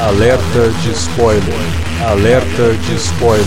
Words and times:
Alerta 0.00 0.70
de 0.82 0.92
spoiler. 0.92 1.44
Alerta 2.02 2.72
de 2.74 2.94
spoiler. 2.94 3.46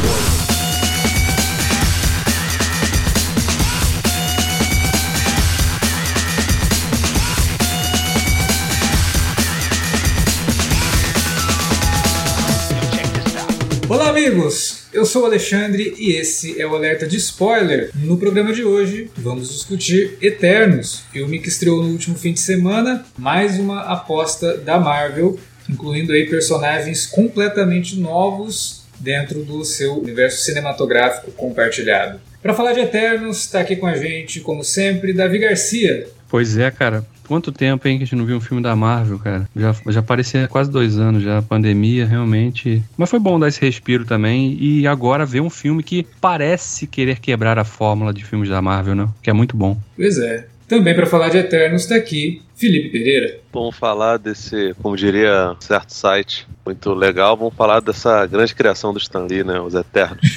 Olá, 13.89 14.09
amigos! 14.09 14.83
Eu 14.93 15.07
sou 15.07 15.23
o 15.23 15.25
Alexandre 15.25 15.95
e 15.97 16.11
esse 16.11 16.61
é 16.61 16.67
o 16.67 16.75
Alerta 16.75 17.07
de 17.07 17.17
Spoiler. 17.17 17.89
No 17.95 18.15
programa 18.15 18.54
de 18.54 18.63
hoje, 18.63 19.09
vamos 19.17 19.49
discutir 19.49 20.20
Eternos, 20.21 21.04
filme 21.11 21.39
que 21.39 21.49
estreou 21.49 21.81
no 21.81 21.89
último 21.89 22.15
fim 22.15 22.31
de 22.31 22.39
semana, 22.39 23.04
mais 23.17 23.57
uma 23.57 23.81
aposta 23.81 24.55
da 24.55 24.79
Marvel, 24.79 25.39
incluindo 25.70 26.11
aí 26.11 26.30
personagens 26.30 27.05
completamente 27.05 28.00
novos 28.00 28.84
dentro 28.99 29.44
do 29.44 29.63
seu 29.66 29.99
universo 29.99 30.44
cinematográfico 30.44 31.31
compartilhado. 31.31 32.20
Para 32.41 32.53
falar 32.53 32.73
de 32.73 32.81
Eternos, 32.81 33.39
está 33.39 33.62
aqui 33.62 33.76
com 33.76 33.88
a 33.88 33.95
gente, 33.95 34.41
como 34.41 34.63
sempre, 34.63 35.13
Davi 35.13 35.39
Garcia. 35.39 36.08
Pois 36.30 36.58
é, 36.58 36.70
cara. 36.72 37.05
Quanto 37.26 37.53
tempo, 37.53 37.88
hein, 37.88 37.98
que 37.98 38.03
a 38.03 38.05
gente 38.05 38.17
não 38.17 38.26
viu 38.26 38.36
um 38.36 38.41
filme 38.41 38.62
da 38.62 38.76
Marvel, 38.76 39.17
cara? 39.17 39.48
Já, 39.55 39.73
já 39.88 40.02
parecia 40.02 40.48
quase 40.48 40.70
dois 40.70 40.98
anos 40.98 41.23
já, 41.23 41.38
a 41.38 41.41
pandemia, 41.41 42.05
realmente. 42.05 42.84
Mas 42.98 43.09
foi 43.09 43.20
bom 43.20 43.39
dar 43.39 43.48
esse 43.48 43.61
respiro 43.61 44.03
também. 44.03 44.58
E 44.59 44.86
agora 44.86 45.25
ver 45.25 45.41
um 45.41 45.50
filme 45.50 45.81
que 45.84 46.05
parece 46.20 46.86
querer 46.86 47.20
quebrar 47.20 47.58
a 47.58 47.64
fórmula 47.64 48.14
de 48.14 48.25
filmes 48.25 48.50
da 48.50 48.61
Marvel, 48.61 48.94
né? 48.94 49.08
Que 49.22 49.30
é 49.30 49.34
muito 49.34 49.55
bom. 49.55 49.77
Pois 49.95 50.17
é. 50.17 50.48
Também 50.73 50.95
para 50.95 51.05
falar 51.05 51.30
de 51.30 51.38
Eternos 51.38 51.84
está 51.84 51.95
aqui 51.95 52.41
Felipe 52.55 52.90
Pereira. 52.90 53.38
Vamos 53.54 53.77
falar 53.77 54.18
desse, 54.18 54.73
como 54.81 54.98
diria 54.98 55.55
certo 55.59 55.94
site, 55.94 56.48
muito 56.66 56.95
legal. 56.95 57.38
Vamos 57.38 57.54
falar 57.54 57.80
dessa 57.80 58.26
grande 58.26 58.55
criação 58.55 58.91
do 58.91 58.98
Stan 58.98 59.28
Lee, 59.28 59.44
né? 59.44 59.59
Os 59.59 59.76
Eternos. 59.76 60.20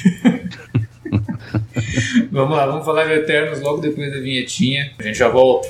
vamos 2.31 2.55
lá, 2.55 2.67
vamos 2.67 2.85
falar 2.85 3.05
de 3.05 3.13
Eternos 3.13 3.61
logo 3.61 3.81
depois 3.81 4.13
da 4.13 4.19
vinhetinha. 4.19 4.91
A 4.99 5.01
gente 5.01 5.17
já 5.17 5.27
volta. 5.27 5.69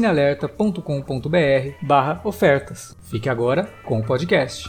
cinealerta.com.br 0.00 1.74
barra 1.82 2.20
ofertas. 2.24 2.96
Fique 3.02 3.28
agora 3.28 3.68
com 3.84 4.00
o 4.00 4.02
podcast. 4.02 4.68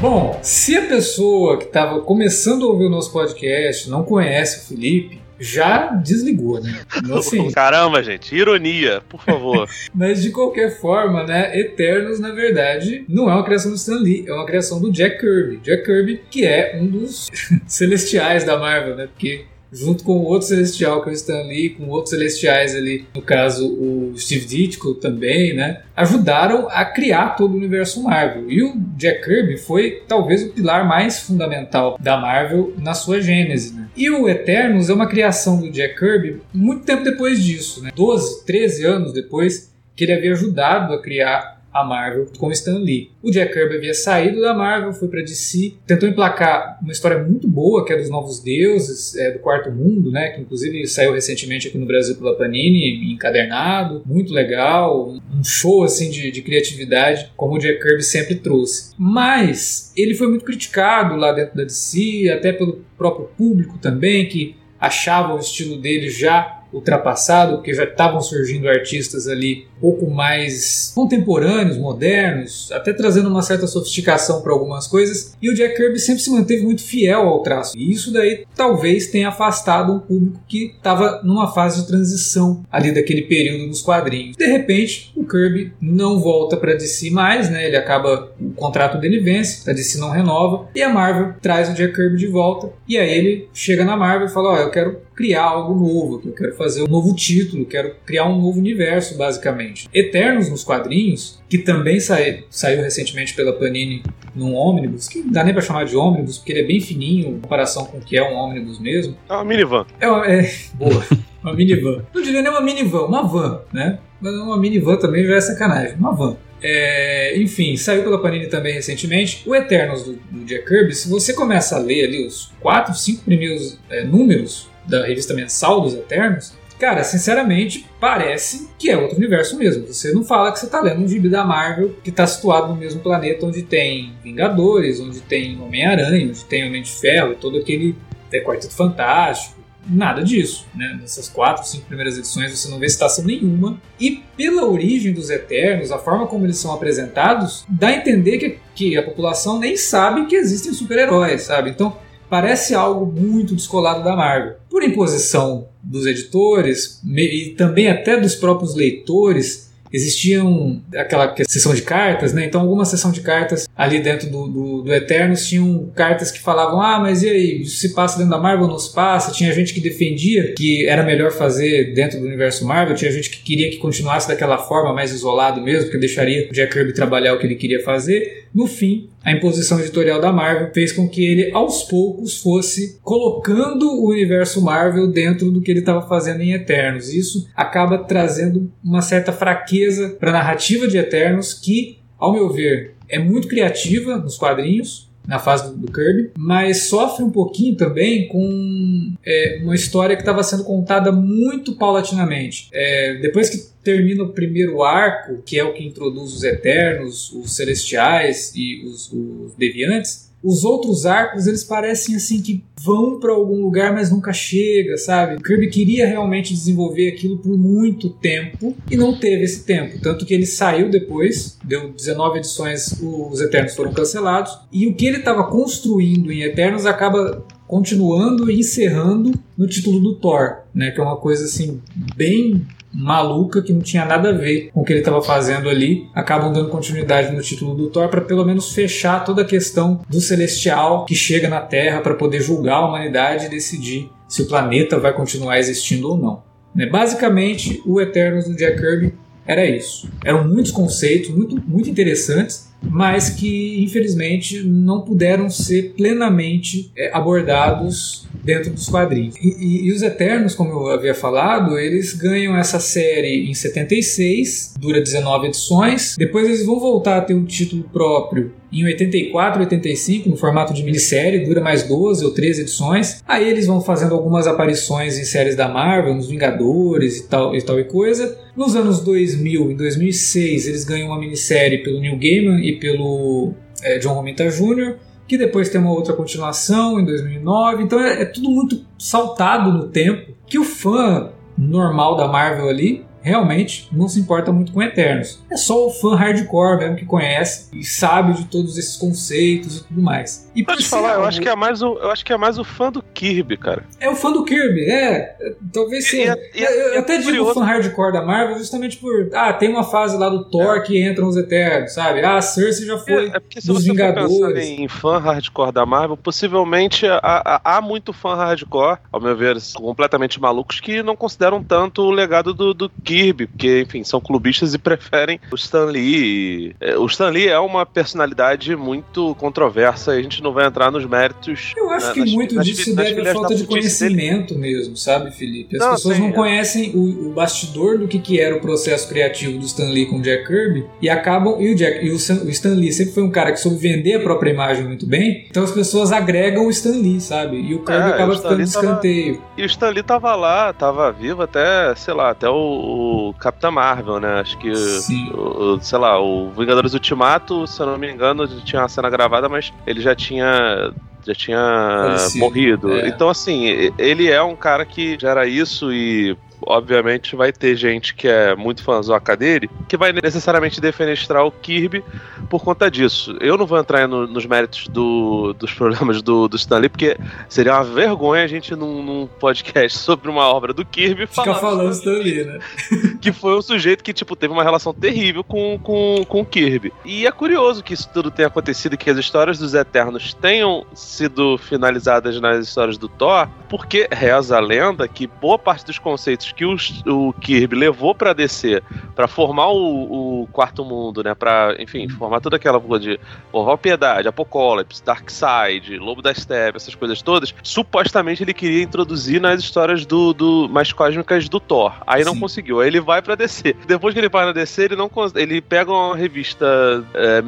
Bom, 0.00 0.38
se 0.42 0.76
a 0.76 0.86
pessoa 0.86 1.58
que 1.58 1.64
estava 1.64 2.00
começando 2.00 2.64
a 2.64 2.68
ouvir 2.68 2.86
o 2.86 2.90
nosso 2.90 3.12
podcast 3.12 3.88
não 3.88 4.04
conhece 4.04 4.58
o 4.58 4.68
Felipe, 4.68 5.25
já 5.38 5.88
desligou, 5.88 6.60
né? 6.60 6.80
Assim, 7.16 7.50
Caramba, 7.50 8.02
gente, 8.02 8.34
ironia, 8.34 9.02
por 9.08 9.22
favor. 9.22 9.68
Mas 9.94 10.22
de 10.22 10.30
qualquer 10.30 10.80
forma, 10.80 11.24
né? 11.24 11.58
Eternos, 11.58 12.18
na 12.18 12.32
verdade, 12.32 13.04
não 13.08 13.30
é 13.30 13.34
uma 13.34 13.44
criação 13.44 13.70
do 13.70 13.76
Stan 13.76 13.98
Lee, 13.98 14.24
é 14.26 14.32
uma 14.32 14.46
criação 14.46 14.80
do 14.80 14.90
Jack 14.90 15.20
Kirby. 15.20 15.58
Jack 15.62 15.84
Kirby, 15.84 16.22
que 16.30 16.44
é 16.44 16.78
um 16.80 16.86
dos 16.86 17.28
celestiais 17.66 18.44
da 18.44 18.58
Marvel, 18.58 18.96
né? 18.96 19.06
Porque 19.06 19.44
junto 19.76 20.02
com 20.02 20.12
o 20.12 20.24
outro 20.24 20.48
celestial 20.48 21.02
que 21.02 21.10
é 21.10 21.12
o 21.12 21.14
Stan 21.14 21.42
Lee, 21.42 21.70
com 21.70 21.88
outros 21.88 22.10
celestiais 22.10 22.74
ali, 22.74 23.04
no 23.14 23.22
caso 23.22 23.68
o 23.68 24.14
Steve 24.16 24.46
Ditko 24.46 24.94
também, 24.94 25.54
né, 25.54 25.82
ajudaram 25.94 26.68
a 26.70 26.84
criar 26.84 27.36
todo 27.36 27.52
o 27.52 27.56
universo 27.56 28.02
Marvel. 28.02 28.50
E 28.50 28.62
o 28.62 28.74
Jack 28.96 29.24
Kirby 29.24 29.58
foi 29.58 30.02
talvez 30.08 30.42
o 30.42 30.52
pilar 30.52 30.86
mais 30.86 31.20
fundamental 31.20 31.98
da 32.00 32.16
Marvel 32.16 32.72
na 32.78 32.94
sua 32.94 33.20
gênese, 33.20 33.74
né. 33.74 33.88
E 33.96 34.10
o 34.10 34.28
Eternos 34.28 34.88
é 34.88 34.94
uma 34.94 35.08
criação 35.08 35.60
do 35.60 35.70
Jack 35.70 35.98
Kirby 35.98 36.40
muito 36.52 36.84
tempo 36.84 37.04
depois 37.04 37.42
disso, 37.42 37.82
né, 37.82 37.90
12, 37.94 38.44
13 38.44 38.84
anos 38.84 39.12
depois 39.12 39.74
que 39.94 40.04
ele 40.04 40.12
havia 40.12 40.32
ajudado 40.32 40.92
a 40.92 41.00
criar 41.00 41.55
a 41.80 41.84
Marvel 41.84 42.26
com 42.38 42.50
Stan 42.50 42.78
Lee. 42.78 43.10
O 43.22 43.30
Jack 43.30 43.52
Kirby 43.52 43.76
havia 43.76 43.94
saído 43.94 44.40
da 44.40 44.54
Marvel, 44.54 44.92
foi 44.92 45.08
para 45.08 45.22
DC, 45.22 45.74
tentou 45.86 46.08
emplacar 46.08 46.78
uma 46.82 46.92
história 46.92 47.22
muito 47.22 47.48
boa, 47.48 47.84
que 47.84 47.92
é 47.92 47.96
dos 47.96 48.10
Novos 48.10 48.40
Deuses, 48.40 49.14
é, 49.16 49.32
do 49.32 49.38
Quarto 49.38 49.70
Mundo, 49.70 50.10
né, 50.10 50.30
que 50.30 50.40
inclusive 50.40 50.86
saiu 50.86 51.12
recentemente 51.12 51.68
aqui 51.68 51.78
no 51.78 51.86
Brasil 51.86 52.16
pela 52.16 52.36
Panini, 52.36 53.12
encadernado, 53.12 54.02
muito 54.06 54.32
legal, 54.32 55.08
um 55.08 55.44
show 55.44 55.84
assim 55.84 56.10
de, 56.10 56.30
de 56.30 56.42
criatividade, 56.42 57.30
como 57.36 57.56
o 57.56 57.58
Jack 57.58 57.80
Kirby 57.80 58.02
sempre 58.02 58.36
trouxe. 58.36 58.94
Mas 58.98 59.92
ele 59.96 60.14
foi 60.14 60.28
muito 60.28 60.44
criticado 60.44 61.16
lá 61.16 61.32
dentro 61.32 61.56
da 61.56 61.64
DC, 61.64 62.30
até 62.30 62.52
pelo 62.52 62.84
próprio 62.96 63.28
público 63.36 63.78
também, 63.78 64.26
que 64.26 64.56
achava 64.78 65.34
o 65.34 65.38
estilo 65.38 65.78
dele 65.78 66.08
já 66.10 66.55
ultrapassado, 66.76 67.56
porque 67.56 67.74
já 67.74 67.84
estavam 67.84 68.20
surgindo 68.20 68.68
artistas 68.68 69.26
ali 69.28 69.66
um 69.78 69.80
pouco 69.80 70.10
mais 70.10 70.92
contemporâneos, 70.94 71.76
modernos, 71.76 72.70
até 72.72 72.92
trazendo 72.92 73.28
uma 73.28 73.42
certa 73.42 73.66
sofisticação 73.66 74.42
para 74.42 74.52
algumas 74.52 74.86
coisas. 74.86 75.36
E 75.40 75.50
o 75.50 75.54
Jack 75.54 75.76
Kirby 75.76 75.98
sempre 75.98 76.22
se 76.22 76.30
manteve 76.30 76.62
muito 76.62 76.82
fiel 76.82 77.22
ao 77.22 77.42
traço. 77.42 77.76
E 77.76 77.92
isso 77.92 78.12
daí 78.12 78.44
talvez 78.54 79.08
tenha 79.08 79.28
afastado 79.28 79.92
um 79.92 79.98
público 79.98 80.40
que 80.48 80.72
estava 80.76 81.20
numa 81.22 81.52
fase 81.52 81.82
de 81.82 81.86
transição 81.86 82.64
ali 82.70 82.92
daquele 82.92 83.22
período 83.22 83.66
nos 83.66 83.82
quadrinhos. 83.82 84.36
De 84.36 84.46
repente, 84.46 85.12
o 85.16 85.24
Kirby 85.24 85.72
não 85.80 86.20
volta 86.20 86.56
para 86.56 86.74
DC 86.74 87.10
mais, 87.10 87.50
né? 87.50 87.66
Ele 87.66 87.76
acaba 87.76 88.32
o 88.40 88.50
contrato 88.52 88.98
dele 88.98 89.20
vence, 89.20 89.68
a 89.68 89.72
DC 89.72 89.98
não 89.98 90.10
renova 90.10 90.68
e 90.74 90.82
a 90.82 90.88
Marvel 90.88 91.34
traz 91.40 91.68
o 91.68 91.74
Jack 91.74 91.94
Kirby 91.94 92.16
de 92.16 92.26
volta. 92.26 92.72
E 92.88 92.96
aí 92.96 93.10
ele 93.10 93.48
chega 93.52 93.84
na 93.84 93.96
Marvel 93.96 94.28
e 94.28 94.30
fala: 94.30 94.50
"Ó, 94.50 94.54
oh, 94.54 94.58
eu 94.58 94.70
quero 94.70 95.05
criar 95.16 95.44
algo 95.44 95.74
novo, 95.74 96.20
eu 96.26 96.32
quero 96.32 96.54
fazer 96.54 96.82
um 96.82 96.86
novo 96.86 97.14
título, 97.14 97.64
quero 97.64 97.94
criar 98.04 98.26
um 98.26 98.38
novo 98.38 98.58
universo, 98.58 99.16
basicamente. 99.16 99.88
Eternos 99.92 100.50
nos 100.50 100.62
quadrinhos, 100.62 101.42
que 101.48 101.56
também 101.56 101.98
sai, 101.98 102.44
saiu 102.50 102.82
recentemente 102.82 103.34
pela 103.34 103.54
Panini 103.54 104.02
num 104.34 104.52
ônibus, 104.52 105.08
que 105.08 105.20
não 105.20 105.32
dá 105.32 105.42
nem 105.42 105.54
pra 105.54 105.62
chamar 105.62 105.86
de 105.86 105.96
ônibus, 105.96 106.36
porque 106.36 106.52
ele 106.52 106.60
é 106.60 106.66
bem 106.66 106.80
fininho 106.80 107.30
em 107.30 107.40
comparação 107.40 107.86
com 107.86 107.96
o 107.96 108.00
que 108.00 108.18
é 108.18 108.22
um 108.22 108.34
ônibus 108.34 108.78
mesmo. 108.78 109.16
É 109.26 109.32
uma 109.32 109.44
minivan. 109.44 109.86
É, 109.98 110.06
uma, 110.06 110.26
é 110.26 110.50
boa, 110.74 111.02
uma 111.42 111.54
minivan. 111.54 112.04
Não 112.14 112.20
diria 112.22 112.42
nem 112.42 112.50
uma 112.50 112.60
minivan, 112.60 113.06
uma 113.06 113.22
van, 113.22 113.62
né? 113.72 113.98
Mas 114.20 114.34
uma 114.34 114.58
minivan 114.58 114.96
também 114.98 115.24
já 115.24 115.36
é 115.36 115.40
sacanagem, 115.40 115.96
uma 115.96 116.14
van. 116.14 116.36
É, 116.62 117.38
enfim, 117.38 117.76
saiu 117.76 118.02
pela 118.02 118.20
Panini 118.20 118.48
também 118.48 118.74
recentemente. 118.74 119.42
O 119.46 119.54
Eternos 119.54 120.04
do, 120.04 120.14
do 120.30 120.44
Jack 120.44 120.66
Kirby, 120.66 120.94
se 120.94 121.08
você 121.08 121.32
começa 121.32 121.76
a 121.76 121.78
ler 121.78 122.04
ali 122.04 122.26
os 122.26 122.52
4, 122.60 122.94
5 122.94 123.24
primeiros 123.24 123.78
é, 123.88 124.04
números 124.04 124.68
da 124.86 125.04
revista 125.04 125.34
mensal 125.34 125.80
dos 125.80 125.94
Eternos, 125.94 126.54
cara, 126.78 127.02
sinceramente, 127.04 127.86
parece 128.00 128.68
que 128.78 128.90
é 128.90 128.96
outro 128.96 129.16
universo 129.16 129.56
mesmo. 129.56 129.86
Você 129.86 130.12
não 130.12 130.24
fala 130.24 130.52
que 130.52 130.58
você 130.58 130.66
está 130.66 130.80
lendo 130.80 131.02
um 131.02 131.08
gibi 131.08 131.28
da 131.28 131.44
Marvel 131.44 131.94
que 132.02 132.10
está 132.10 132.26
situado 132.26 132.68
no 132.68 132.76
mesmo 132.76 133.00
planeta 133.00 133.46
onde 133.46 133.62
tem 133.62 134.14
Vingadores, 134.22 135.00
onde 135.00 135.20
tem 135.20 135.60
Homem-Aranha, 135.60 136.28
onde 136.28 136.44
tem 136.44 136.66
Homem 136.66 136.82
de 136.82 136.90
Ferro 136.90 137.32
e 137.32 137.36
todo 137.36 137.58
aquele 137.58 137.96
é, 138.32 138.40
Quarteto 138.40 138.74
Fantástico. 138.74 139.56
Nada 139.88 140.20
disso, 140.24 140.66
né? 140.74 140.98
Nessas 141.00 141.28
quatro, 141.28 141.64
cinco 141.64 141.86
primeiras 141.86 142.18
edições 142.18 142.50
você 142.50 142.68
não 142.68 142.80
vê 142.80 142.88
citação 142.88 143.24
nenhuma. 143.24 143.80
E 144.00 144.20
pela 144.36 144.66
origem 144.66 145.12
dos 145.12 145.30
Eternos, 145.30 145.92
a 145.92 145.98
forma 145.98 146.26
como 146.26 146.44
eles 146.44 146.58
são 146.58 146.74
apresentados, 146.74 147.64
dá 147.68 147.88
a 147.88 147.96
entender 147.96 148.38
que, 148.38 148.58
que 148.74 148.98
a 148.98 149.02
população 149.04 149.60
nem 149.60 149.76
sabe 149.76 150.26
que 150.26 150.34
existem 150.34 150.72
super-heróis, 150.72 151.42
sabe? 151.42 151.70
Então, 151.70 151.96
parece 152.28 152.74
algo 152.74 153.06
muito 153.06 153.54
descolado 153.54 154.04
da 154.04 154.16
Marvel. 154.16 154.56
Por 154.68 154.82
imposição 154.82 155.68
dos 155.82 156.06
editores 156.06 157.00
e 157.06 157.54
também 157.56 157.88
até 157.88 158.18
dos 158.20 158.34
próprios 158.34 158.74
leitores, 158.74 159.66
existiam 159.92 160.82
aquela 160.94 161.34
sessão 161.48 161.74
de 161.74 161.82
cartas, 161.82 162.32
né? 162.32 162.44
Então, 162.44 162.60
alguma 162.60 162.84
sessão 162.84 163.10
de 163.10 163.20
cartas 163.20 163.68
ali 163.76 164.00
dentro 164.00 164.28
do, 164.28 164.48
do, 164.48 164.82
do, 164.82 164.94
Eternos 164.94 165.46
tinham 165.46 165.90
cartas 165.94 166.30
que 166.30 166.40
falavam: 166.40 166.80
ah, 166.80 166.98
mas 167.00 167.22
e 167.22 167.28
aí, 167.28 167.64
se 167.64 167.94
passa 167.94 168.18
dentro 168.18 168.30
da 168.30 168.38
Marvel 168.38 168.68
não 168.68 168.78
se 168.78 168.92
passa? 168.92 169.32
Tinha 169.32 169.52
gente 169.52 169.72
que 169.72 169.80
defendia 169.80 170.54
que 170.54 170.86
era 170.86 171.02
melhor 171.02 171.32
fazer 171.32 171.94
dentro 171.94 172.18
do 172.18 172.26
universo 172.26 172.64
Marvel, 172.66 172.94
tinha 172.94 173.10
gente 173.10 173.30
que 173.30 173.38
queria 173.38 173.70
que 173.70 173.76
continuasse 173.76 174.28
daquela 174.28 174.58
forma, 174.58 174.92
mais 174.92 175.12
isolado 175.12 175.60
mesmo, 175.60 175.84
porque 175.84 175.98
deixaria 175.98 176.48
o 176.50 176.52
Jack 176.52 176.72
Kirby 176.72 176.92
trabalhar 176.92 177.34
o 177.34 177.38
que 177.38 177.46
ele 177.46 177.56
queria 177.56 177.82
fazer. 177.82 178.45
No 178.54 178.66
fim, 178.66 179.10
a 179.22 179.32
imposição 179.32 179.80
editorial 179.80 180.20
da 180.20 180.32
Marvel 180.32 180.70
fez 180.72 180.92
com 180.92 181.08
que 181.08 181.24
ele, 181.24 181.52
aos 181.52 181.82
poucos, 181.84 182.40
fosse 182.40 182.98
colocando 183.02 183.86
o 183.86 184.08
universo 184.08 184.62
Marvel 184.62 185.08
dentro 185.08 185.50
do 185.50 185.60
que 185.60 185.70
ele 185.70 185.80
estava 185.80 186.06
fazendo 186.08 186.40
em 186.40 186.52
Eternos. 186.52 187.12
Isso 187.12 187.48
acaba 187.54 187.98
trazendo 187.98 188.72
uma 188.82 189.02
certa 189.02 189.32
fraqueza 189.32 190.16
para 190.18 190.30
a 190.30 190.34
narrativa 190.34 190.88
de 190.88 190.96
Eternos, 190.96 191.52
que, 191.54 191.98
ao 192.18 192.32
meu 192.32 192.50
ver, 192.50 192.94
é 193.08 193.18
muito 193.18 193.48
criativa 193.48 194.16
nos 194.16 194.36
quadrinhos, 194.36 195.06
na 195.26 195.38
fase 195.38 195.76
do, 195.76 195.90
Kirby, 195.90 196.30
mas 196.38 196.84
sofre 196.84 197.24
um 197.24 197.30
pouquinho 197.30 197.74
também 197.74 198.28
com 198.28 199.12
é, 199.24 199.58
uma 199.62 199.74
história 199.74 200.14
que 200.14 200.22
estava 200.22 200.42
sendo 200.42 200.62
contada 200.62 201.10
muito 201.10 201.74
paulatinamente. 201.74 202.68
É, 202.72 203.18
depois 203.20 203.50
que 203.50 203.75
termina 203.86 204.24
o 204.24 204.32
primeiro 204.32 204.82
arco, 204.82 205.40
que 205.46 205.56
é 205.56 205.62
o 205.62 205.72
que 205.72 205.86
introduz 205.86 206.32
os 206.32 206.42
Eternos, 206.42 207.30
os 207.32 207.54
Celestiais 207.54 208.52
e 208.56 208.84
os, 208.84 209.12
os 209.12 209.54
Deviantes, 209.54 210.26
os 210.42 210.64
outros 210.64 211.06
arcos, 211.06 211.46
eles 211.46 211.62
parecem 211.62 212.16
assim 212.16 212.42
que 212.42 212.64
vão 212.80 213.18
para 213.20 213.32
algum 213.32 213.62
lugar, 213.62 213.92
mas 213.92 214.10
nunca 214.10 214.32
chega, 214.32 214.96
sabe? 214.96 215.36
O 215.36 215.42
Kirby 215.42 215.70
queria 215.70 216.06
realmente 216.06 216.52
desenvolver 216.52 217.08
aquilo 217.08 217.38
por 217.38 217.56
muito 217.56 218.10
tempo 218.10 218.76
e 218.90 218.96
não 218.96 219.18
teve 219.18 219.44
esse 219.44 219.64
tempo. 219.64 220.00
Tanto 220.00 220.26
que 220.26 220.34
ele 220.34 220.46
saiu 220.46 220.90
depois, 220.90 221.56
deu 221.64 221.92
19 221.92 222.38
edições, 222.38 223.00
os 223.00 223.40
Eternos 223.40 223.74
foram 223.74 223.92
cancelados. 223.92 224.56
E 224.70 224.86
o 224.86 224.94
que 224.94 225.06
ele 225.06 225.18
estava 225.18 225.44
construindo 225.44 226.30
em 226.30 226.42
Eternos 226.42 226.86
acaba 226.86 227.44
continuando 227.66 228.50
e 228.50 228.60
encerrando 228.60 229.32
no 229.56 229.66
título 229.66 230.00
do 230.00 230.14
Thor, 230.14 230.58
né? 230.74 230.90
Que 230.90 231.00
é 231.00 231.02
uma 231.02 231.16
coisa 231.16 231.44
assim 231.44 231.80
bem 232.14 232.64
maluca 232.96 233.60
que 233.60 233.72
não 233.72 233.82
tinha 233.82 234.04
nada 234.04 234.30
a 234.30 234.32
ver 234.32 234.70
com 234.72 234.80
o 234.80 234.84
que 234.84 234.92
ele 234.92 235.00
estava 235.00 235.22
fazendo 235.22 235.68
ali, 235.68 236.08
acabam 236.14 236.52
dando 236.52 236.70
continuidade 236.70 237.34
no 237.34 237.42
título 237.42 237.74
do 237.74 237.90
Thor 237.90 238.08
para 238.08 238.22
pelo 238.22 238.44
menos 238.44 238.72
fechar 238.72 239.24
toda 239.24 239.42
a 239.42 239.44
questão 239.44 240.00
do 240.08 240.20
celestial 240.20 241.04
que 241.04 241.14
chega 241.14 241.48
na 241.48 241.60
Terra 241.60 242.00
para 242.00 242.14
poder 242.14 242.40
julgar 242.40 242.76
a 242.76 242.88
humanidade 242.88 243.46
e 243.46 243.50
decidir 243.50 244.10
se 244.26 244.42
o 244.42 244.46
planeta 244.46 244.98
vai 244.98 245.12
continuar 245.12 245.58
existindo 245.58 246.08
ou 246.08 246.16
não. 246.16 246.42
Né? 246.74 246.86
Basicamente, 246.86 247.82
o 247.86 248.00
Eternos 248.00 248.46
do 248.46 248.56
Jack 248.56 248.80
Kirby 248.80 249.14
era 249.46 249.64
isso. 249.64 250.08
Eram 250.24 250.46
muitos 250.46 250.72
conceitos 250.72 251.30
muito, 251.30 251.62
muito 251.66 251.88
interessantes, 251.88 252.65
mas 252.82 253.30
que 253.30 253.82
infelizmente 253.82 254.62
não 254.62 255.02
puderam 255.02 255.48
ser 255.50 255.94
plenamente 255.96 256.90
é, 256.96 257.10
abordados 257.14 258.26
dentro 258.44 258.72
dos 258.72 258.88
quadrinhos. 258.88 259.34
E, 259.36 259.48
e, 259.48 259.86
e, 259.86 259.92
os 259.92 260.02
Eternos, 260.02 260.54
como 260.54 260.70
eu 260.70 260.90
havia 260.90 261.14
falado, 261.14 261.78
eles 261.78 262.14
ganham 262.14 262.56
essa 262.56 262.78
série 262.78 263.50
em 263.50 263.54
76, 263.54 264.74
dura 264.78 265.00
19 265.00 265.48
edições, 265.48 266.14
depois 266.16 266.46
eles 266.46 266.64
vão 266.64 266.78
voltar 266.78 267.18
a 267.18 267.20
ter 267.20 267.34
um 267.34 267.44
título 267.44 267.82
próprio 267.92 268.52
em 268.80 268.84
84, 268.84 269.60
85, 269.60 270.28
no 270.28 270.36
formato 270.36 270.74
de 270.74 270.82
minissérie, 270.82 271.44
dura 271.44 271.60
mais 271.60 271.82
12 271.82 272.24
ou 272.24 272.32
13 272.32 272.62
edições. 272.62 273.22
Aí 273.26 273.48
eles 273.48 273.66
vão 273.66 273.80
fazendo 273.80 274.14
algumas 274.14 274.46
aparições 274.46 275.18
em 275.18 275.24
séries 275.24 275.56
da 275.56 275.68
Marvel, 275.68 276.14
nos 276.14 276.28
Vingadores 276.28 277.18
e 277.18 277.28
tal 277.28 277.54
e 277.54 277.62
tal 277.62 277.78
e 277.78 277.84
coisa. 277.84 278.38
Nos 278.56 278.74
anos 278.76 279.00
2000, 279.00 279.70
em 279.70 279.76
2006, 279.76 280.66
eles 280.66 280.84
ganham 280.84 281.08
uma 281.08 281.18
minissérie 281.18 281.82
pelo 281.82 282.00
Neil 282.00 282.18
Gaiman 282.18 282.64
e 282.64 282.78
pelo 282.78 283.54
é, 283.82 283.98
John 283.98 284.14
Romita 284.14 284.48
Jr., 284.48 284.96
que 285.28 285.36
depois 285.36 285.68
tem 285.68 285.80
uma 285.80 285.92
outra 285.92 286.12
continuação 286.12 287.00
em 287.00 287.04
2009. 287.04 287.82
Então 287.82 288.00
é, 288.00 288.22
é 288.22 288.24
tudo 288.24 288.50
muito 288.50 288.84
saltado 288.98 289.72
no 289.72 289.88
tempo, 289.88 290.32
que 290.46 290.58
o 290.58 290.64
fã 290.64 291.32
normal 291.58 292.16
da 292.16 292.28
Marvel 292.28 292.68
ali 292.68 293.04
realmente 293.26 293.88
não 293.90 294.08
se 294.08 294.20
importa 294.20 294.52
muito 294.52 294.70
com 294.70 294.80
Eternos. 294.80 295.42
É 295.50 295.56
só 295.56 295.88
o 295.88 295.90
fã 295.90 296.14
hardcore 296.14 296.78
mesmo 296.78 296.96
que 296.96 297.04
conhece 297.04 297.68
e 297.76 297.82
sabe 297.82 298.34
de 298.34 298.44
todos 298.44 298.78
esses 298.78 298.96
conceitos 298.96 299.78
e 299.78 299.84
tudo 299.84 300.00
mais. 300.00 300.48
E 300.54 300.62
Pode 300.62 300.86
falar, 300.86 301.14
eu 301.14 301.24
acho 301.24 301.40
que 301.40 301.48
é 301.48 301.56
mais 301.56 301.82
o, 301.82 301.98
eu 301.98 302.10
acho 302.12 302.24
que 302.24 302.32
é 302.32 302.36
mais 302.36 302.56
o 302.56 302.62
fã 302.62 302.90
do 302.92 303.02
Kirby, 303.02 303.56
cara. 303.56 303.82
É 303.98 304.08
o 304.08 304.14
fã 304.14 304.30
do 304.30 304.44
Kirby, 304.44 304.88
é, 304.88 305.36
talvez 305.72 306.08
seja. 306.08 306.38
E, 306.54 306.60
e, 306.60 306.64
eu, 306.64 306.94
eu 306.94 307.00
até 307.00 307.18
digo 307.18 307.52
fã 307.52 307.64
hardcore 307.64 308.12
da 308.12 308.22
Marvel 308.22 308.58
justamente 308.58 308.96
por, 308.96 309.28
ah, 309.34 309.52
tem 309.52 309.70
uma 309.70 309.82
fase 309.82 310.16
lá 310.16 310.28
do 310.28 310.48
Thor 310.48 310.76
é. 310.76 310.80
que 310.80 311.04
entram 311.04 311.26
os 311.26 311.36
Eternos, 311.36 311.92
sabe? 311.92 312.24
Ah, 312.24 312.36
a 312.36 312.42
Cersei 312.42 312.86
já 312.86 312.96
foi 312.96 313.30
é, 313.30 313.36
é 313.36 313.40
porque 313.40 313.60
se 313.60 313.66
dos 313.66 313.82
você 313.82 313.90
Vingadores. 313.90 314.38
For 314.38 314.56
em 314.56 314.86
fã 314.86 315.18
hardcore 315.18 315.72
da 315.72 315.84
Marvel, 315.84 316.16
possivelmente 316.16 317.06
há, 317.06 317.20
há, 317.22 317.76
há, 317.76 317.80
muito 317.80 318.12
fã 318.12 318.36
hardcore, 318.36 318.98
ao 319.12 319.20
meu 319.20 319.36
ver, 319.36 319.56
completamente 319.74 320.40
malucos 320.40 320.78
que 320.78 321.02
não 321.02 321.16
consideram 321.16 321.62
tanto 321.62 322.02
o 322.02 322.10
legado 322.10 322.54
do, 322.54 322.72
do 322.72 322.88
Kirby 322.88 323.15
Kirby, 323.16 323.46
porque, 323.46 323.80
enfim, 323.80 324.04
são 324.04 324.20
clubistas 324.20 324.74
e 324.74 324.78
preferem 324.78 325.40
o 325.50 325.54
Stan 325.54 325.86
Lee. 325.86 326.76
É, 326.78 326.98
o 326.98 327.06
Stan 327.06 327.30
Lee 327.30 327.48
é 327.48 327.58
uma 327.58 327.86
personalidade 327.86 328.76
muito 328.76 329.34
controversa 329.36 330.14
e 330.14 330.18
a 330.18 330.22
gente 330.22 330.42
não 330.42 330.52
vai 330.52 330.66
entrar 330.66 330.90
nos 330.90 331.06
méritos. 331.06 331.72
Eu 331.74 331.90
acho 331.90 332.12
que 332.12 332.20
nas, 332.20 332.32
muito 332.32 332.54
nas, 332.54 332.66
disso 332.66 332.94
nas, 332.94 333.06
deve 333.06 333.26
à 333.26 333.32
falta 333.32 333.54
de 333.54 333.64
conhecimento 333.64 334.54
dele. 334.54 334.74
mesmo, 334.74 334.96
sabe, 334.96 335.30
Felipe? 335.30 335.76
As 335.76 335.82
não, 335.82 335.90
pessoas 335.92 336.16
sim, 336.16 336.22
não 336.22 336.28
é. 336.28 336.32
conhecem 336.32 336.90
o, 336.94 337.28
o, 337.28 337.32
bastidor 337.32 337.98
do 337.98 338.06
que, 338.06 338.18
que 338.18 338.38
era 338.38 338.54
o 338.54 338.60
processo 338.60 339.08
criativo 339.08 339.58
do 339.58 339.64
Stan 339.64 339.88
Lee 339.88 340.06
com 340.06 340.18
o 340.18 340.22
Jack 340.22 340.46
Kirby 340.46 340.84
e 341.00 341.08
acabam. 341.08 341.58
E 341.58 341.72
o, 341.72 341.74
Jack, 341.74 342.04
e 342.04 342.10
o, 342.10 342.14
o 342.14 342.50
Stan 342.50 342.74
Lee 342.74 342.92
sempre 342.92 343.14
foi 343.14 343.22
um 343.22 343.30
cara 343.30 343.50
que 343.50 343.60
soube 343.60 343.78
vender 343.78 344.16
a 344.16 344.20
própria 344.20 344.50
imagem 344.50 344.84
muito 344.84 345.06
bem, 345.06 345.46
então 345.48 345.62
as 345.62 345.70
pessoas 345.70 346.12
agregam 346.12 346.66
o 346.66 346.70
Stan 346.70 346.90
Lee, 346.90 347.20
sabe? 347.20 347.56
E 347.56 347.74
o 347.74 347.78
Kirby 347.78 348.10
é, 348.10 348.12
acaba 348.12 348.36
ficando 348.36 348.56
no 348.58 348.62
escanteio. 348.62 349.42
E 349.56 349.62
o 349.62 349.66
Stan 349.66 349.88
Lee 349.88 350.02
tava 350.02 350.34
lá, 350.34 350.72
tava 350.74 351.10
vivo 351.10 351.42
até, 351.42 351.94
sei 351.94 352.12
lá, 352.12 352.30
até 352.30 352.48
o 352.48 353.05
o 353.30 353.34
Capitão 353.34 353.72
Marvel, 353.72 354.20
né? 354.20 354.40
Acho 354.40 354.58
que, 354.58 354.70
o, 354.70 355.78
sei 355.80 355.98
lá, 355.98 356.20
o 356.20 356.50
Vingadores 356.50 356.94
Ultimato, 356.94 357.66
se 357.66 357.80
eu 357.80 357.86
não 357.86 357.98
me 357.98 358.10
engano, 358.10 358.46
tinha 358.62 358.82
uma 358.82 358.88
cena 358.88 359.10
gravada, 359.10 359.48
mas 359.48 359.72
ele 359.86 360.00
já 360.00 360.14
tinha 360.14 360.92
já 361.26 361.34
tinha 361.34 361.58
Parecido, 362.06 362.38
morrido. 362.38 362.92
É. 362.92 363.08
Então, 363.08 363.28
assim, 363.28 363.64
ele 363.98 364.30
é 364.30 364.40
um 364.40 364.54
cara 364.54 364.84
que 364.84 365.18
gera 365.18 365.44
isso 365.46 365.92
e 365.92 366.36
obviamente 366.62 367.36
vai 367.36 367.52
ter 367.52 367.76
gente 367.76 368.14
que 368.14 368.28
é 368.28 368.54
muito 368.54 368.82
fãzoca 368.82 369.36
dele, 369.36 369.70
que 369.88 369.96
vai 369.96 370.12
necessariamente 370.12 370.80
defenestrar 370.80 371.44
o 371.44 371.50
Kirby 371.50 372.04
por 372.48 372.62
conta 372.62 372.90
disso. 372.90 373.36
Eu 373.40 373.56
não 373.56 373.66
vou 373.66 373.78
entrar 373.78 374.06
no, 374.06 374.26
nos 374.26 374.46
méritos 374.46 374.88
do, 374.88 375.52
dos 375.54 375.72
problemas 375.72 376.22
do, 376.22 376.48
do 376.48 376.56
Stanley, 376.56 376.88
porque 376.88 377.16
seria 377.48 377.74
uma 377.74 377.84
vergonha 377.84 378.44
a 378.44 378.46
gente 378.46 378.74
num, 378.74 379.02
num 379.02 379.26
podcast 379.26 379.98
sobre 379.98 380.30
uma 380.30 380.46
obra 380.48 380.72
do 380.72 380.84
Kirby 380.84 381.26
falar. 381.26 381.54
Ficar 381.54 381.60
falando 381.60 381.90
Stanley, 381.92 382.44
né? 382.44 382.58
que 383.20 383.32
foi 383.32 383.56
um 383.56 383.62
sujeito 383.62 384.02
que, 384.02 384.12
tipo, 384.12 384.36
teve 384.36 384.52
uma 384.52 384.62
relação 384.62 384.92
terrível 384.92 385.42
com, 385.42 385.78
com, 385.82 386.24
com 386.26 386.40
o 386.40 386.46
Kirby. 386.46 386.92
E 387.04 387.26
é 387.26 387.32
curioso 387.32 387.82
que 387.82 387.94
isso 387.94 388.08
tudo 388.12 388.30
tenha 388.30 388.48
acontecido 388.48 388.96
que 388.96 389.10
as 389.10 389.18
histórias 389.18 389.58
dos 389.58 389.74
Eternos 389.74 390.34
tenham 390.34 390.86
sido 390.94 391.58
finalizadas 391.58 392.40
nas 392.40 392.66
histórias 392.66 392.98
do 392.98 393.08
Thor, 393.08 393.48
porque 393.68 394.08
reza 394.10 394.56
a 394.56 394.60
lenda 394.60 395.06
que 395.08 395.26
boa 395.26 395.58
parte 395.58 395.86
dos 395.86 395.98
conceitos 395.98 396.45
que 396.54 396.64
os, 396.64 397.02
o 397.06 397.32
Kirby 397.32 397.76
levou 397.76 398.14
para 398.14 398.32
DC 398.32 398.82
para 399.14 399.26
formar 399.26 399.68
o, 399.68 400.42
o, 400.42 400.46
quarto 400.48 400.84
mundo, 400.84 401.22
né? 401.22 401.34
Para, 401.34 401.76
enfim, 401.78 402.08
formar 402.08 402.40
toda 402.40 402.56
aquela 402.56 402.80
coisa 402.80 403.04
de 403.04 403.20
Oval 403.52 403.78
Piedade, 403.78 404.28
Apocalipse, 404.28 405.02
Darkseid, 405.04 405.98
Lobo 405.98 406.22
da 406.22 406.34
Steppe, 406.34 406.76
essas 406.76 406.94
coisas 406.94 407.22
todas, 407.22 407.54
supostamente 407.62 408.42
ele 408.42 408.54
queria 408.54 408.82
introduzir 408.82 409.40
nas 409.40 409.60
histórias 409.60 410.04
do, 410.04 410.32
do 410.32 410.68
mais 410.68 410.92
cósmicas 410.92 411.48
do 411.48 411.60
Thor. 411.60 411.92
Aí 412.06 412.22
Sim. 412.22 412.30
não 412.30 412.38
conseguiu. 412.38 412.80
Aí 412.80 412.88
ele 412.88 413.00
vai 413.00 413.22
para 413.22 413.34
DC. 413.34 413.74
Depois 413.86 414.14
que 414.14 414.20
ele 414.20 414.28
vai 414.28 414.44
na 414.44 414.52
DC, 414.52 414.84
ele 414.84 414.96
não 414.96 415.10
ele 415.34 415.60
pega 415.60 415.90
uma 415.90 416.16
revista 416.16 416.66
é, 417.14 417.42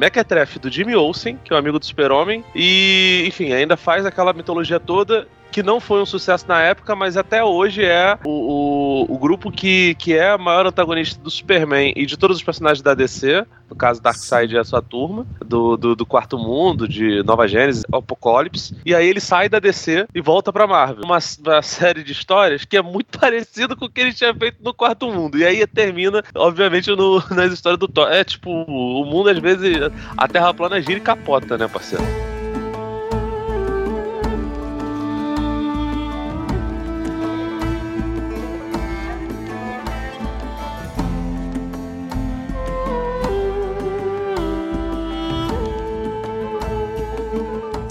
do 0.59 0.69
Jimmy 0.69 0.95
Olsen, 0.95 1.37
que 1.43 1.53
é 1.53 1.55
um 1.55 1.59
amigo 1.59 1.79
do 1.79 1.85
Super-Homem, 1.85 2.43
e, 2.55 3.23
enfim, 3.27 3.53
ainda 3.53 3.77
faz 3.77 4.05
aquela 4.05 4.33
mitologia 4.33 4.79
toda 4.79 5.27
que 5.51 5.63
não 5.63 5.79
foi 5.79 6.01
um 6.01 6.05
sucesso 6.05 6.45
na 6.47 6.61
época, 6.61 6.95
mas 6.95 7.17
até 7.17 7.43
hoje 7.43 7.83
é 7.83 8.17
o, 8.25 9.05
o, 9.09 9.15
o, 9.15 9.17
grupo 9.17 9.51
que, 9.51 9.95
que 9.95 10.13
é 10.13 10.31
a 10.31 10.37
maior 10.37 10.65
antagonista 10.65 11.21
do 11.21 11.29
Superman 11.29 11.93
e 11.95 12.05
de 12.05 12.17
todos 12.17 12.37
os 12.37 12.43
personagens 12.43 12.81
da 12.81 12.93
DC. 12.93 13.45
No 13.69 13.75
caso, 13.75 14.01
Darkseid 14.01 14.55
é 14.55 14.59
a 14.59 14.63
sua 14.63 14.81
turma, 14.81 15.27
do, 15.45 15.77
do, 15.77 15.95
do 15.95 16.05
Quarto 16.05 16.37
Mundo, 16.37 16.87
de 16.87 17.21
Nova 17.23 17.47
Gênesis, 17.47 17.83
Apocalipse. 17.91 18.75
E 18.85 18.95
aí 18.95 19.07
ele 19.07 19.19
sai 19.19 19.47
da 19.47 19.59
DC 19.59 20.07
e 20.13 20.21
volta 20.21 20.51
pra 20.51 20.65
Marvel. 20.65 21.03
Uma, 21.03 21.19
uma 21.39 21.61
série 21.61 22.03
de 22.03 22.11
histórias 22.11 22.65
que 22.65 22.77
é 22.77 22.81
muito 22.81 23.17
parecido 23.17 23.75
com 23.75 23.85
o 23.85 23.89
que 23.89 24.01
ele 24.01 24.13
tinha 24.13 24.33
feito 24.33 24.57
no 24.63 24.73
Quarto 24.73 25.11
Mundo. 25.11 25.37
E 25.37 25.45
aí 25.45 25.65
termina, 25.67 26.23
obviamente, 26.35 26.89
no, 26.91 27.23
nas 27.29 27.53
histórias 27.53 27.79
do 27.79 27.87
Thor. 27.87 28.11
É 28.11 28.23
tipo, 28.23 28.49
o 28.49 29.05
mundo 29.05 29.29
às 29.29 29.37
vezes, 29.39 29.77
a 30.17 30.27
Terra 30.27 30.53
plana 30.53 30.81
gira 30.81 30.97
e 30.97 31.01
capota, 31.01 31.57
né, 31.57 31.67
parceiro? 31.67 32.28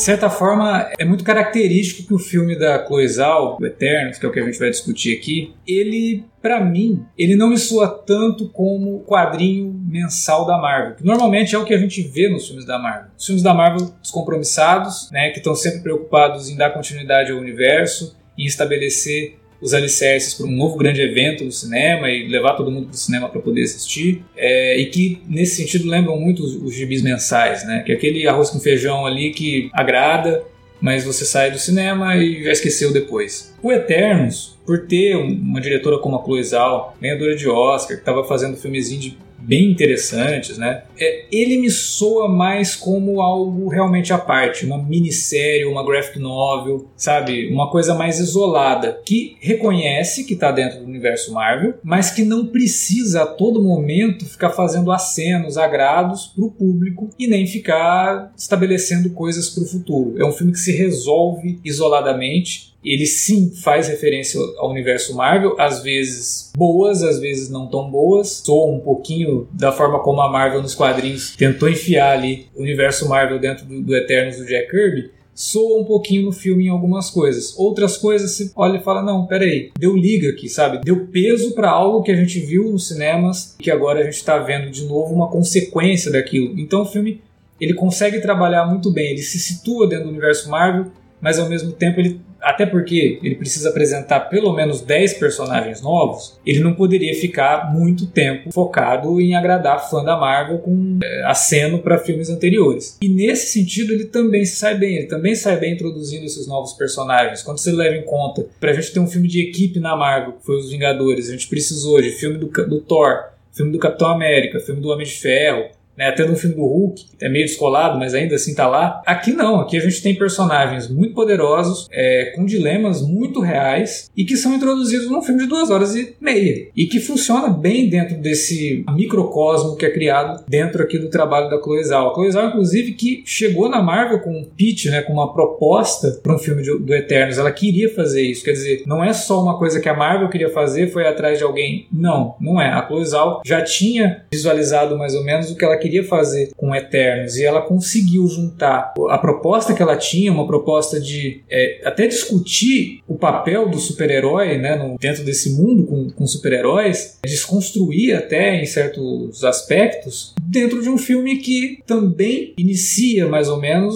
Certa 0.09 0.31
forma, 0.31 0.91
é 0.99 1.05
muito 1.05 1.23
característico 1.23 2.09
que 2.09 2.15
o 2.15 2.19
filme 2.19 2.59
da 2.59 2.83
Chloe 2.87 3.07
Zhao, 3.07 3.59
o 3.61 3.67
Eternos, 3.67 4.17
que 4.17 4.25
é 4.25 4.29
o 4.29 4.33
que 4.33 4.41
a 4.41 4.45
gente 4.45 4.59
vai 4.59 4.71
discutir 4.71 5.15
aqui, 5.15 5.55
ele 5.67 6.25
para 6.41 6.65
mim, 6.65 7.05
ele 7.19 7.37
não 7.37 7.51
me 7.51 7.59
soa 7.59 7.89
tanto 7.89 8.49
como 8.49 9.01
quadrinho 9.01 9.71
mensal 9.87 10.47
da 10.47 10.57
Marvel, 10.57 10.95
que 10.95 11.05
normalmente 11.05 11.55
é 11.55 11.59
o 11.59 11.65
que 11.65 11.75
a 11.75 11.79
gente 11.79 12.01
vê 12.01 12.27
nos 12.31 12.47
filmes 12.47 12.65
da 12.65 12.79
Marvel. 12.79 13.11
Os 13.19 13.27
filmes 13.27 13.43
da 13.43 13.53
Marvel 13.53 13.93
descompromissados, 14.01 15.11
né, 15.11 15.29
que 15.31 15.39
estão 15.39 15.55
sempre 15.55 15.81
preocupados 15.81 16.49
em 16.49 16.57
dar 16.57 16.71
continuidade 16.71 17.31
ao 17.31 17.39
universo, 17.39 18.17
em 18.39 18.47
estabelecer 18.47 19.38
os 19.61 19.75
alicerces 19.75 20.35
para 20.35 20.47
um 20.47 20.53
novo 20.53 20.77
grande 20.77 21.01
evento 21.01 21.45
no 21.45 21.53
cinema 21.53 22.11
e 22.11 22.29
levar 22.29 22.55
todo 22.55 22.71
mundo 22.71 22.87
para 22.87 22.95
o 22.95 22.99
cinema 22.99 23.29
para 23.29 23.41
poder 23.41 23.63
assistir. 23.63 24.23
É, 24.37 24.79
e 24.79 24.87
que, 24.87 25.21
nesse 25.29 25.57
sentido, 25.57 25.89
lembram 25.89 26.19
muito 26.19 26.45
os, 26.45 26.55
os 26.55 26.75
gibis 26.75 27.03
mensais, 27.03 27.67
né? 27.67 27.83
Que 27.85 27.93
é 27.93 27.95
aquele 27.95 28.27
arroz 28.27 28.51
com 28.51 28.61
feijão 28.61 29.05
ali 29.05 29.31
que 29.31 29.69
agrada, 29.73 30.45
mas 30.81 31.05
você 31.05 31.25
sai 31.25 31.51
do 31.51 31.59
cinema 31.59 32.17
e 32.17 32.45
já 32.45 32.53
esqueceu 32.53 32.93
depois. 32.93 33.55
O 33.63 33.73
Eternos, 33.73 34.57
por 34.65 34.87
ter 34.87 35.17
uma 35.17 35.61
diretora 35.61 35.99
como 35.99 36.17
a 36.17 36.23
Chloe 36.23 36.45
Zhao, 36.45 36.97
ganhadora 37.01 37.35
de 37.35 37.49
Oscar, 37.49 37.97
que 37.97 38.03
estava 38.03 38.25
fazendo 38.25 38.57
filmezinho 38.57 39.01
de 39.01 39.19
bem 39.49 39.71
interessantes, 39.71 40.59
né? 40.59 40.83
É, 41.01 41.25
ele 41.33 41.57
me 41.57 41.71
soa 41.71 42.29
mais 42.29 42.77
como 42.77 43.23
algo 43.23 43.69
realmente 43.69 44.13
à 44.13 44.19
parte, 44.19 44.67
uma 44.67 44.77
minissérie, 44.77 45.65
uma 45.65 45.83
graphic 45.83 46.19
novel, 46.19 46.87
sabe? 46.95 47.51
Uma 47.51 47.71
coisa 47.71 47.95
mais 47.95 48.19
isolada, 48.21 49.01
que 49.07 49.39
reconhece 49.41 50.25
que 50.25 50.35
está 50.35 50.53
dentro 50.53 50.81
do 50.81 50.85
universo 50.85 51.33
Marvel, 51.33 51.75
mas 51.83 52.11
que 52.11 52.25
não 52.25 52.47
precisa 52.47 53.23
a 53.23 53.27
todo 53.27 53.65
momento 53.65 54.27
ficar 54.27 54.51
fazendo 54.51 54.93
acenos, 54.93 55.57
agrados 55.57 56.27
para 56.27 56.45
o 56.45 56.51
público 56.51 57.09
e 57.19 57.27
nem 57.27 57.47
ficar 57.47 58.31
estabelecendo 58.37 59.09
coisas 59.11 59.49
para 59.49 59.65
o 59.65 59.67
futuro. 59.67 60.21
É 60.21 60.27
um 60.27 60.33
filme 60.33 60.53
que 60.53 60.59
se 60.59 60.73
resolve 60.73 61.59
isoladamente 61.65 62.77
ele 62.85 63.07
sim 63.07 63.51
faz 63.51 63.89
referência 63.89 64.41
ao 64.59 64.71
universo 64.71 65.15
Marvel, 65.15 65.57
às 65.59 65.83
vezes 65.83 66.53
boas, 66.57 67.03
às 67.03 67.19
vezes 67.19 67.51
não 67.51 67.67
tão 67.67 67.91
boas. 67.91 68.43
Soa 68.45 68.73
um 68.73 68.81
pouquinho 68.81 69.49
da 69.53 69.73
forma 69.73 70.01
como 70.01 70.21
a 70.21 70.31
Marvel 70.31 70.63
nos 70.63 70.75
quadrinhos 70.75 71.35
tentou 71.37 71.69
enfiar 71.69 72.13
ali 72.13 72.47
o 72.55 72.63
universo 72.63 73.09
Marvel 73.09 73.39
dentro 73.39 73.67
do, 73.67 73.83
do 73.83 73.97
Eternos 73.97 74.37
do 74.37 74.47
Jack 74.47 74.71
Kirby. 74.71 75.11
Soa 75.35 75.81
um 75.81 75.85
pouquinho 75.85 76.25
no 76.25 76.33
filme 76.33 76.67
em 76.67 76.69
algumas 76.69 77.11
coisas. 77.11 77.57
Outras 77.57 77.97
coisas 77.97 78.33
você 78.33 78.51
olha 78.57 78.79
e 78.79 78.83
fala: 78.83 79.03
não, 79.03 79.27
peraí, 79.27 79.71
deu 79.79 79.97
liga 79.97 80.31
aqui, 80.31 80.49
sabe? 80.49 80.81
Deu 80.83 81.07
peso 81.07 81.55
para 81.55 81.71
algo 81.71 82.03
que 82.03 82.11
a 82.11 82.17
gente 82.17 82.41
viu 82.41 82.71
nos 82.71 82.89
cinemas 82.89 83.55
e 83.59 83.63
que 83.63 83.71
agora 83.71 84.01
a 84.01 84.05
gente 84.05 84.15
está 84.15 84.39
vendo 84.39 84.71
de 84.71 84.85
novo 84.85 85.15
uma 85.15 85.29
consequência 85.29 86.11
daquilo. 86.11 86.59
Então 86.59 86.83
o 86.83 86.87
filme 86.87 87.21
ele 87.61 87.75
consegue 87.75 88.21
trabalhar 88.21 88.67
muito 88.67 88.91
bem, 88.93 89.11
ele 89.11 89.23
se 89.23 89.39
situa 89.39 89.89
dentro 89.89 90.05
do 90.05 90.11
universo 90.11 90.49
Marvel, 90.49 90.87
mas 91.21 91.39
ao 91.39 91.49
mesmo 91.49 91.73
tempo 91.73 92.01
ele 92.01 92.21
até 92.49 92.65
porque 92.65 93.19
ele 93.23 93.35
precisa 93.35 93.69
apresentar 93.69 94.21
pelo 94.21 94.55
menos 94.55 94.81
10 94.81 95.15
personagens 95.15 95.83
novos, 95.83 96.39
ele 96.47 96.61
não 96.61 96.75
poderia 96.75 97.15
ficar 97.15 97.71
muito 97.71 98.07
tempo 98.07 98.51
focado 98.51 99.21
em 99.21 99.35
agradar 99.35 99.91
fã 99.91 100.03
da 100.03 100.17
Marvel 100.17 100.59
com 100.61 100.99
é, 101.05 101.25
aceno 101.25 101.79
para 101.81 101.99
filmes 101.99 102.31
anteriores. 102.31 102.97
E 103.03 103.09
nesse 103.09 103.53
sentido 103.53 103.93
ele 103.93 104.07
também 104.07 104.47
se 104.47 104.57
sai 104.57 104.79
bem, 104.79 104.97
ele 104.97 105.07
também 105.07 105.35
sai 105.35 105.59
bem 105.59 105.75
introduzindo 105.75 106.25
esses 106.25 106.47
novos 106.47 106.73
personagens. 106.73 107.43
Quando 107.43 107.59
você 107.59 107.71
leva 107.71 107.97
em 107.97 108.05
conta, 108.05 108.47
para 108.59 108.71
a 108.71 108.75
gente 108.75 108.93
ter 108.93 109.01
um 109.01 109.07
filme 109.07 109.29
de 109.29 109.43
equipe 109.43 109.79
na 109.79 109.95
Marvel, 109.95 110.33
que 110.33 110.47
foi 110.47 110.57
Os 110.57 110.71
Vingadores, 110.71 111.29
a 111.29 111.33
gente 111.33 111.49
precisou 111.49 112.01
de 112.01 112.13
filme 112.13 112.39
do, 112.39 112.47
do 112.47 112.81
Thor, 112.81 113.25
filme 113.53 113.73
do 113.73 113.79
Capitão 113.79 114.09
América, 114.09 114.59
filme 114.59 114.81
do 114.81 114.89
Homem 114.89 115.05
de 115.07 115.13
Ferro, 115.13 115.67
né? 115.99 116.09
Até 116.09 116.25
no 116.25 116.37
filme 116.37 116.55
do 116.55 116.63
Hulk, 116.63 117.05
é 117.21 117.29
meio 117.29 117.45
descolado, 117.45 117.99
mas 117.99 118.15
ainda 118.15 118.37
assim 118.37 118.55
tá 118.55 118.69
lá. 118.69 119.03
Aqui 119.05 119.33
não, 119.33 119.61
aqui 119.61 119.77
a 119.77 119.81
gente 119.81 120.01
tem 120.01 120.15
personagens 120.15 120.89
muito 120.89 121.13
poderosos, 121.13 121.89
é, 121.91 122.33
com 122.37 122.47
dilemas 122.47 123.03
muito 123.03 123.41
reais 123.41 124.09
e 124.17 124.25
que 124.25 124.37
são 124.37 124.55
introduzidos 124.55 125.11
num 125.11 125.21
filme 125.21 125.43
de 125.43 125.49
duas 125.49 125.71
horas 125.71 125.97
e 125.97 126.15
meia. 126.21 126.69
E 126.77 126.87
que 126.87 127.01
funciona 127.01 127.49
bem 127.49 127.89
dentro 127.89 128.17
desse 128.19 128.85
microcosmo 128.95 129.77
que 129.77 129.85
é 129.85 129.91
criado 129.91 130.45
dentro 130.47 130.83
aqui 130.83 130.99
do 130.99 131.11
trabalho 131.11 131.51
da 131.51 131.61
Chloe 131.61 131.83
Zhao. 131.83 132.11
A 132.11 132.15
Chloe 132.15 132.31
Zhao, 132.31 132.49
inclusive, 132.49 132.93
que 132.93 133.23
chegou 133.27 133.69
na 133.69 133.83
Marvel 133.83 134.21
com 134.21 134.31
um 134.31 134.45
pitch, 134.45 134.87
né, 134.87 135.03
com 135.03 135.15
uma 135.15 135.33
proposta 135.33 136.21
para 136.23 136.35
um 136.35 136.39
filme 136.39 136.63
de, 136.63 136.79
do 136.79 136.95
Eternos. 136.95 137.39
Ela 137.39 137.51
queria 137.51 137.93
fazer 137.93 138.23
isso. 138.23 138.45
Quer 138.45 138.53
dizer, 138.53 138.83
não 138.87 139.03
é 139.03 139.13
só 139.13 139.43
uma 139.43 139.59
coisa 139.59 139.81
que 139.81 139.89
a 139.89 139.97
Marvel 139.97 140.29
queria 140.29 140.51
fazer, 140.51 140.93
foi 140.93 141.09
atrás 141.09 141.39
de 141.39 141.45
alguém. 141.45 141.89
Não, 141.93 142.37
não 142.41 142.61
é. 142.61 142.69
A 142.69 142.87
Chloe 142.87 143.05
Zhao 143.05 143.41
já 143.45 143.63
tinha 143.63 144.25
visualizado 144.31 144.97
mais 144.97 145.15
ou 145.15 145.25
menos 145.25 145.51
o 145.51 145.57
que 145.57 145.65
ela 145.65 145.77
queria 145.77 145.88
queria 145.89 146.05
fazer 146.05 146.51
com 146.55 146.75
Eternos 146.75 147.37
e 147.37 147.45
ela 147.45 147.63
conseguiu 147.63 148.27
juntar 148.29 148.93
a 149.09 149.19
proposta 149.19 149.73
que 149.73 149.83
ela 149.83 149.97
tinha, 149.97 150.31
uma 150.31 150.47
proposta 150.47 151.01
de 151.01 151.43
é, 151.51 151.81
até 151.85 152.07
discutir 152.07 153.01
o 153.09 153.17
papel 153.17 153.69
do 153.69 153.79
super-herói 153.79 154.59
né, 154.59 154.97
dentro 155.01 155.25
desse 155.25 155.51
mundo 155.51 155.87
com, 155.87 156.11
com 156.11 156.27
super-heróis, 156.27 157.19
desconstruir 157.25 158.15
até 158.15 158.61
em 158.61 158.67
certos 158.67 159.43
aspectos, 159.45 160.35
dentro 160.43 160.83
de 160.83 160.91
um 160.91 160.99
filme 160.99 161.39
que 161.39 161.83
também 161.87 162.53
inicia 162.59 163.27
mais 163.27 163.49
ou 163.49 163.59
menos 163.59 163.95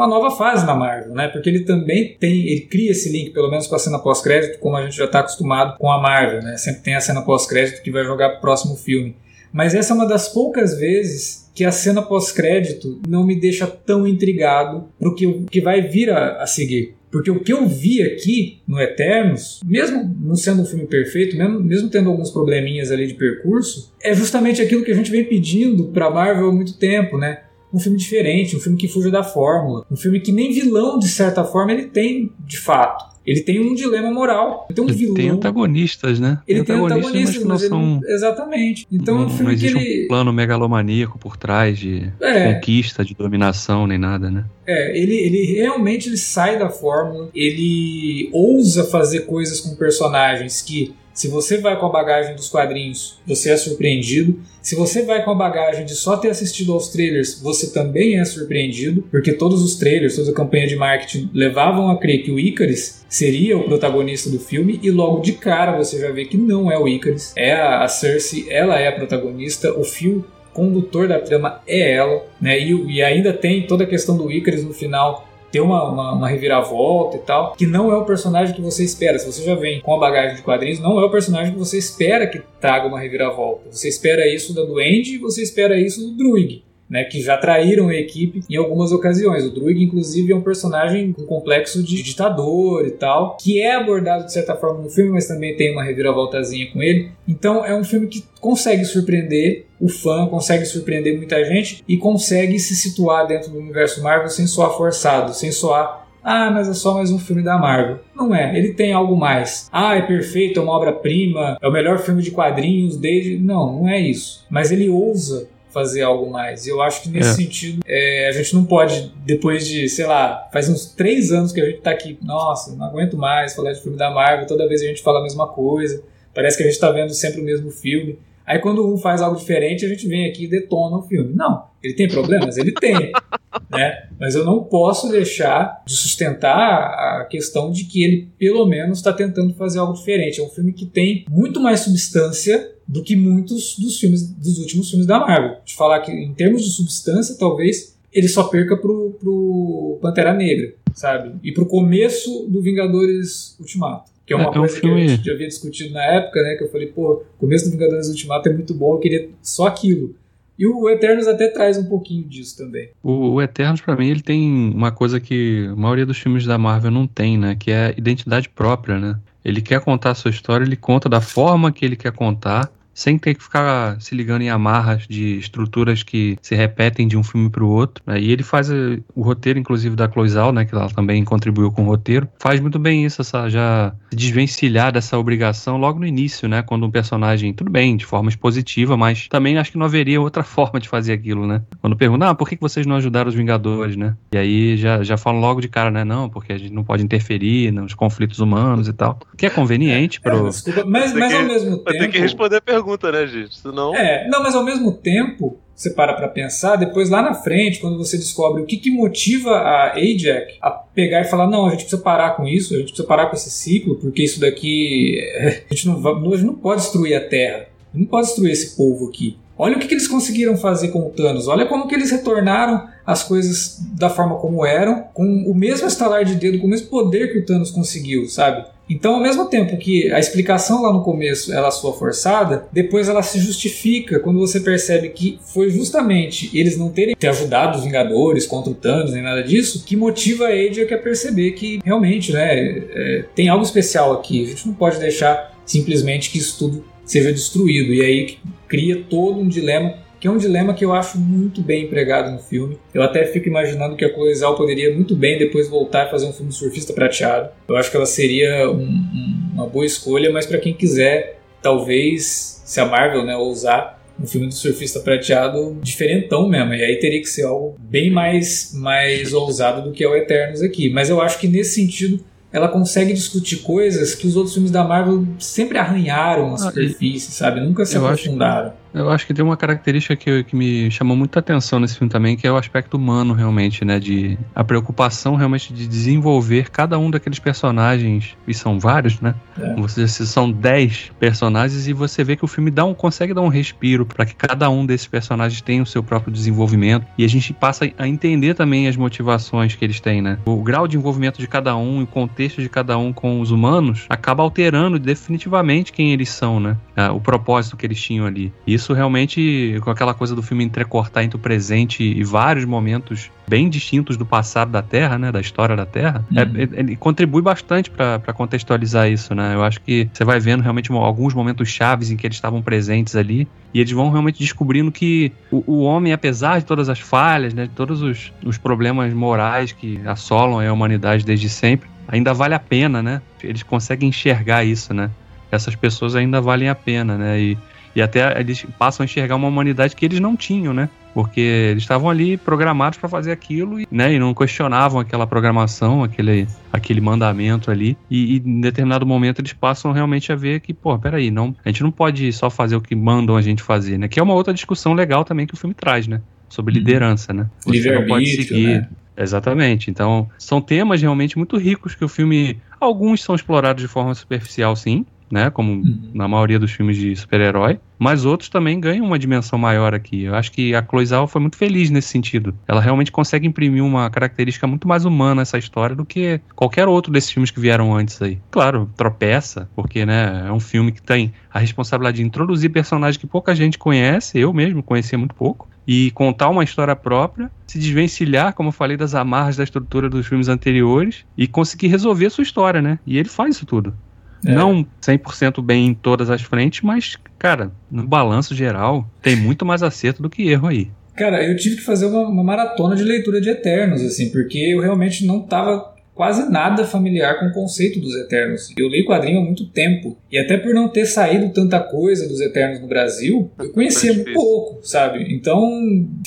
uma 0.00 0.06
nova 0.06 0.30
fase 0.30 0.64
na 0.64 0.74
Marvel, 0.74 1.14
né? 1.14 1.28
Porque 1.28 1.50
ele 1.50 1.64
também 1.64 2.16
tem, 2.18 2.48
ele 2.48 2.62
cria 2.62 2.92
esse 2.92 3.10
link, 3.10 3.32
pelo 3.32 3.50
menos 3.50 3.66
com 3.66 3.74
a 3.74 3.78
cena 3.78 3.98
pós-crédito, 3.98 4.58
como 4.58 4.76
a 4.76 4.82
gente 4.82 4.96
já 4.96 5.04
está 5.04 5.20
acostumado 5.20 5.76
com 5.76 5.90
a 5.90 6.00
Marvel, 6.00 6.42
né? 6.42 6.56
Sempre 6.56 6.80
tem 6.80 6.94
a 6.94 7.00
cena 7.00 7.20
pós-crédito 7.20 7.82
que 7.82 7.90
vai 7.90 8.04
jogar 8.04 8.30
pro 8.30 8.40
próximo 8.40 8.76
filme. 8.76 9.14
Mas 9.52 9.74
essa 9.74 9.92
é 9.92 9.96
uma 9.96 10.06
das 10.06 10.28
poucas 10.28 10.78
vezes 10.78 11.50
que 11.54 11.64
a 11.64 11.72
cena 11.72 12.02
pós-crédito 12.02 13.00
não 13.08 13.26
me 13.26 13.38
deixa 13.38 13.66
tão 13.66 14.06
intrigado 14.06 14.84
pro 14.98 15.14
que, 15.14 15.44
que 15.50 15.60
vai 15.60 15.82
vir 15.82 16.10
a, 16.10 16.42
a 16.42 16.46
seguir. 16.46 16.94
Porque 17.10 17.30
o 17.30 17.40
que 17.40 17.52
eu 17.52 17.66
vi 17.66 18.02
aqui 18.02 18.60
no 18.68 18.80
Eternos, 18.80 19.60
mesmo 19.64 20.16
não 20.20 20.36
sendo 20.36 20.62
um 20.62 20.64
filme 20.64 20.86
perfeito, 20.86 21.36
mesmo, 21.36 21.60
mesmo 21.60 21.88
tendo 21.88 22.08
alguns 22.08 22.30
probleminhas 22.30 22.92
ali 22.92 23.08
de 23.08 23.14
percurso, 23.14 23.92
é 24.00 24.14
justamente 24.14 24.62
aquilo 24.62 24.84
que 24.84 24.92
a 24.92 24.94
gente 24.94 25.10
vem 25.10 25.24
pedindo 25.24 25.88
pra 25.88 26.08
Marvel 26.08 26.48
há 26.48 26.52
muito 26.52 26.78
tempo, 26.78 27.18
né? 27.18 27.42
um 27.72 27.78
filme 27.78 27.96
diferente, 27.96 28.56
um 28.56 28.60
filme 28.60 28.76
que 28.76 28.88
fuja 28.88 29.10
da 29.10 29.22
fórmula, 29.22 29.86
um 29.90 29.96
filme 29.96 30.20
que 30.20 30.32
nem 30.32 30.52
vilão, 30.52 30.98
de 30.98 31.08
certa 31.08 31.44
forma, 31.44 31.72
ele 31.72 31.86
tem 31.86 32.32
de 32.40 32.58
fato. 32.58 33.09
Ele 33.26 33.40
tem 33.42 33.60
um 33.60 33.74
dilema 33.74 34.10
moral. 34.10 34.66
Ele 34.68 34.76
tem 34.76 34.84
um 34.84 34.88
ele 34.88 34.96
vilão. 34.96 35.14
Tem 35.14 35.28
antagonistas, 35.28 36.18
né? 36.18 36.38
Ele 36.48 36.64
tem 36.64 36.76
antagonistas, 36.76 37.06
antagonistas 37.06 37.44
mas, 37.44 37.60
mas 37.60 37.68
são... 37.68 38.00
Ele... 38.02 38.14
Exatamente. 38.14 38.86
Então 38.90 39.14
não, 39.16 39.22
é 39.22 39.26
um 39.26 39.28
filme 39.30 39.52
não 39.52 39.58
que 39.58 39.66
existe 39.66 39.78
ele. 39.78 40.04
um 40.04 40.08
plano 40.08 40.32
megalomaníaco 40.32 41.18
por 41.18 41.36
trás 41.36 41.78
de, 41.78 42.10
É. 42.20 42.48
de 42.48 42.54
conquista, 42.54 43.04
de 43.04 43.14
dominação, 43.14 43.86
nem 43.86 43.98
nada, 43.98 44.30
né? 44.30 44.44
É, 44.66 44.98
ele, 44.98 45.14
ele 45.14 45.54
realmente 45.54 46.08
ele 46.08 46.16
sai 46.16 46.58
da 46.58 46.70
fórmula, 46.70 47.28
ele 47.34 48.28
ousa 48.32 48.84
fazer 48.84 49.20
coisas 49.26 49.60
com 49.60 49.74
personagens 49.76 50.62
que, 50.62 50.94
se 51.20 51.28
você 51.28 51.58
vai 51.58 51.78
com 51.78 51.84
a 51.84 51.90
bagagem 51.90 52.34
dos 52.34 52.48
quadrinhos, 52.48 53.18
você 53.26 53.50
é 53.50 53.56
surpreendido. 53.58 54.40
Se 54.62 54.74
você 54.74 55.02
vai 55.02 55.22
com 55.22 55.30
a 55.30 55.34
bagagem 55.34 55.84
de 55.84 55.94
só 55.94 56.16
ter 56.16 56.30
assistido 56.30 56.72
aos 56.72 56.88
trailers, 56.88 57.38
você 57.42 57.74
também 57.74 58.18
é 58.18 58.24
surpreendido, 58.24 59.02
porque 59.10 59.34
todos 59.34 59.62
os 59.62 59.76
trailers, 59.76 60.16
toda 60.16 60.30
a 60.30 60.34
campanha 60.34 60.66
de 60.66 60.76
marketing 60.76 61.28
levavam 61.34 61.90
a 61.90 61.98
crer 61.98 62.22
que 62.22 62.30
o 62.30 62.40
Icarus 62.40 63.02
seria 63.06 63.58
o 63.58 63.64
protagonista 63.64 64.30
do 64.30 64.40
filme, 64.40 64.80
e 64.82 64.90
logo 64.90 65.20
de 65.20 65.34
cara 65.34 65.76
você 65.76 66.00
já 66.00 66.10
vê 66.10 66.24
que 66.24 66.38
não 66.38 66.72
é 66.72 66.78
o 66.78 66.88
Icarus, 66.88 67.34
é 67.36 67.52
a, 67.52 67.86
Cersei, 67.86 68.46
ela 68.48 68.80
é 68.80 68.88
a 68.88 68.92
protagonista, 68.92 69.78
o 69.78 69.84
fio 69.84 70.24
condutor 70.54 71.06
da 71.06 71.20
trama 71.20 71.60
é 71.66 71.96
ela, 71.96 72.26
né? 72.40 72.58
E, 72.58 72.94
e 72.94 73.02
ainda 73.02 73.30
tem 73.30 73.66
toda 73.66 73.84
a 73.84 73.86
questão 73.86 74.16
do 74.16 74.32
Icarus 74.32 74.64
no 74.64 74.72
final 74.72 75.28
ter 75.50 75.60
uma, 75.60 75.84
uma, 75.90 76.12
uma, 76.12 76.28
reviravolta 76.28 77.16
e 77.16 77.20
tal, 77.20 77.54
que 77.54 77.66
não 77.66 77.90
é 77.90 77.96
o 77.96 78.04
personagem 78.04 78.54
que 78.54 78.60
você 78.60 78.84
espera. 78.84 79.18
Se 79.18 79.30
você 79.30 79.42
já 79.42 79.54
vem 79.54 79.80
com 79.80 79.94
a 79.94 79.98
bagagem 79.98 80.36
de 80.36 80.42
quadrinhos, 80.42 80.78
não 80.78 81.00
é 81.00 81.04
o 81.04 81.10
personagem 81.10 81.52
que 81.52 81.58
você 81.58 81.78
espera 81.78 82.26
que 82.26 82.40
traga 82.60 82.86
uma 82.86 83.00
reviravolta. 83.00 83.70
Você 83.70 83.88
espera 83.88 84.26
isso 84.32 84.54
da 84.54 84.62
Duende 84.62 85.14
e 85.14 85.18
você 85.18 85.42
espera 85.42 85.78
isso 85.78 86.00
do 86.00 86.16
Druig. 86.16 86.62
Né, 86.90 87.04
que 87.04 87.22
já 87.22 87.36
traíram 87.36 87.88
a 87.88 87.94
equipe 87.94 88.42
em 88.50 88.56
algumas 88.56 88.90
ocasiões. 88.90 89.44
O 89.44 89.54
Druig, 89.54 89.80
inclusive, 89.80 90.32
é 90.32 90.34
um 90.34 90.40
personagem 90.40 91.12
com 91.12 91.22
complexo 91.22 91.84
de 91.84 92.02
ditador 92.02 92.84
e 92.84 92.90
tal, 92.90 93.36
que 93.40 93.62
é 93.62 93.76
abordado 93.76 94.24
de 94.24 94.32
certa 94.32 94.56
forma 94.56 94.82
no 94.82 94.90
filme, 94.90 95.12
mas 95.12 95.28
também 95.28 95.56
tem 95.56 95.72
uma 95.72 95.84
reviravoltazinha 95.84 96.68
com 96.72 96.82
ele. 96.82 97.12
Então 97.28 97.64
é 97.64 97.76
um 97.76 97.84
filme 97.84 98.08
que 98.08 98.24
consegue 98.40 98.84
surpreender 98.84 99.66
o 99.80 99.88
fã, 99.88 100.26
consegue 100.26 100.64
surpreender 100.64 101.16
muita 101.16 101.44
gente 101.44 101.84
e 101.86 101.96
consegue 101.96 102.58
se 102.58 102.74
situar 102.74 103.24
dentro 103.24 103.52
do 103.52 103.58
universo 103.58 104.02
Marvel 104.02 104.28
sem 104.28 104.48
soar 104.48 104.76
forçado, 104.76 105.32
sem 105.32 105.52
soar 105.52 106.00
ah, 106.22 106.50
mas 106.50 106.68
é 106.68 106.74
só 106.74 106.94
mais 106.94 107.10
um 107.10 107.18
filme 107.18 107.42
da 107.42 107.56
Marvel. 107.56 108.00
Não 108.14 108.34
é, 108.34 108.56
ele 108.56 108.74
tem 108.74 108.92
algo 108.92 109.16
mais. 109.16 109.68
Ah, 109.72 109.96
é 109.96 110.02
perfeito, 110.02 110.60
é 110.60 110.62
uma 110.62 110.76
obra-prima, 110.76 111.56
é 111.60 111.66
o 111.66 111.72
melhor 111.72 111.98
filme 111.98 112.22
de 112.22 112.30
quadrinhos 112.30 112.96
desde. 112.96 113.38
Não, 113.38 113.80
não 113.80 113.88
é 113.88 113.98
isso. 113.98 114.46
Mas 114.50 114.70
ele 114.70 114.88
ousa 114.88 115.48
fazer 115.72 116.02
algo 116.02 116.30
mais. 116.30 116.66
E 116.66 116.70
eu 116.70 116.80
acho 116.82 117.02
que 117.02 117.08
nesse 117.08 117.30
É. 117.30 117.32
sentido, 117.34 117.80
é, 117.86 118.28
a 118.28 118.32
gente 118.32 118.54
não 118.54 118.64
pode, 118.64 119.12
depois 119.24 119.66
de, 119.66 119.88
sei 119.88 120.06
lá, 120.06 120.48
faz 120.52 120.68
uns 120.68 120.86
três 120.86 121.32
anos 121.32 121.52
que 121.52 121.60
a 121.60 121.64
gente 121.64 121.80
tá 121.80 121.90
aqui, 121.90 122.18
nossa, 122.22 122.74
não 122.76 122.86
aguento 122.86 123.16
mais 123.16 123.54
falar 123.54 123.72
de 123.72 123.80
filme 123.80 123.96
da 123.96 124.10
Marvel, 124.10 124.46
toda 124.46 124.68
vez 124.68 124.82
a 124.82 124.86
gente 124.86 125.02
fala 125.02 125.20
a 125.20 125.22
mesma 125.22 125.46
coisa, 125.48 126.02
parece 126.34 126.56
que 126.56 126.62
a 126.62 126.66
gente 126.66 126.78
tá 126.78 126.90
vendo 126.90 127.12
sempre 127.12 127.40
o 127.40 127.44
mesmo 127.44 127.70
filme. 127.70 128.18
Aí 128.46 128.58
quando 128.58 128.84
um 128.92 128.98
faz 128.98 129.22
algo 129.22 129.36
diferente, 129.38 129.86
a 129.86 129.88
gente 129.88 130.08
vem 130.08 130.28
aqui 130.28 130.44
e 130.44 130.48
detona 130.48 130.96
o 130.96 131.02
filme. 131.02 131.32
Não, 131.34 131.64
ele 131.82 131.94
tem 131.94 132.08
problemas? 132.08 132.56
Ele 132.56 132.72
tem. 132.72 133.12
né? 133.70 134.08
Mas 134.18 134.34
eu 134.34 134.44
não 134.44 134.64
posso 134.64 135.08
deixar 135.08 135.82
de 135.86 135.94
sustentar 135.94 136.50
a 136.56 137.26
questão 137.30 137.70
de 137.70 137.84
que 137.84 138.02
ele, 138.02 138.28
pelo 138.38 138.66
menos, 138.66 138.98
está 138.98 139.12
tentando 139.12 139.54
fazer 139.54 139.78
algo 139.78 139.92
diferente. 139.92 140.40
É 140.40 140.42
um 140.42 140.48
filme 140.48 140.72
que 140.72 140.84
tem 140.84 141.24
muito 141.30 141.60
mais 141.60 141.80
substância 141.80 142.72
do 142.90 143.04
que 143.04 143.14
muitos 143.14 143.78
dos 143.78 144.00
filmes 144.00 144.28
dos 144.28 144.58
últimos 144.58 144.90
filmes 144.90 145.06
da 145.06 145.20
Marvel. 145.20 145.58
De 145.64 145.76
falar 145.76 146.00
que, 146.00 146.10
em 146.10 146.34
termos 146.34 146.64
de 146.64 146.70
substância, 146.70 147.36
talvez 147.38 147.96
ele 148.12 148.26
só 148.26 148.44
perca 148.44 148.76
pro, 148.76 149.16
pro 149.20 149.98
Pantera 150.02 150.34
Negra, 150.34 150.74
sabe? 150.92 151.36
E 151.44 151.52
pro 151.52 151.66
começo 151.66 152.46
do 152.48 152.60
Vingadores 152.60 153.56
Ultimato. 153.60 154.10
Que 154.26 154.32
é 154.32 154.36
uma 154.36 154.42
É, 154.42 154.46
é 154.46 154.50
um 154.50 154.52
coisa 154.54 154.80
que 154.80 154.88
a 154.88 155.06
gente 155.06 155.24
já 155.24 155.32
havia 155.32 155.46
discutido 155.46 155.94
na 155.94 156.04
época, 156.04 156.42
né? 156.42 156.56
Que 156.56 156.64
eu 156.64 156.68
falei, 156.68 156.88
pô, 156.88 157.22
começo 157.38 157.66
do 157.66 157.70
Vingadores 157.70 158.08
Ultimato 158.08 158.48
é 158.48 158.52
muito 158.52 158.74
bom, 158.74 158.94
eu 158.94 158.98
queria 158.98 159.28
só 159.40 159.68
aquilo. 159.68 160.16
E 160.58 160.66
o 160.66 160.90
Eternos 160.90 161.28
até 161.28 161.46
traz 161.46 161.78
um 161.78 161.84
pouquinho 161.84 162.24
disso 162.24 162.58
também. 162.58 162.90
O, 163.04 163.34
o 163.34 163.40
Eternos, 163.42 163.80
pra 163.80 163.94
mim, 163.94 164.10
ele 164.10 164.20
tem 164.20 164.72
uma 164.74 164.90
coisa 164.90 165.20
que 165.20 165.68
a 165.70 165.76
maioria 165.76 166.04
dos 166.04 166.18
filmes 166.18 166.44
da 166.44 166.58
Marvel 166.58 166.90
não 166.90 167.06
tem, 167.06 167.38
né? 167.38 167.56
Que 167.56 167.70
é 167.70 167.86
a 167.86 167.90
identidade 167.90 168.48
própria, 168.48 168.98
né? 168.98 169.16
Ele 169.44 169.62
quer 169.62 169.80
contar 169.80 170.10
a 170.10 170.14
sua 170.14 170.30
história, 170.30 170.64
ele 170.64 170.76
conta 170.76 171.08
da 171.08 171.20
forma 171.20 171.70
que 171.70 171.84
ele 171.84 171.96
quer 171.96 172.12
contar, 172.12 172.70
sem 173.00 173.16
ter 173.18 173.34
que 173.34 173.42
ficar 173.42 173.98
se 174.00 174.14
ligando 174.14 174.42
em 174.42 174.50
amarras 174.50 175.06
de 175.08 175.38
estruturas 175.38 176.02
que 176.02 176.36
se 176.42 176.54
repetem 176.54 177.08
de 177.08 177.16
um 177.16 177.22
filme 177.22 177.48
para 177.48 177.64
o 177.64 177.68
outro. 177.68 178.02
né? 178.06 178.20
E 178.20 178.30
ele 178.30 178.42
faz 178.42 178.70
eh, 178.70 178.98
o 179.14 179.22
roteiro, 179.22 179.58
inclusive, 179.58 179.96
da 179.96 180.06
Cloizal, 180.06 180.52
né? 180.52 180.66
Que 180.66 180.74
ela 180.74 180.88
também 180.90 181.24
contribuiu 181.24 181.72
com 181.72 181.82
o 181.82 181.86
roteiro. 181.86 182.28
Faz 182.38 182.60
muito 182.60 182.78
bem 182.78 183.06
isso, 183.06 183.22
essa 183.22 183.48
já 183.48 183.94
se 184.10 184.16
desvencilhar 184.16 184.92
dessa 184.92 185.18
obrigação 185.18 185.78
logo 185.78 185.98
no 185.98 186.06
início, 186.06 186.46
né? 186.46 186.60
Quando 186.62 186.84
um 186.84 186.90
personagem, 186.90 187.52
tudo 187.54 187.70
bem, 187.70 187.96
de 187.96 188.04
forma 188.04 188.28
expositiva, 188.28 188.96
mas 188.96 189.28
também 189.28 189.56
acho 189.56 189.72
que 189.72 189.78
não 189.78 189.86
haveria 189.86 190.20
outra 190.20 190.42
forma 190.44 190.78
de 190.78 190.86
fazer 190.88 191.14
aquilo, 191.14 191.46
né? 191.46 191.62
Quando 191.80 191.96
perguntam, 191.96 192.28
ah, 192.28 192.34
por 192.34 192.48
que 192.48 192.58
vocês 192.60 192.86
não 192.86 192.96
ajudaram 192.96 193.28
os 193.30 193.34
Vingadores, 193.34 193.96
né? 193.96 194.14
E 194.32 194.36
aí 194.36 194.76
já, 194.76 195.02
já 195.02 195.16
falam 195.16 195.40
logo 195.40 195.60
de 195.62 195.68
cara, 195.68 195.90
né? 195.90 196.04
Não, 196.04 196.28
porque 196.28 196.52
a 196.52 196.58
gente 196.58 196.72
não 196.74 196.84
pode 196.84 197.02
interferir 197.02 197.70
nos 197.72 197.94
conflitos 197.94 198.40
humanos 198.40 198.88
e 198.88 198.92
tal. 198.92 199.18
Que 199.38 199.46
é 199.46 199.50
conveniente 199.50 200.18
É, 200.22 200.28
pro. 200.30 200.50
desculpa, 200.50 200.84
mas, 200.86 201.12
Tem 201.12 201.20
mas 201.20 201.32
que- 201.32 201.38
ao 201.38 201.44
mesmo 201.46 201.82
Vai 201.82 201.94
ter 201.94 202.06
que 202.06 202.12
tempo. 202.12 202.22
responder 202.24 202.56
a 202.56 202.60
pergunta, 202.60 202.89
né, 203.12 203.26
gente? 203.26 203.58
Senão. 203.58 203.94
É, 203.94 204.28
não, 204.28 204.42
mas 204.42 204.54
ao 204.54 204.64
mesmo 204.64 204.92
tempo, 204.92 205.58
você 205.74 205.90
para 205.90 206.12
pra 206.12 206.28
pensar, 206.28 206.76
depois 206.76 207.08
lá 207.08 207.22
na 207.22 207.34
frente, 207.34 207.80
quando 207.80 207.96
você 207.96 208.18
descobre 208.18 208.62
o 208.62 208.66
que, 208.66 208.76
que 208.76 208.90
motiva 208.90 209.50
a 209.50 209.92
Ajax 209.94 210.54
a 210.60 210.70
pegar 210.70 211.22
e 211.22 211.24
falar: 211.24 211.46
não, 211.46 211.66
a 211.66 211.70
gente 211.70 211.84
precisa 211.84 212.02
parar 212.02 212.36
com 212.36 212.46
isso, 212.46 212.74
a 212.74 212.78
gente 212.78 212.88
precisa 212.88 213.08
parar 213.08 213.26
com 213.26 213.36
esse 213.36 213.50
ciclo, 213.50 213.96
porque 213.96 214.22
isso 214.22 214.38
daqui. 214.40 215.18
é, 215.18 215.62
A 215.70 215.74
gente 215.74 215.86
não, 215.86 215.96
a 216.06 216.36
gente 216.36 216.46
não 216.46 216.54
pode 216.54 216.82
destruir 216.82 217.14
a 217.16 217.20
Terra, 217.20 217.66
não 217.94 218.04
pode 218.04 218.26
destruir 218.26 218.52
esse 218.52 218.76
povo 218.76 219.08
aqui. 219.08 219.38
Olha 219.56 219.76
o 219.76 219.78
que, 219.78 219.86
que 219.86 219.94
eles 219.94 220.08
conseguiram 220.08 220.56
fazer 220.56 220.88
com 220.88 221.06
o 221.06 221.10
Thanos, 221.10 221.46
olha 221.46 221.66
como 221.66 221.86
que 221.86 221.94
eles 221.94 222.10
retornaram 222.10 222.88
as 223.04 223.22
coisas 223.22 223.78
da 223.94 224.08
forma 224.08 224.36
como 224.36 224.64
eram, 224.64 225.02
com 225.12 225.24
o 225.46 225.54
mesmo 225.54 225.86
estalar 225.86 226.24
de 226.24 226.34
dedo, 226.34 226.58
com 226.58 226.66
o 226.66 226.70
mesmo 226.70 226.88
poder 226.88 227.30
que 227.30 227.40
o 227.40 227.44
Thanos 227.44 227.70
conseguiu, 227.70 228.26
sabe? 228.26 228.64
Então, 228.90 229.14
ao 229.14 229.22
mesmo 229.22 229.46
tempo 229.46 229.76
que 229.76 230.10
a 230.10 230.18
explicação 230.18 230.82
lá 230.82 230.92
no 230.92 231.04
começo 231.04 231.52
ela 231.52 231.70
soa 231.70 231.92
forçada, 231.92 232.66
depois 232.72 233.08
ela 233.08 233.22
se 233.22 233.38
justifica 233.38 234.18
quando 234.18 234.40
você 234.40 234.58
percebe 234.58 235.10
que 235.10 235.38
foi 235.54 235.70
justamente 235.70 236.50
eles 236.52 236.76
não 236.76 236.90
terem 236.90 237.14
ter 237.14 237.28
ajudado 237.28 237.78
os 237.78 237.84
Vingadores 237.84 238.46
contra 238.46 238.72
o 238.72 238.74
Thanos 238.74 239.12
nem 239.12 239.22
nada 239.22 239.42
disso 239.42 239.84
que 239.84 239.96
motiva 239.96 240.46
a 240.46 240.50
Ajax 240.50 240.92
a 240.92 240.98
perceber 240.98 241.52
que 241.52 241.78
realmente, 241.84 242.32
né, 242.32 242.84
é, 242.92 243.24
tem 243.34 243.48
algo 243.48 243.64
especial 243.64 244.12
aqui. 244.12 244.42
A 244.42 244.46
gente 244.48 244.66
não 244.66 244.74
pode 244.74 244.98
deixar 244.98 245.56
simplesmente 245.64 246.30
que 246.30 246.38
isso 246.38 246.58
tudo 246.58 246.84
seja 247.04 247.32
destruído. 247.32 247.92
E 247.92 248.02
aí 248.02 248.38
cria 248.68 249.04
todo 249.08 249.40
um 249.40 249.48
dilema 249.48 249.94
que 250.20 250.28
é 250.28 250.30
um 250.30 250.36
dilema 250.36 250.74
que 250.74 250.84
eu 250.84 250.92
acho 250.92 251.18
muito 251.18 251.62
bem 251.62 251.84
empregado 251.86 252.30
no 252.30 252.38
filme. 252.38 252.78
Eu 252.92 253.02
até 253.02 253.24
fico 253.24 253.48
imaginando 253.48 253.96
que 253.96 254.04
a 254.04 254.12
Cloizal 254.12 254.54
poderia 254.54 254.94
muito 254.94 255.16
bem 255.16 255.38
depois 255.38 255.66
voltar 255.68 256.06
e 256.06 256.10
fazer 256.10 256.26
um 256.26 256.32
filme 256.32 256.52
Surfista 256.52 256.92
Prateado. 256.92 257.48
Eu 257.66 257.76
acho 257.76 257.90
que 257.90 257.96
ela 257.96 258.04
seria 258.06 258.70
um- 258.70 258.82
um- 258.82 259.50
uma 259.54 259.66
boa 259.66 259.86
escolha, 259.86 260.30
mas 260.30 260.44
para 260.44 260.58
quem 260.58 260.74
quiser, 260.74 261.38
talvez, 261.62 262.60
se 262.64 262.78
a 262.80 262.84
Marvel 262.86 263.24
né, 263.24 263.34
ousar, 263.36 263.98
um 264.22 264.26
filme 264.26 264.46
do 264.48 264.52
Surfista 264.54 265.00
Prateado 265.00 265.78
diferentão 265.82 266.46
mesmo. 266.46 266.74
E 266.74 266.84
aí 266.84 266.96
teria 266.96 267.20
que 267.20 267.28
ser 267.28 267.44
algo 267.46 267.74
bem 267.78 268.10
mais, 268.10 268.72
mais 268.74 269.32
ousado 269.32 269.80
do 269.82 269.92
que 269.92 270.04
é 270.04 270.08
o 270.08 270.14
Eternos 270.14 270.60
aqui. 270.60 270.90
Mas 270.90 271.08
eu 271.08 271.20
acho 271.22 271.38
que 271.38 271.48
nesse 271.48 271.76
sentido 271.76 272.20
ela 272.52 272.68
consegue 272.68 273.14
discutir 273.14 273.58
coisas 273.62 274.14
que 274.14 274.26
os 274.26 274.36
outros 274.36 274.52
filmes 274.52 274.70
da 274.70 274.84
Marvel 274.84 275.24
sempre 275.38 275.78
arranharam 275.78 276.50
a 276.50 276.54
Ah, 276.54 276.58
superfície, 276.58 277.30
sabe? 277.32 277.60
Nunca 277.60 277.86
se 277.86 277.96
eu 277.96 278.04
aprofundaram. 278.06 278.72
Eu 278.92 279.10
acho 279.10 279.26
que 279.26 279.32
tem 279.32 279.44
uma 279.44 279.56
característica 279.56 280.16
que, 280.16 280.44
que 280.44 280.56
me 280.56 280.90
chamou 280.90 281.16
muita 281.16 281.38
atenção 281.38 281.78
nesse 281.78 281.96
filme 281.96 282.10
também, 282.10 282.36
que 282.36 282.46
é 282.46 282.52
o 282.52 282.56
aspecto 282.56 282.96
humano, 282.96 283.34
realmente, 283.34 283.84
né? 283.84 283.98
De 283.98 284.38
a 284.54 284.64
preocupação 284.64 285.36
realmente 285.36 285.72
de 285.72 285.86
desenvolver 285.86 286.70
cada 286.70 286.98
um 286.98 287.10
daqueles 287.10 287.38
personagens, 287.38 288.36
e 288.46 288.54
são 288.54 288.78
vários, 288.78 289.20
né? 289.20 289.34
É. 289.58 289.74
Você 289.76 290.08
são 290.08 290.50
10 290.50 291.12
personagens 291.18 291.86
e 291.86 291.92
você 291.92 292.24
vê 292.24 292.36
que 292.36 292.44
o 292.44 292.48
filme 292.48 292.70
dá 292.70 292.84
um, 292.84 292.94
consegue 292.94 293.32
dar 293.32 293.42
um 293.42 293.48
respiro 293.48 294.04
para 294.04 294.26
que 294.26 294.34
cada 294.34 294.68
um 294.68 294.84
desses 294.84 295.06
personagens 295.06 295.60
tenha 295.60 295.82
o 295.82 295.86
seu 295.86 296.02
próprio 296.02 296.32
desenvolvimento 296.32 297.06
e 297.16 297.24
a 297.24 297.28
gente 297.28 297.52
passa 297.52 297.90
a 297.96 298.08
entender 298.08 298.54
também 298.54 298.88
as 298.88 298.96
motivações 298.96 299.74
que 299.74 299.84
eles 299.84 300.00
têm, 300.00 300.20
né? 300.20 300.38
O 300.44 300.62
grau 300.62 300.88
de 300.88 300.96
envolvimento 300.96 301.40
de 301.40 301.46
cada 301.46 301.76
um 301.76 302.00
e 302.00 302.04
o 302.04 302.06
contexto 302.06 302.60
de 302.60 302.68
cada 302.68 302.98
um 302.98 303.12
com 303.12 303.40
os 303.40 303.50
humanos 303.50 304.06
acaba 304.08 304.42
alterando 304.42 304.98
definitivamente 304.98 305.92
quem 305.92 306.12
eles 306.12 306.28
são, 306.30 306.58
né? 306.58 306.76
Ah, 306.96 307.12
o 307.12 307.20
propósito 307.20 307.76
que 307.76 307.86
eles 307.86 308.00
tinham 308.00 308.26
ali. 308.26 308.52
Isso 308.66 308.79
realmente, 308.88 309.78
com 309.82 309.90
aquela 309.90 310.14
coisa 310.14 310.34
do 310.34 310.42
filme 310.42 310.64
entrecortar 310.64 311.22
entre 311.24 311.36
o 311.36 311.40
presente 311.40 312.02
e 312.02 312.22
vários 312.24 312.64
momentos 312.64 313.30
bem 313.48 313.68
distintos 313.68 314.16
do 314.16 314.24
passado 314.24 314.70
da 314.70 314.80
Terra, 314.82 315.18
né? 315.18 315.32
Da 315.32 315.40
história 315.40 315.74
da 315.76 315.84
Terra, 315.84 316.24
Uhum. 316.30 316.38
é- 316.38 316.62
é- 316.62 316.68
ele 316.80 316.96
contribui 316.96 317.42
bastante 317.42 317.90
para 317.90 318.18
contextualizar 318.32 319.10
isso, 319.10 319.34
né? 319.34 319.54
Eu 319.54 319.62
acho 319.64 319.80
que 319.80 320.08
você 320.12 320.24
vai 320.24 320.38
vendo 320.38 320.60
realmente 320.62 320.90
alguns 320.92 321.34
momentos 321.34 321.68
chaves 321.68 322.10
em 322.10 322.16
que 322.16 322.26
eles 322.26 322.36
estavam 322.36 322.62
presentes 322.62 323.16
ali 323.16 323.48
e 323.74 323.80
eles 323.80 323.92
vão 323.92 324.10
realmente 324.10 324.38
descobrindo 324.38 324.90
que 324.92 325.32
o, 325.50 325.64
o 325.66 325.82
homem, 325.82 326.12
apesar 326.12 326.58
de 326.60 326.64
todas 326.64 326.88
as 326.88 327.00
falhas, 327.00 327.52
né? 327.54 327.64
De 327.64 327.72
todos 327.74 328.02
os, 328.02 328.32
os 328.44 328.56
problemas 328.58 329.12
morais 329.12 329.72
que 329.72 330.00
assolam 330.06 330.60
a 330.60 330.72
humanidade 330.72 331.24
desde 331.24 331.48
sempre, 331.48 331.88
ainda 332.06 332.32
vale 332.32 332.54
a 332.54 332.58
pena, 332.60 333.02
né? 333.02 333.20
Eles 333.42 333.62
conseguem 333.62 334.08
enxergar 334.08 334.64
isso, 334.64 334.94
né? 334.94 335.10
Essas 335.50 335.74
pessoas 335.74 336.14
ainda 336.14 336.40
valem 336.40 336.68
a 336.68 336.74
pena, 336.76 337.18
né? 337.18 337.40
E, 337.40 337.58
e 337.94 338.00
até 338.02 338.38
eles 338.40 338.64
passam 338.78 339.02
a 339.02 339.06
enxergar 339.06 339.36
uma 339.36 339.48
humanidade 339.48 339.96
que 339.96 340.04
eles 340.04 340.20
não 340.20 340.36
tinham, 340.36 340.72
né? 340.72 340.88
Porque 341.12 341.40
eles 341.40 341.82
estavam 341.82 342.08
ali 342.08 342.36
programados 342.36 342.96
para 342.98 343.08
fazer 343.08 343.32
aquilo 343.32 343.80
e, 343.80 343.86
né, 343.90 344.14
e 344.14 344.18
não 344.18 344.32
questionavam 344.32 345.00
aquela 345.00 345.26
programação, 345.26 346.04
aquele, 346.04 346.46
aquele 346.72 347.00
mandamento 347.00 347.68
ali. 347.68 347.96
E, 348.08 348.36
e 348.36 348.36
em 348.38 348.60
determinado 348.60 349.04
momento 349.04 349.40
eles 349.40 349.52
passam 349.52 349.90
realmente 349.90 350.30
a 350.32 350.36
ver 350.36 350.60
que, 350.60 350.72
pô, 350.72 350.96
peraí, 350.98 351.28
não, 351.32 351.52
a 351.64 351.68
gente 351.68 351.82
não 351.82 351.90
pode 351.90 352.32
só 352.32 352.48
fazer 352.48 352.76
o 352.76 352.80
que 352.80 352.94
mandam 352.94 353.36
a 353.36 353.42
gente 353.42 353.60
fazer, 353.60 353.98
né? 353.98 354.06
Que 354.06 354.20
é 354.20 354.22
uma 354.22 354.34
outra 354.34 354.54
discussão 354.54 354.92
legal 354.94 355.24
também 355.24 355.46
que 355.48 355.54
o 355.54 355.56
filme 355.56 355.74
traz, 355.74 356.06
né? 356.06 356.20
Sobre 356.48 356.72
Uhum. 356.74 356.78
liderança, 356.78 357.32
né? 357.32 357.46
Você 357.66 357.90
não 357.90 358.06
pode 358.06 358.26
seguir. 358.44 358.66
né? 358.80 358.88
Exatamente. 359.16 359.90
Então, 359.90 360.28
são 360.38 360.60
temas 360.60 361.00
realmente 361.02 361.36
muito 361.36 361.56
ricos 361.58 361.94
que 361.94 362.04
o 362.04 362.08
filme. 362.08 362.58
Alguns 362.80 363.22
são 363.22 363.34
explorados 363.34 363.82
de 363.82 363.88
forma 363.88 364.14
superficial, 364.14 364.74
sim, 364.74 365.04
né? 365.30 365.50
Como 365.50 365.72
Uhum. 365.72 366.10
na 366.14 366.26
maioria 366.26 366.58
dos 366.58 366.72
filmes 366.72 366.96
de 366.96 367.14
super-herói. 367.14 367.78
Mas 367.98 368.24
outros 368.24 368.48
também 368.48 368.80
ganham 368.80 369.04
uma 369.04 369.18
dimensão 369.18 369.58
maior 369.58 369.94
aqui. 369.94 370.22
Eu 370.22 370.34
acho 370.34 370.50
que 370.50 370.74
a 370.74 370.80
Cloizal 370.82 371.26
foi 371.28 371.40
muito 371.40 371.56
feliz 371.56 371.90
nesse 371.90 372.08
sentido. 372.08 372.54
Ela 372.66 372.80
realmente 372.80 373.12
consegue 373.12 373.46
imprimir 373.46 373.84
uma 373.84 374.08
característica 374.08 374.66
muito 374.66 374.88
mais 374.88 375.04
humana 375.04 375.42
essa 375.42 375.58
história 375.58 375.94
do 375.94 376.04
que 376.04 376.40
qualquer 376.56 376.88
outro 376.88 377.12
desses 377.12 377.30
filmes 377.30 377.50
que 377.50 377.60
vieram 377.60 377.94
antes 377.94 378.20
aí. 378.22 378.38
Claro, 378.50 378.90
tropeça, 378.96 379.68
porque 379.76 380.06
né, 380.06 380.46
é 380.48 380.52
um 380.52 380.60
filme 380.60 380.92
que 380.92 381.02
tem 381.02 381.32
a 381.52 381.58
responsabilidade 381.58 382.16
de 382.18 382.22
introduzir 382.22 382.70
personagens 382.70 383.18
que 383.18 383.26
pouca 383.26 383.54
gente 383.54 383.76
conhece, 383.78 384.38
eu 384.38 384.52
mesmo 384.52 384.82
conhecia 384.82 385.18
muito 385.18 385.34
pouco, 385.34 385.68
e 385.86 386.10
contar 386.12 386.48
uma 386.48 386.62
história 386.64 386.94
própria, 386.94 387.50
se 387.66 387.78
desvencilhar, 387.78 388.54
como 388.54 388.68
eu 388.68 388.72
falei, 388.72 388.96
das 388.96 389.14
amarras 389.14 389.56
da 389.56 389.64
estrutura 389.64 390.08
dos 390.08 390.26
filmes 390.26 390.48
anteriores 390.48 391.24
e 391.36 391.46
conseguir 391.48 391.88
resolver 391.88 392.26
a 392.26 392.30
sua 392.30 392.42
história, 392.42 392.80
né? 392.80 392.98
E 393.04 393.18
ele 393.18 393.28
faz 393.28 393.56
isso 393.56 393.66
tudo. 393.66 393.94
É. 394.44 394.52
Não 394.52 394.86
100% 395.02 395.62
bem 395.62 395.88
em 395.88 395.94
todas 395.94 396.30
as 396.30 396.42
frentes, 396.42 396.80
mas, 396.82 397.16
cara, 397.38 397.70
no 397.90 398.06
balanço 398.06 398.54
geral, 398.54 399.08
tem 399.20 399.36
muito 399.36 399.64
mais 399.64 399.82
acerto 399.82 400.22
do 400.22 400.30
que 400.30 400.48
erro 400.48 400.68
aí. 400.68 400.90
Cara, 401.16 401.44
eu 401.44 401.56
tive 401.56 401.76
que 401.76 401.82
fazer 401.82 402.06
uma, 402.06 402.28
uma 402.28 402.42
maratona 402.42 402.96
de 402.96 403.02
leitura 403.02 403.40
de 403.40 403.50
Eternos, 403.50 404.00
assim, 404.02 404.30
porque 404.30 404.58
eu 404.58 404.80
realmente 404.80 405.26
não 405.26 405.40
estava 405.42 405.94
quase 406.14 406.50
nada 406.50 406.84
familiar 406.84 407.38
com 407.38 407.46
o 407.46 407.52
conceito 407.52 407.98
dos 407.98 408.14
Eternos. 408.14 408.72
Eu 408.76 408.88
leio 408.88 409.06
quadrinho 409.06 409.40
há 409.40 409.42
muito 409.42 409.66
tempo, 409.66 410.18
e 410.30 410.38
até 410.38 410.56
por 410.58 410.74
não 410.74 410.88
ter 410.88 411.06
saído 411.06 411.50
tanta 411.50 411.80
coisa 411.80 412.28
dos 412.28 412.40
Eternos 412.40 412.80
no 412.80 412.86
Brasil, 412.86 413.50
eu 413.58 413.70
conhecia 413.70 414.12
muito 414.12 414.32
pouco, 414.32 414.86
sabe? 414.86 415.34
Então, 415.34 415.62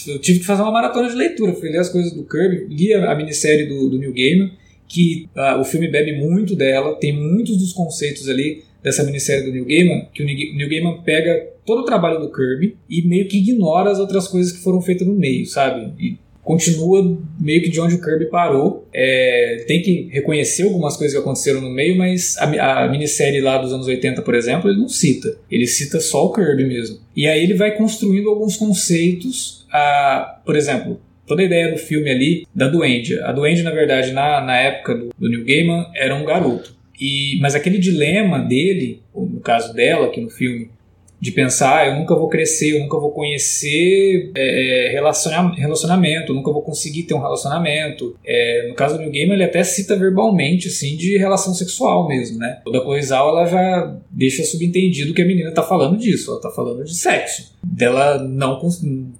eu 0.07 0.19
tive 0.19 0.39
que 0.39 0.45
fazer 0.45 0.63
uma 0.63 0.71
maratona 0.71 1.09
de 1.09 1.15
leitura. 1.15 1.53
Fui 1.53 1.69
ler 1.69 1.77
as 1.77 1.89
coisas 1.89 2.11
do 2.11 2.23
Kirby, 2.23 2.73
li 2.73 2.93
a, 2.93 3.11
a 3.11 3.15
minissérie 3.15 3.67
do, 3.67 3.89
do 3.89 3.99
New 3.99 4.13
Gaiman, 4.13 4.51
que 4.87 5.29
ah, 5.35 5.59
o 5.59 5.63
filme 5.63 5.87
bebe 5.87 6.19
muito 6.19 6.55
dela, 6.55 6.95
tem 6.95 7.13
muitos 7.13 7.57
dos 7.57 7.73
conceitos 7.73 8.29
ali 8.29 8.63
dessa 8.81 9.03
minissérie 9.03 9.45
do 9.45 9.51
Neil 9.51 9.65
Gaiman, 9.65 10.07
que 10.13 10.21
o 10.21 10.25
Neil 10.25 10.69
Gaiman 10.69 11.01
pega 11.01 11.53
todo 11.65 11.81
o 11.81 11.85
trabalho 11.85 12.19
do 12.19 12.31
Kirby 12.31 12.75
e 12.89 13.01
meio 13.07 13.27
que 13.27 13.37
ignora 13.37 13.89
as 13.89 13.99
outras 13.99 14.27
coisas 14.27 14.51
que 14.51 14.59
foram 14.59 14.81
feitas 14.81 15.07
no 15.07 15.15
meio, 15.15 15.45
sabe? 15.45 15.93
E 15.97 16.17
continua 16.43 17.17
meio 17.39 17.63
que 17.63 17.69
de 17.69 17.79
onde 17.79 17.95
o 17.95 18.01
Kirby 18.01 18.25
parou. 18.25 18.85
É, 18.93 19.63
tem 19.65 19.81
que 19.81 20.09
reconhecer 20.11 20.63
algumas 20.63 20.97
coisas 20.97 21.15
que 21.15 21.21
aconteceram 21.21 21.61
no 21.61 21.69
meio, 21.69 21.97
mas 21.97 22.37
a, 22.37 22.83
a, 22.83 22.89
minissérie 22.89 23.39
lá 23.39 23.57
dos 23.57 23.71
anos 23.71 23.87
80, 23.87 24.21
por 24.21 24.35
exemplo, 24.35 24.69
ele 24.69 24.79
não 24.79 24.89
cita. 24.89 25.37
Ele 25.49 25.65
cita 25.65 25.99
só 25.99 26.25
o 26.25 26.33
Kirby 26.33 26.65
mesmo. 26.65 26.99
E 27.15 27.25
aí 27.27 27.41
ele 27.41 27.53
vai 27.53 27.75
construindo 27.75 28.29
alguns 28.29 28.57
conceitos, 28.57 29.65
a, 29.71 30.41
por 30.45 30.55
exemplo, 30.55 30.99
toda 31.27 31.41
a 31.41 31.45
ideia 31.45 31.71
do 31.71 31.77
filme 31.77 32.09
ali 32.09 32.47
da 32.53 32.67
Duende. 32.67 33.19
A 33.21 33.31
Duende, 33.31 33.63
na 33.63 33.71
verdade, 33.71 34.11
na, 34.11 34.41
na 34.41 34.57
época 34.57 34.95
do, 34.95 35.09
do 35.17 35.29
Neil 35.29 35.45
Gaiman, 35.45 35.87
era 35.95 36.15
um 36.15 36.25
garoto. 36.25 36.75
E, 36.99 37.37
mas 37.41 37.55
aquele 37.55 37.77
dilema 37.77 38.39
dele, 38.39 39.01
no 39.13 39.39
caso 39.39 39.73
dela 39.73 40.07
aqui 40.07 40.21
no 40.21 40.29
filme, 40.29 40.69
de 41.23 41.31
pensar, 41.31 41.77
ah, 41.77 41.87
eu 41.87 41.95
nunca 41.95 42.13
vou 42.13 42.27
crescer, 42.27 42.75
eu 42.75 42.81
nunca 42.81 42.99
vou 42.99 43.09
conhecer 43.11 44.29
é, 44.35 44.87
é 44.87 44.91
relacionamento, 44.91 46.33
eu 46.33 46.35
nunca 46.35 46.51
vou 46.51 46.61
conseguir 46.61 47.03
ter 47.03 47.13
um 47.13 47.21
relacionamento. 47.21 48.17
É, 48.25 48.67
no 48.67 48.75
caso 48.75 48.97
do 48.97 49.03
New 49.03 49.09
Game, 49.09 49.31
ele 49.31 49.45
até 49.45 49.63
cita 49.63 49.95
verbalmente, 49.95 50.67
assim, 50.67 50.97
de 50.97 51.17
relação 51.17 51.53
sexual 51.53 52.09
mesmo, 52.09 52.39
né? 52.39 52.59
Toda 52.65 52.81
Coisal, 52.81 53.29
ela 53.29 53.45
já 53.45 53.97
deixa 54.11 54.43
subentendido 54.43 55.13
que 55.13 55.21
a 55.21 55.25
menina 55.25 55.53
tá 55.53 55.63
falando 55.63 55.97
disso, 55.97 56.29
ela 56.29 56.41
tá 56.41 56.49
falando 56.49 56.83
de 56.83 56.93
sexo. 56.93 57.53
Dela 57.63 58.21
não... 58.21 58.59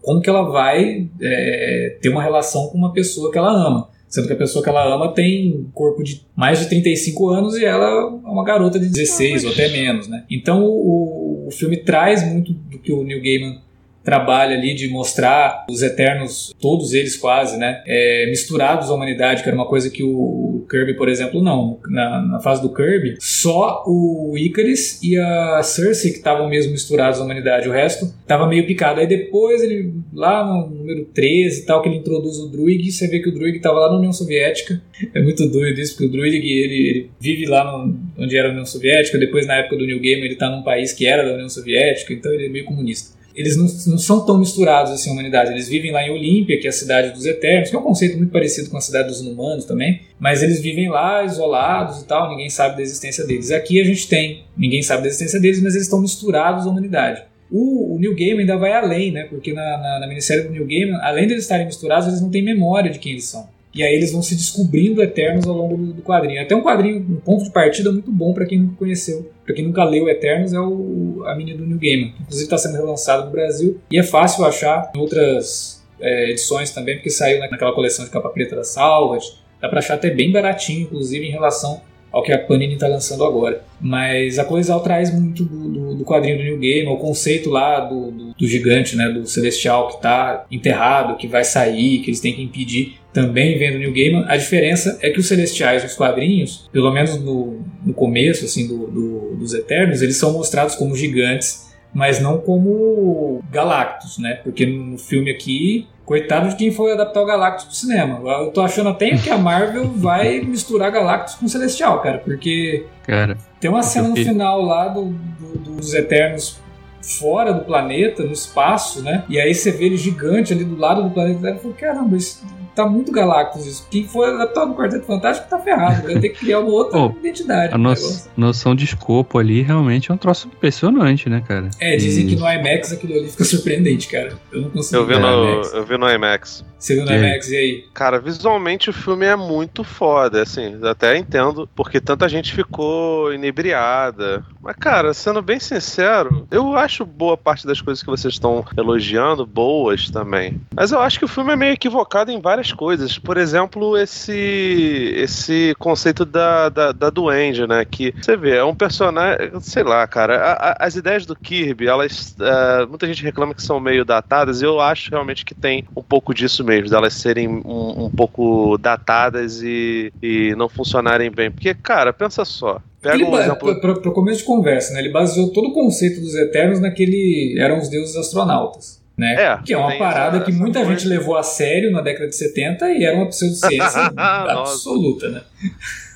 Como 0.01 0.19
que 0.19 0.29
ela 0.29 0.51
vai 0.51 1.07
é, 1.21 1.97
ter 2.01 2.09
uma 2.09 2.21
relação 2.21 2.67
com 2.67 2.77
uma 2.77 2.91
pessoa 2.91 3.31
que 3.31 3.37
ela 3.37 3.49
ama? 3.49 3.87
Sendo 4.13 4.27
que 4.27 4.33
a 4.33 4.37
pessoa 4.37 4.63
que 4.63 4.69
ela 4.69 4.93
ama 4.93 5.11
tem 5.11 5.67
corpo 5.73 6.03
de 6.03 6.21
mais 6.35 6.59
de 6.59 6.67
35 6.67 7.29
anos 7.29 7.55
e 7.55 7.65
ela 7.65 7.85
é 7.87 8.29
uma 8.29 8.43
garota 8.43 8.77
de 8.79 8.87
16 8.87 9.43
ou 9.45 9.51
até 9.51 9.69
menos, 9.69 10.07
né? 10.07 10.23
Então 10.29 10.63
o, 10.63 11.32
o 11.45 11.51
filme 11.51 11.77
traz 11.77 12.25
muito 12.25 12.53
do 12.53 12.79
que 12.79 12.91
o 12.91 13.03
Neil 13.03 13.21
Gaiman 13.21 13.61
trabalho 14.03 14.53
ali 14.53 14.73
de 14.73 14.87
mostrar 14.89 15.65
os 15.69 15.81
Eternos, 15.81 16.53
todos 16.59 16.93
eles 16.93 17.15
quase, 17.15 17.57
né, 17.57 17.81
é, 17.87 18.27
misturados 18.29 18.89
à 18.89 18.93
humanidade, 18.93 19.41
que 19.41 19.49
era 19.49 19.55
uma 19.55 19.67
coisa 19.67 19.89
que 19.89 20.03
o 20.03 20.65
Kirby, 20.69 20.95
por 20.95 21.07
exemplo, 21.07 21.41
não. 21.41 21.79
Na, 21.87 22.21
na 22.21 22.39
fase 22.39 22.61
do 22.61 22.73
Kirby, 22.73 23.15
só 23.19 23.83
o 23.85 24.35
Icarus 24.37 25.01
e 25.01 25.17
a 25.17 25.61
Cersei 25.63 26.11
que 26.11 26.17
estavam 26.17 26.49
mesmo 26.49 26.71
misturados 26.71 27.19
à 27.19 27.23
humanidade, 27.23 27.69
o 27.69 27.71
resto 27.71 28.05
estava 28.21 28.47
meio 28.47 28.65
picado. 28.65 28.99
Aí 28.99 29.07
depois, 29.07 29.61
ele 29.61 29.93
lá 30.13 30.45
no 30.45 30.69
número 30.69 31.05
13 31.05 31.61
e 31.61 31.65
tal, 31.65 31.81
que 31.81 31.89
ele 31.89 31.97
introduz 31.97 32.37
o 32.39 32.49
Druid, 32.49 32.91
você 32.91 33.07
vê 33.07 33.19
que 33.19 33.29
o 33.29 33.33
Druid 33.33 33.57
estava 33.57 33.79
lá 33.79 33.89
na 33.89 33.97
União 33.97 34.13
Soviética. 34.13 34.81
É 35.13 35.21
muito 35.21 35.47
doido 35.49 35.79
isso, 35.79 35.93
porque 35.93 36.07
o 36.07 36.11
Druid 36.11 36.35
ele, 36.35 36.51
ele 36.51 37.09
vive 37.19 37.45
lá 37.45 37.63
no, 37.63 37.95
onde 38.17 38.35
era 38.35 38.49
a 38.49 38.51
União 38.51 38.65
Soviética, 38.65 39.17
depois 39.17 39.45
na 39.45 39.57
época 39.57 39.77
do 39.77 39.85
New 39.85 39.99
Game 39.99 40.23
ele 40.23 40.33
está 40.33 40.49
num 40.49 40.63
país 40.63 40.93
que 40.93 41.05
era 41.05 41.23
da 41.23 41.33
União 41.33 41.49
Soviética, 41.49 42.13
então 42.13 42.31
ele 42.33 42.45
é 42.45 42.49
meio 42.49 42.65
comunista 42.65 43.12
eles 43.35 43.57
não, 43.57 43.65
não, 43.91 43.97
são 43.97 44.25
tão 44.25 44.37
misturados 44.37 44.91
assim 44.91 45.09
a 45.09 45.13
humanidade. 45.13 45.51
Eles 45.51 45.67
vivem 45.67 45.91
lá 45.91 46.05
em 46.05 46.11
Olímpia, 46.11 46.59
que 46.59 46.67
é 46.67 46.69
a 46.69 46.73
cidade 46.73 47.11
dos 47.11 47.25
Eternos, 47.25 47.69
que 47.69 47.75
é 47.75 47.79
um 47.79 47.83
conceito 47.83 48.17
muito 48.17 48.31
parecido 48.31 48.69
com 48.69 48.77
a 48.77 48.81
cidade 48.81 49.07
dos 49.07 49.21
Inumanos 49.21 49.65
também, 49.65 50.01
mas 50.19 50.43
eles 50.43 50.59
vivem 50.59 50.89
lá 50.89 51.23
isolados 51.23 52.01
e 52.01 52.05
tal, 52.05 52.29
ninguém 52.29 52.49
sabe 52.49 52.75
da 52.77 52.81
existência 52.81 53.25
deles. 53.25 53.51
Aqui 53.51 53.81
a 53.81 53.83
gente 53.83 54.07
tem, 54.07 54.43
ninguém 54.57 54.81
sabe 54.81 55.01
da 55.03 55.07
existência 55.07 55.39
deles, 55.39 55.61
mas 55.61 55.73
eles 55.73 55.87
estão 55.87 56.01
misturados 56.01 56.65
à 56.65 56.69
humanidade. 56.69 57.23
O, 57.51 57.95
o 57.95 57.99
New 57.99 58.15
Game 58.15 58.39
ainda 58.39 58.57
vai 58.57 58.73
além, 58.73 59.11
né? 59.11 59.25
Porque 59.29 59.53
na, 59.53 59.77
na, 59.77 59.99
na 59.99 60.07
minissérie 60.07 60.43
do 60.43 60.51
New 60.51 60.65
Game, 60.65 60.91
além 61.01 61.27
de 61.27 61.33
eles 61.33 61.43
estarem 61.43 61.65
misturados, 61.65 62.07
eles 62.07 62.21
não 62.21 62.31
têm 62.31 62.41
memória 62.41 62.89
de 62.89 62.99
quem 62.99 63.11
eles 63.11 63.25
são. 63.25 63.47
E 63.73 63.81
aí 63.81 63.95
eles 63.95 64.11
vão 64.11 64.21
se 64.21 64.35
descobrindo 64.35 65.01
eternos 65.01 65.47
ao 65.47 65.55
longo 65.55 65.75
do, 65.75 65.93
do 65.93 66.01
quadrinho. 66.01 66.41
Até 66.41 66.55
um 66.55 66.61
quadrinho, 66.61 66.97
um 66.97 67.15
ponto 67.15 67.43
de 67.43 67.51
partida 67.51 67.91
muito 67.91 68.11
bom 68.11 68.33
para 68.33 68.45
quem 68.45 68.59
nunca 68.59 68.75
conheceu. 68.75 69.31
Para 69.43 69.55
quem 69.55 69.65
nunca 69.65 69.83
leu 69.83 70.07
Eternos, 70.07 70.53
é 70.53 70.59
o, 70.59 71.23
a 71.25 71.35
mini 71.35 71.55
do 71.55 71.65
New 71.65 71.77
Game. 71.77 72.13
Inclusive 72.21 72.45
está 72.45 72.57
sendo 72.57 72.75
relançado 72.75 73.25
no 73.25 73.31
Brasil. 73.31 73.79
E 73.91 73.97
é 73.97 74.03
fácil 74.03 74.45
achar 74.45 74.91
em 74.95 74.99
outras 74.99 75.83
é, 75.99 76.29
edições 76.29 76.71
também, 76.71 76.95
porque 76.95 77.09
saiu 77.09 77.39
naquela 77.39 77.73
coleção 77.73 78.05
de 78.05 78.11
capa 78.11 78.29
preta 78.29 78.55
da 78.55 78.63
Salvat. 78.63 79.25
Dá 79.59 79.67
para 79.67 79.79
achar 79.79 79.95
até 79.95 80.09
bem 80.09 80.31
baratinho, 80.31 80.81
inclusive, 80.81 81.25
em 81.25 81.31
relação 81.31 81.81
ao 82.11 82.21
que 82.21 82.31
a 82.31 82.37
Panini 82.37 82.75
está 82.75 82.87
lançando 82.87 83.25
agora. 83.25 83.63
Mas 83.81 84.37
a 84.37 84.45
Coisal 84.45 84.79
traz 84.81 85.11
muito 85.11 85.43
do, 85.43 85.69
do, 85.69 85.95
do, 85.95 86.05
quadrinho 86.05 86.37
do 86.37 86.43
New 86.43 86.59
Game, 86.59 86.87
o 86.87 86.97
conceito 86.97 87.49
lá 87.49 87.79
do, 87.79 88.11
do, 88.11 88.33
do 88.33 88.47
gigante, 88.47 88.95
né, 88.95 89.09
do 89.09 89.25
Celestial 89.25 89.87
que 89.87 89.95
está 89.95 90.45
enterrado, 90.51 91.17
que 91.17 91.27
vai 91.27 91.43
sair, 91.43 91.99
que 91.99 92.11
eles 92.11 92.19
têm 92.19 92.35
que 92.35 92.43
impedir, 92.43 92.99
também 93.13 93.57
vem 93.57 93.71
do 93.71 93.79
New 93.79 93.91
Game. 93.91 94.25
A 94.27 94.35
diferença 94.35 94.97
é 95.01 95.09
que 95.09 95.19
os 95.19 95.27
Celestiais 95.27 95.83
nos 95.83 95.95
quadrinhos, 95.95 96.69
pelo 96.71 96.91
menos 96.91 97.19
no, 97.19 97.61
no 97.85 97.93
começo 97.93 98.45
assim 98.45 98.67
do, 98.67 99.35
dos 99.35 99.53
Eternos, 99.53 100.01
eles 100.01 100.17
são 100.17 100.33
mostrados 100.33 100.75
como 100.75 100.95
gigantes, 100.95 101.71
mas 101.93 102.19
não 102.19 102.39
como 102.39 103.43
Galactus, 103.51 104.17
né? 104.17 104.39
Porque 104.43 104.65
no 104.65 104.97
filme 104.97 105.29
aqui 105.29 105.87
Coitado 106.05 106.49
de 106.49 106.57
quem 106.57 106.69
foi 106.69 106.91
adaptar 106.91 107.21
o 107.21 107.25
Galactus 107.25 107.65
pro 107.65 107.73
cinema. 107.75 108.19
Eu 108.29 108.51
tô 108.51 108.61
achando 108.61 108.89
até 108.89 109.15
que 109.15 109.29
a 109.29 109.37
Marvel 109.37 109.87
vai 109.95 110.41
misturar 110.41 110.91
Galactus 110.91 111.35
com 111.35 111.47
Celestial, 111.47 112.01
cara, 112.01 112.17
porque 112.17 112.85
cara, 113.03 113.37
tem 113.59 113.69
uma 113.69 113.81
cena 113.81 114.09
no 114.09 114.15
final 114.17 114.61
lá 114.61 114.89
do, 114.89 115.05
do, 115.05 115.75
dos 115.75 115.93
Eternos 115.93 116.59
fora 117.01 117.53
do 117.53 117.63
planeta, 117.63 118.23
no 118.23 118.33
espaço, 118.33 119.01
né? 119.01 119.23
E 119.29 119.39
aí 119.39 119.53
você 119.55 119.71
vê 119.71 119.85
ele 119.85 119.97
gigante 119.97 120.51
ali 120.51 120.65
do 120.65 120.77
lado 120.77 121.03
do 121.03 121.09
planeta. 121.09 121.47
E 121.47 121.51
eu 121.51 121.59
falo, 121.59 121.73
caramba, 121.73 122.17
isso 122.17 122.45
tá 122.75 122.85
muito 122.85 123.11
Galactus 123.11 123.65
isso. 123.65 123.87
Quem 123.89 124.07
for 124.07 124.27
adaptado 124.27 124.69
no 124.69 124.75
Quarteto 124.75 125.05
Fantástico 125.05 125.49
tá 125.49 125.59
ferrado. 125.59 126.03
Vai 126.03 126.19
ter 126.19 126.29
que 126.29 126.39
criar 126.39 126.59
uma 126.59 126.71
outra 126.71 126.97
oh, 126.99 127.13
identidade. 127.19 127.73
A 127.73 127.77
no 127.77 127.93
noção 128.35 128.75
de 128.75 128.85
escopo 128.85 129.37
ali 129.37 129.61
realmente 129.61 130.11
é 130.11 130.13
um 130.13 130.17
troço 130.17 130.47
impressionante, 130.47 131.29
né, 131.29 131.43
cara? 131.47 131.69
É, 131.79 131.95
dizem 131.95 132.25
e... 132.25 132.29
que 132.29 132.35
no 132.35 132.49
IMAX 132.49 132.91
aquilo 132.91 133.13
ali 133.13 133.29
fica 133.29 133.43
surpreendente, 133.43 134.07
cara. 134.07 134.33
Eu 134.51 134.61
não 134.61 134.69
consigo 134.69 135.01
eu 135.01 135.05
vi 135.05 135.17
no, 135.17 135.27
IMAX. 135.27 135.73
Eu 135.73 135.85
vi 135.85 135.97
no 135.97 136.09
IMAX. 136.09 136.65
Você 136.83 136.95
viu 136.95 137.05
no 137.05 137.13
IMAX, 137.13 137.49
e 137.49 137.55
aí? 137.55 137.85
Cara, 137.93 138.19
visualmente 138.19 138.89
o 138.89 138.93
filme 138.93 139.25
é 139.25 139.37
muito 139.37 139.85
foda, 139.85 140.41
assim, 140.41 140.77
até 140.83 141.17
entendo 141.17 141.69
porque 141.73 142.01
tanta 142.01 142.27
gente 142.27 142.53
ficou 142.53 143.33
inebriada. 143.33 144.45
Mas, 144.61 144.75
cara, 144.75 145.13
sendo 145.13 145.41
bem 145.41 145.61
sincero, 145.61 146.45
eu 146.51 146.75
acho 146.75 147.05
boa 147.05 147.37
parte 147.37 147.65
das 147.65 147.79
coisas 147.79 148.03
que 148.03 148.09
vocês 148.09 148.33
estão 148.33 148.65
elogiando 148.77 149.45
boas 149.45 150.09
também. 150.09 150.59
Mas 150.75 150.91
eu 150.91 150.99
acho 150.99 151.19
que 151.19 151.25
o 151.25 151.27
filme 151.27 151.53
é 151.53 151.55
meio 151.55 151.71
equivocado 151.71 152.31
em 152.31 152.41
várias 152.41 152.62
coisas. 152.71 153.17
Por 153.17 153.37
exemplo, 153.37 153.97
esse 153.97 155.13
esse 155.15 155.75
conceito 155.77 156.25
da, 156.25 156.69
da, 156.69 156.91
da 156.91 157.09
Duende, 157.09 157.67
né? 157.67 157.85
Que 157.85 158.13
você 158.19 158.37
vê, 158.37 158.57
é 158.57 158.63
um 158.63 158.75
personagem. 158.75 159.51
Sei 159.61 159.83
lá, 159.83 160.05
cara. 160.07 160.37
A, 160.37 160.51
a, 160.51 160.85
as 160.85 160.95
ideias 160.95 161.25
do 161.25 161.35
Kirby, 161.35 161.87
elas. 161.87 162.35
Uh, 162.39 162.87
muita 162.87 163.07
gente 163.07 163.23
reclama 163.23 163.53
que 163.53 163.63
são 163.63 163.79
meio 163.79 164.05
datadas, 164.05 164.61
e 164.61 164.65
eu 164.65 164.79
acho 164.79 165.11
realmente 165.11 165.45
que 165.45 165.53
tem 165.53 165.85
um 165.95 166.03
pouco 166.03 166.33
disso 166.33 166.63
mesmo, 166.63 166.89
delas 166.89 167.13
serem 167.13 167.47
um, 167.47 168.05
um 168.05 168.09
pouco 168.09 168.77
datadas 168.77 169.61
e, 169.61 170.11
e 170.21 170.55
não 170.55 170.69
funcionarem 170.69 171.31
bem. 171.31 171.51
Porque, 171.51 171.73
cara, 171.73 172.13
pensa 172.13 172.45
só. 172.45 172.79
Pega 173.01 173.25
um 173.25 173.37
exemplo... 173.37 173.81
Para 173.81 174.11
começo 174.11 174.39
de 174.39 174.45
conversa, 174.45 174.93
né? 174.93 175.01
Ele 175.01 175.11
baseou 175.11 175.51
todo 175.51 175.67
o 175.69 175.73
conceito 175.73 176.21
dos 176.21 176.35
Eternos 176.35 176.79
naquele. 176.79 177.55
eram 177.59 177.79
os 177.79 177.89
deuses 177.89 178.15
astronautas 178.15 179.02
né? 179.17 179.35
É, 179.35 179.57
que 179.63 179.73
é 179.73 179.77
uma 179.77 179.97
parada 179.97 180.37
essa, 180.37 180.45
que 180.45 180.51
muita 180.51 180.83
gente 180.85 181.07
levou 181.07 181.37
a 181.37 181.43
sério 181.43 181.91
na 181.91 182.01
década 182.01 182.27
de 182.27 182.35
70 182.35 182.91
e 182.91 183.03
era 183.03 183.15
uma 183.15 183.27
pseudociência 183.27 184.11
absoluta, 184.17 185.29
né? 185.29 185.41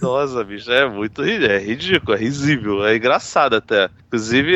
Nossa, 0.01 0.43
bicho, 0.43 0.71
é 0.71 0.87
muito 0.87 1.23
é 1.23 1.59
ridículo, 1.59 2.15
é 2.15 2.19
risível, 2.19 2.85
é 2.85 2.95
engraçado 2.95 3.55
até. 3.55 3.89
Inclusive, 4.07 4.53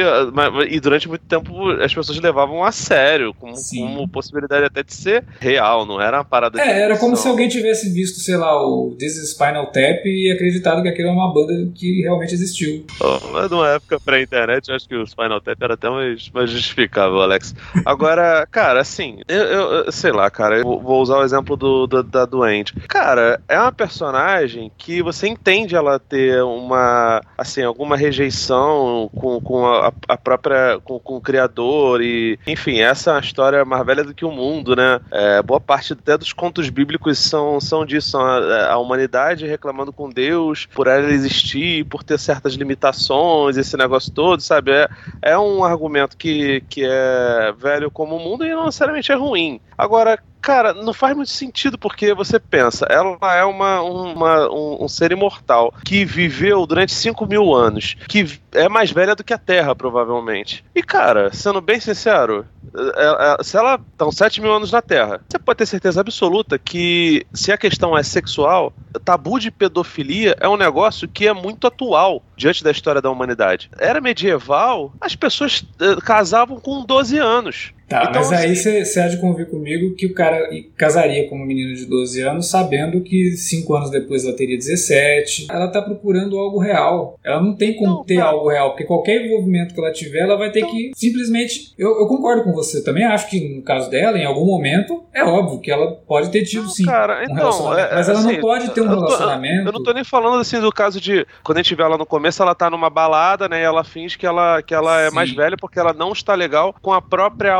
e 0.69 0.80
durante 0.80 1.10
muito 1.10 1.25
tempo 1.25 1.69
as 1.71 1.93
pessoas 1.93 2.17
levavam 2.19 2.63
a 2.63 2.71
sério, 2.71 3.34
como, 3.34 3.54
como 3.54 4.08
possibilidade 4.08 4.65
até 4.65 4.82
de 4.82 4.93
ser 4.93 5.25
real, 5.39 5.86
não 5.86 5.99
era 5.99 6.19
uma 6.19 6.25
parada 6.25 6.62
É, 6.62 6.82
era 6.82 6.97
como 6.97 7.17
se 7.17 7.27
alguém 7.27 7.49
tivesse 7.49 7.89
visto, 7.93 8.19
sei 8.19 8.38
lá, 8.38 8.56
o 8.65 8.95
This 8.97 9.17
is 9.17 9.32
Spinal 9.32 9.65
Tap 9.67 10.06
e 10.06 10.32
acreditado 10.34 10.82
que 10.82 10.88
aquilo 10.88 11.10
era 11.10 11.17
uma 11.17 11.34
banda 11.34 11.54
que 11.75 12.01
realmente 12.01 12.34
existiu. 12.34 12.86
Oh, 13.01 13.27
mas 13.34 13.51
numa 13.51 13.69
época 13.71 13.99
pré-internet, 13.99 14.69
eu 14.69 14.75
acho 14.75 14.88
que 14.88 14.95
o 14.95 15.06
Spinal 15.06 15.41
Tap 15.41 15.62
era 15.62 15.73
até 15.73 15.89
mais, 15.89 16.30
mais 16.30 16.49
justificável, 16.49 17.21
Alex. 17.21 17.54
Agora, 17.86 18.47
cara, 18.51 18.80
assim, 18.80 19.19
eu, 19.27 19.38
eu 19.43 19.91
sei 19.91 20.12
lá, 20.12 20.30
cara, 20.30 20.60
eu 20.60 20.80
vou 20.80 21.01
usar 21.01 21.17
o 21.17 21.23
exemplo 21.23 21.58
do, 21.58 21.88
do, 21.88 22.04
da 22.04 22.25
doente. 22.25 22.73
Cara, 22.88 23.41
é 23.49 23.60
uma 23.60 23.71
personagem 23.71 24.71
que 24.77 25.01
você 25.01 25.27
entende 25.32 25.76
ela 25.76 26.00
ter 26.00 26.44
uma, 26.44 27.22
assim, 27.38 27.63
alguma 27.63 27.96
rejeição 27.96 29.10
com, 29.15 29.39
com 29.41 29.65
a, 29.65 29.91
a 30.08 30.17
própria, 30.17 30.80
com, 30.84 31.00
com, 31.00 31.17
o 31.17 31.22
criador 31.22 32.02
e, 32.02 32.38
enfim, 32.46 32.80
essa 32.80 33.12
é 33.12 33.13
uma 33.13 33.20
história 33.22 33.65
mais 33.65 33.86
velha 33.86 34.04
do 34.04 34.13
que 34.13 34.26
o 34.26 34.32
mundo, 34.32 34.76
né? 34.76 35.00
É, 35.12 35.41
boa 35.41 35.60
parte 35.60 35.94
até 35.94 36.17
dos 36.17 36.34
contos 36.34 36.70
bíblicos 36.70 37.17
são, 37.20 37.60
são 37.60 37.86
disso, 37.86 38.12
são 38.12 38.22
a, 38.22 38.72
a 38.72 38.78
humanidade 38.78 39.48
reclamando 39.48 39.94
com 39.94 40.10
Deus 40.10 40.67
por 40.67 40.88
ela 40.88 41.10
existir, 41.10 41.86
por 41.86 42.04
ter 42.04 42.20
certas 42.20 42.54
limitações, 42.54 43.58
esse 43.58 43.78
negócio 43.78 44.12
todo, 44.12 44.41
sabe? 44.41 44.72
É, 44.72 44.89
é 45.22 45.39
um 45.39 45.63
argumento 45.63 46.17
que, 46.17 46.62
que 46.70 46.84
é 46.86 47.54
velho 47.58 47.89
como 47.89 48.15
o 48.15 48.20
mundo 48.20 48.46
e 48.46 48.52
não 48.52 48.65
necessariamente 48.65 49.12
é 49.12 49.15
ruim. 49.15 49.60
Agora, 49.78 50.20
Cara, 50.41 50.73
não 50.73 50.93
faz 50.93 51.15
muito 51.15 51.30
sentido 51.30 51.77
porque 51.77 52.13
você 52.13 52.39
pensa, 52.39 52.86
ela 52.89 53.17
é 53.36 53.43
uma, 53.45 53.82
uma 53.82 54.49
um, 54.49 54.84
um, 54.84 54.88
ser 54.88 55.12
imortal 55.12 55.73
que 55.86 56.04
viveu 56.04 56.65
durante 56.65 56.93
5 56.93 57.25
mil 57.27 57.54
anos, 57.54 57.95
que 58.08 58.39
é 58.54 58.67
mais 58.67 58.91
velha 58.91 59.15
do 59.15 59.23
que 59.23 59.34
a 59.34 59.38
Terra, 59.38 59.75
provavelmente. 59.75 60.65
E, 60.73 60.82
cara, 60.82 61.32
sendo 61.32 61.62
bem 61.62 61.80
sincero, 61.80 62.45
é, 62.73 63.39
é, 63.39 63.43
se 63.43 63.56
ela 63.56 63.80
estão 63.91 64.12
7 64.12 64.41
mil 64.41 64.51
anos 64.51 64.71
na 64.71 64.82
Terra, 64.82 65.21
você 65.30 65.38
pode 65.38 65.58
ter 65.58 65.65
certeza 65.65 66.01
absoluta 66.01 66.58
que 66.58 67.25
se 67.34 67.51
a 67.51 67.58
questão 67.58 67.97
é 67.97 68.01
sexual, 68.01 68.73
tabu 69.06 69.39
de 69.39 69.51
pedofilia 69.51 70.36
é 70.39 70.49
um 70.49 70.58
negócio 70.58 71.08
que 71.08 71.27
é 71.27 71.34
muito 71.34 71.67
atual 71.67 72.23
diante 72.36 72.63
da 72.63 72.71
história 72.71 73.01
da 73.01 73.12
humanidade. 73.12 73.69
Era 73.77 74.01
medieval, 74.01 74.93
as 74.99 75.15
pessoas 75.15 75.62
uh, 75.62 76.01
casavam 76.01 76.60
com 76.60 76.84
12 76.84 77.17
anos. 77.19 77.73
Tá, 77.91 78.08
então, 78.10 78.21
mas 78.21 78.32
aí 78.32 78.56
você 78.56 78.77
assim, 78.77 78.99
há 79.01 79.08
de 79.10 79.17
convir 79.17 79.49
comigo 79.49 79.93
que 79.95 80.06
o 80.06 80.13
cara 80.13 80.49
casaria 80.77 81.27
com 81.27 81.36
uma 81.36 81.45
menina 81.45 81.75
de 81.75 81.86
12 81.86 82.21
anos 82.21 82.49
sabendo 82.49 83.01
que 83.01 83.32
5 83.32 83.75
anos 83.75 83.89
depois 83.89 84.23
ela 84.23 84.34
teria 84.34 84.58
17. 84.58 85.47
Ela 85.51 85.67
tá 85.67 85.82
procurando 85.82 86.38
algo 86.38 86.58
real. 86.58 87.19
Ela 87.21 87.41
não 87.41 87.54
tem 87.54 87.75
como 87.75 87.95
não, 87.95 88.04
ter 88.06 88.21
algo 88.21 88.49
real, 88.49 88.69
porque 88.69 88.86
qualquer 88.86 89.25
envolvimento 89.25 89.73
que 89.73 89.82
ela 89.82 89.91
tiver, 89.91 90.19
ela 90.19 90.38
vai 90.38 90.51
ter 90.51 90.65
que 90.65 90.91
simplesmente. 90.95 91.73
Eu, 91.77 91.89
eu, 91.99 92.08
concordo 92.08 92.43
com 92.43 92.54
você. 92.54 92.82
Também 92.82 93.04
acho 93.04 93.30
que 93.30 93.58
no 93.58 93.62
caso 93.62 93.89
dela, 93.89 94.17
em 94.17 94.25
algum 94.25 94.45
momento, 94.45 95.04
é 95.13 95.23
óbvio 95.25 95.60
que 95.60 95.69
ela 95.69 95.91
pode 96.08 96.32
ter 96.32 96.45
tido 96.45 96.69
sim 96.69 96.86
cara, 96.86 97.19
um 97.19 97.23
então, 97.23 97.36
relacionamento. 97.36 97.91
É, 97.91 97.95
mas 97.95 98.08
ela 98.08 98.19
assim, 98.19 98.34
não 98.34 98.39
pode 98.39 98.69
ter 98.69 98.82
um 98.82 98.86
eu 98.86 98.89
tô, 98.91 98.95
relacionamento. 98.95 99.67
Eu 99.67 99.73
não 99.73 99.84
tô 99.84 99.91
nem 99.91 100.04
falando 100.06 100.39
assim 100.39 100.62
do 100.62 100.71
caso 100.71 101.01
de. 101.01 101.27
Quando 101.43 101.58
a 101.58 101.62
gente 101.62 101.75
vê 101.75 101.84
ela 101.84 101.97
no 101.97 102.06
começo, 102.06 102.41
ela 102.41 102.56
tá 102.56 102.69
numa 102.69 102.89
balada, 102.89 103.49
né? 103.49 103.60
E 103.60 103.63
ela 103.63 103.84
finge 103.84 104.17
que 104.17 104.25
ela, 104.25 104.62
que 104.62 104.73
ela 104.73 105.01
é 105.01 105.12
mais 105.12 105.30
velha 105.32 105.58
porque 105.58 105.77
ela 105.77 105.91
não 105.91 106.13
está 106.13 106.34
legal 106.36 106.73
com 106.82 106.93
a 106.93 107.01
própria 107.01 107.51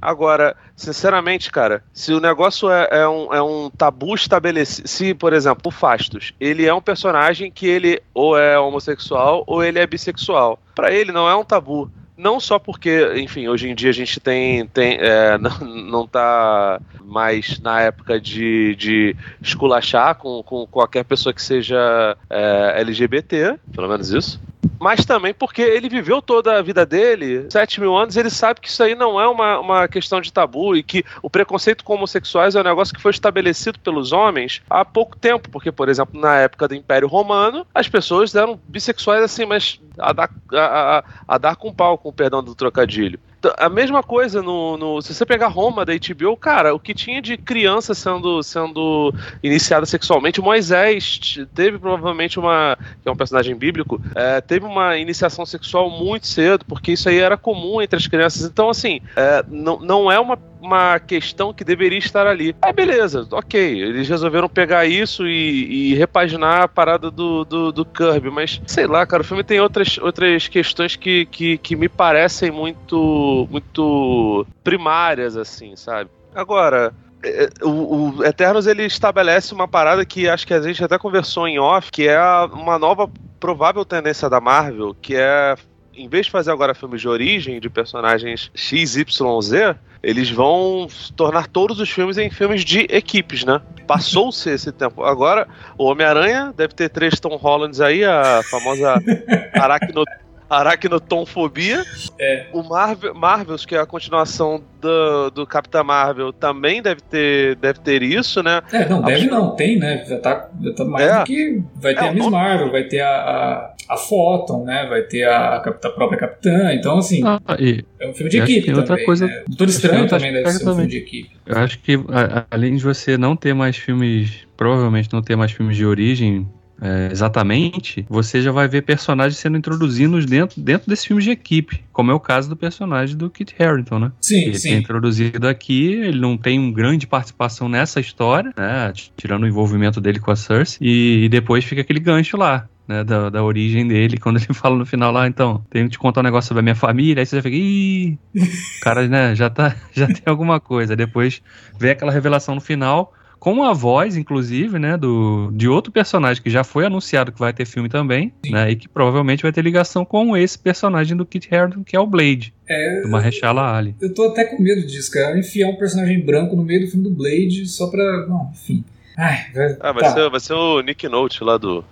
Agora, 0.00 0.34
Agora, 0.34 0.56
sinceramente, 0.74 1.50
cara, 1.50 1.84
se 1.92 2.12
o 2.12 2.20
negócio 2.20 2.70
é, 2.70 2.88
é, 2.90 3.08
um, 3.08 3.32
é 3.32 3.42
um 3.42 3.70
tabu 3.70 4.14
estabelecido. 4.14 4.88
Se, 4.88 5.14
por 5.14 5.32
exemplo, 5.32 5.62
o 5.66 5.70
Fastos, 5.70 6.32
ele 6.40 6.66
é 6.66 6.74
um 6.74 6.80
personagem 6.80 7.50
que 7.50 7.66
ele 7.66 8.02
ou 8.12 8.36
é 8.36 8.58
homossexual 8.58 9.44
ou 9.46 9.62
ele 9.62 9.78
é 9.78 9.86
bissexual. 9.86 10.58
Para 10.74 10.92
ele 10.92 11.12
não 11.12 11.28
é 11.28 11.36
um 11.36 11.44
tabu. 11.44 11.90
Não 12.16 12.40
só 12.40 12.58
porque, 12.58 13.12
enfim, 13.16 13.48
hoje 13.48 13.68
em 13.68 13.74
dia 13.74 13.90
a 13.90 13.94
gente 13.94 14.18
tem. 14.18 14.66
tem 14.66 14.98
é, 15.00 15.36
não, 15.38 15.58
não 15.60 16.06
tá 16.06 16.80
mais 17.02 17.60
na 17.60 17.80
época 17.80 18.20
de, 18.20 18.74
de 18.76 19.16
esculachar 19.40 20.16
com, 20.16 20.42
com 20.42 20.66
qualquer 20.66 21.04
pessoa 21.04 21.32
que 21.32 21.42
seja 21.42 22.16
é, 22.28 22.80
LGBT, 22.80 23.58
pelo 23.72 23.88
menos 23.88 24.10
isso 24.10 24.40
mas 24.84 25.02
também 25.02 25.32
porque 25.32 25.62
ele 25.62 25.88
viveu 25.88 26.20
toda 26.20 26.58
a 26.58 26.60
vida 26.60 26.84
dele, 26.84 27.46
7 27.48 27.80
mil 27.80 27.96
anos, 27.96 28.18
ele 28.18 28.28
sabe 28.28 28.60
que 28.60 28.68
isso 28.68 28.82
aí 28.82 28.94
não 28.94 29.18
é 29.18 29.26
uma, 29.26 29.58
uma 29.58 29.88
questão 29.88 30.20
de 30.20 30.30
tabu 30.30 30.76
e 30.76 30.82
que 30.82 31.02
o 31.22 31.30
preconceito 31.30 31.82
com 31.82 31.94
homossexuais 31.94 32.54
é 32.54 32.60
um 32.60 32.64
negócio 32.64 32.94
que 32.94 33.00
foi 33.00 33.10
estabelecido 33.10 33.78
pelos 33.78 34.12
homens 34.12 34.60
há 34.68 34.84
pouco 34.84 35.16
tempo, 35.16 35.48
porque, 35.48 35.72
por 35.72 35.88
exemplo, 35.88 36.20
na 36.20 36.36
época 36.36 36.68
do 36.68 36.74
Império 36.74 37.08
Romano, 37.08 37.66
as 37.74 37.88
pessoas 37.88 38.34
eram 38.34 38.60
bissexuais 38.68 39.22
assim, 39.22 39.46
mas 39.46 39.80
a 39.98 40.12
dar, 40.12 40.30
a, 40.52 40.98
a, 40.98 41.04
a 41.28 41.38
dar 41.38 41.56
com 41.56 41.72
pau, 41.72 41.96
com 41.96 42.10
o 42.10 42.12
perdão 42.12 42.44
do 42.44 42.54
trocadilho 42.54 43.18
a 43.58 43.68
mesma 43.68 44.02
coisa 44.02 44.42
no, 44.42 44.76
no, 44.76 45.02
Se 45.02 45.14
você 45.14 45.26
pegar 45.26 45.48
Roma 45.48 45.84
da 45.84 45.92
HBO, 45.94 46.36
cara, 46.36 46.74
o 46.74 46.78
que 46.78 46.94
tinha 46.94 47.20
de 47.20 47.36
criança 47.36 47.94
sendo, 47.94 48.42
sendo 48.42 49.12
iniciada 49.42 49.86
sexualmente, 49.86 50.40
Moisés 50.40 51.38
teve 51.54 51.78
provavelmente 51.78 52.38
uma. 52.38 52.76
que 53.02 53.08
é 53.08 53.12
um 53.12 53.16
personagem 53.16 53.54
bíblico, 53.54 54.00
é, 54.14 54.40
teve 54.40 54.66
uma 54.66 54.96
iniciação 54.96 55.44
sexual 55.44 55.90
muito 55.90 56.26
cedo, 56.26 56.64
porque 56.66 56.92
isso 56.92 57.08
aí 57.08 57.18
era 57.18 57.36
comum 57.36 57.80
entre 57.80 57.96
as 57.96 58.06
crianças. 58.06 58.44
Então, 58.44 58.68
assim, 58.70 59.00
é, 59.16 59.44
não, 59.48 59.78
não 59.80 60.10
é 60.10 60.18
uma 60.18 60.36
uma 60.64 60.98
questão 60.98 61.52
que 61.52 61.62
deveria 61.62 61.98
estar 61.98 62.26
ali. 62.26 62.56
Aí 62.62 62.72
beleza, 62.72 63.26
ok. 63.30 63.60
Eles 63.60 64.08
resolveram 64.08 64.48
pegar 64.48 64.86
isso 64.86 65.26
e, 65.26 65.92
e 65.92 65.94
repaginar 65.94 66.62
a 66.62 66.68
parada 66.68 67.10
do, 67.10 67.44
do, 67.44 67.72
do, 67.72 67.84
Kirby, 67.84 68.30
mas 68.30 68.60
sei 68.66 68.86
lá, 68.86 69.06
cara, 69.06 69.22
o 69.22 69.24
filme 69.24 69.44
tem 69.44 69.60
outras, 69.60 69.98
outras 69.98 70.48
questões 70.48 70.96
que, 70.96 71.26
que, 71.26 71.58
que 71.58 71.76
me 71.76 71.88
parecem 71.88 72.50
muito, 72.50 73.46
muito 73.50 74.46
primárias, 74.62 75.36
assim, 75.36 75.76
sabe? 75.76 76.10
Agora, 76.34 76.92
é, 77.22 77.48
o, 77.62 78.18
o, 78.18 78.24
Eternos 78.24 78.66
ele 78.66 78.84
estabelece 78.84 79.54
uma 79.54 79.68
parada 79.68 80.04
que 80.04 80.28
acho 80.28 80.46
que 80.46 80.54
a 80.54 80.60
gente 80.60 80.82
até 80.82 80.98
conversou 80.98 81.46
em 81.46 81.58
off, 81.58 81.90
que 81.90 82.08
é 82.08 82.20
uma 82.52 82.78
nova 82.78 83.10
provável 83.38 83.84
tendência 83.84 84.28
da 84.28 84.40
Marvel, 84.40 84.94
que 85.00 85.14
é 85.16 85.54
em 85.96 86.08
vez 86.08 86.26
de 86.26 86.32
fazer 86.32 86.50
agora 86.50 86.74
filmes 86.74 87.00
de 87.00 87.08
origem 87.08 87.60
de 87.60 87.70
personagens 87.70 88.50
XYZ, 88.54 89.76
eles 90.02 90.30
vão 90.30 90.86
tornar 91.16 91.46
todos 91.46 91.80
os 91.80 91.90
filmes 91.90 92.18
em 92.18 92.30
filmes 92.30 92.64
de 92.64 92.80
equipes, 92.90 93.44
né? 93.44 93.60
Passou-se 93.86 94.48
esse 94.50 94.70
tempo. 94.70 95.02
Agora, 95.02 95.48
o 95.78 95.84
Homem-Aranha 95.84 96.52
deve 96.54 96.74
ter 96.74 96.90
três 96.90 97.18
Tom 97.18 97.36
Hollands 97.36 97.80
aí, 97.80 98.04
a 98.04 98.42
famosa 98.50 99.02
Aracno 99.54 100.04
Aracnotonfobia. 100.48 101.84
É. 102.18 102.46
O 102.52 102.62
Marvel, 102.62 103.14
Marvels, 103.14 103.64
que 103.64 103.74
é 103.74 103.80
a 103.80 103.86
continuação 103.86 104.62
do, 104.80 105.30
do 105.30 105.46
Capitã 105.46 105.82
Marvel, 105.82 106.32
também 106.32 106.82
deve 106.82 107.00
ter, 107.00 107.56
deve 107.56 107.80
ter 107.80 108.02
isso, 108.02 108.42
né? 108.42 108.60
É, 108.72 108.88
não, 108.88 109.02
deve 109.02 109.26
não, 109.26 109.54
tem, 109.56 109.78
né? 109.78 110.04
Já 110.06 110.18
tá, 110.18 110.50
já 110.62 110.72
tá 110.72 110.84
mais 110.84 111.06
é. 111.06 111.18
do 111.18 111.24
que. 111.24 111.62
Vai 111.76 111.94
ter 111.94 112.04
é, 112.04 112.08
a 112.08 112.12
Miss 112.12 112.28
Marvel, 112.28 112.70
vai 112.70 112.84
ter 112.84 113.00
a, 113.00 113.08
a, 113.08 113.74
a 113.88 113.96
Photon, 113.96 114.64
né? 114.64 114.86
Vai 114.88 115.02
ter 115.02 115.24
a, 115.24 115.56
a, 115.56 115.60
própria 115.60 116.18
Capitã. 116.18 116.72
Então, 116.74 116.98
assim. 116.98 117.22
Ah, 117.24 117.40
e, 117.58 117.84
é 117.98 118.08
um 118.08 118.14
filme 118.14 118.30
de 118.30 118.38
equipe. 118.38 118.66
Também, 118.66 118.80
outra 118.80 119.04
coisa. 119.04 119.26
Né? 119.26 119.44
Doutor 119.48 119.68
Estranho 119.68 120.08
também 120.08 120.32
deve 120.32 120.50
ser 120.50 120.56
um 120.56 120.58
também. 120.60 120.74
filme 120.74 120.90
de 120.90 120.96
equipe. 120.98 121.36
Eu 121.46 121.58
acho 121.58 121.78
que, 121.80 121.94
a, 121.94 122.44
além 122.50 122.76
de 122.76 122.82
você 122.82 123.16
não 123.16 123.34
ter 123.36 123.54
mais 123.54 123.76
filmes. 123.76 124.44
Provavelmente 124.56 125.08
não 125.12 125.20
ter 125.20 125.34
mais 125.34 125.50
filmes 125.50 125.76
de 125.76 125.84
origem 125.84 126.48
é, 126.80 127.08
exatamente, 127.10 128.04
você 128.08 128.42
já 128.42 128.50
vai 128.50 128.66
ver 128.68 128.82
personagens 128.82 129.38
sendo 129.38 129.56
introduzidos 129.56 130.26
dentro, 130.26 130.60
dentro 130.60 130.88
desse 130.88 131.06
filme 131.06 131.22
de 131.22 131.30
equipe, 131.30 131.84
como 131.92 132.10
é 132.10 132.14
o 132.14 132.20
caso 132.20 132.48
do 132.48 132.56
personagem 132.56 133.16
do 133.16 133.30
Kit 133.30 133.54
Harington, 133.58 133.98
né? 133.98 134.12
Sim, 134.20 134.42
ele 134.42 134.58
sim. 134.58 134.70
é 134.70 134.76
introduzido 134.76 135.46
aqui, 135.46 135.92
ele 135.92 136.20
não 136.20 136.36
tem 136.36 136.58
uma 136.58 136.72
grande 136.72 137.06
participação 137.06 137.68
nessa 137.68 138.00
história, 138.00 138.52
né? 138.56 138.92
Tirando 139.16 139.44
o 139.44 139.46
envolvimento 139.46 140.00
dele 140.00 140.18
com 140.18 140.30
a 140.30 140.36
Cersei, 140.36 140.78
e, 140.80 141.24
e 141.24 141.28
depois 141.28 141.64
fica 141.64 141.80
aquele 141.80 142.00
gancho 142.00 142.36
lá. 142.36 142.68
Né, 142.86 143.02
da, 143.02 143.30
da 143.30 143.42
origem 143.42 143.88
dele, 143.88 144.18
quando 144.20 144.36
ele 144.36 144.52
fala 144.52 144.76
no 144.76 144.84
final 144.84 145.10
lá, 145.10 145.26
então, 145.26 145.64
tenho 145.70 145.86
que 145.86 145.92
te 145.92 145.98
contar 145.98 146.20
um 146.20 146.24
negócio 146.24 146.48
sobre 146.48 146.60
a 146.60 146.62
minha 146.62 146.74
família, 146.74 147.22
aí 147.22 147.24
você 147.24 147.36
já 147.36 147.42
fica, 147.42 147.56
ih, 147.56 148.18
o 148.36 148.80
cara, 148.82 149.08
né, 149.08 149.34
já 149.34 149.48
tá, 149.48 149.74
já 149.90 150.06
tem 150.06 150.22
alguma 150.26 150.60
coisa. 150.60 150.94
Depois 150.94 151.40
vem 151.78 151.92
aquela 151.92 152.12
revelação 152.12 152.54
no 152.54 152.60
final, 152.60 153.14
com 153.44 153.62
a 153.62 153.74
voz, 153.74 154.16
inclusive, 154.16 154.78
né, 154.78 154.96
do, 154.96 155.50
de 155.52 155.68
outro 155.68 155.92
personagem 155.92 156.42
que 156.42 156.48
já 156.48 156.64
foi 156.64 156.86
anunciado 156.86 157.30
que 157.30 157.38
vai 157.38 157.52
ter 157.52 157.66
filme 157.66 157.90
também, 157.90 158.32
Sim. 158.42 158.52
né, 158.52 158.70
e 158.70 158.74
que 158.74 158.88
provavelmente 158.88 159.42
vai 159.42 159.52
ter 159.52 159.60
ligação 159.60 160.02
com 160.02 160.34
esse 160.34 160.58
personagem 160.58 161.14
do 161.14 161.26
Kit 161.26 161.54
Harington, 161.54 161.84
que 161.84 161.94
é 161.94 162.00
o 162.00 162.06
Blade. 162.06 162.54
É, 162.66 163.02
do 163.02 163.10
Mahershala 163.10 163.76
Ali. 163.76 163.94
Eu 164.00 164.14
tô 164.14 164.28
até 164.28 164.46
com 164.46 164.62
medo 164.62 164.86
disso, 164.86 165.10
cara. 165.10 165.38
Enfiar 165.38 165.68
um 165.68 165.76
personagem 165.76 166.24
branco 166.24 166.56
no 166.56 166.64
meio 166.64 166.86
do 166.86 166.90
filme 166.90 167.04
do 167.04 167.14
Blade 167.14 167.66
só 167.68 167.88
pra. 167.88 168.26
Não, 168.26 168.50
enfim. 168.54 168.82
Ai, 169.14 169.44
vai, 169.54 169.76
ah, 169.78 169.92
vai, 169.92 170.02
tá. 170.04 170.12
ser, 170.14 170.30
vai 170.30 170.40
ser 170.40 170.54
o 170.54 170.80
Nick 170.80 171.06
Note 171.06 171.44
lá 171.44 171.58
do. 171.58 171.84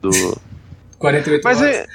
do... 0.00 0.10
48 0.96 1.42
Mas 1.42 1.60
horas. 1.60 1.74
É... 1.74 1.86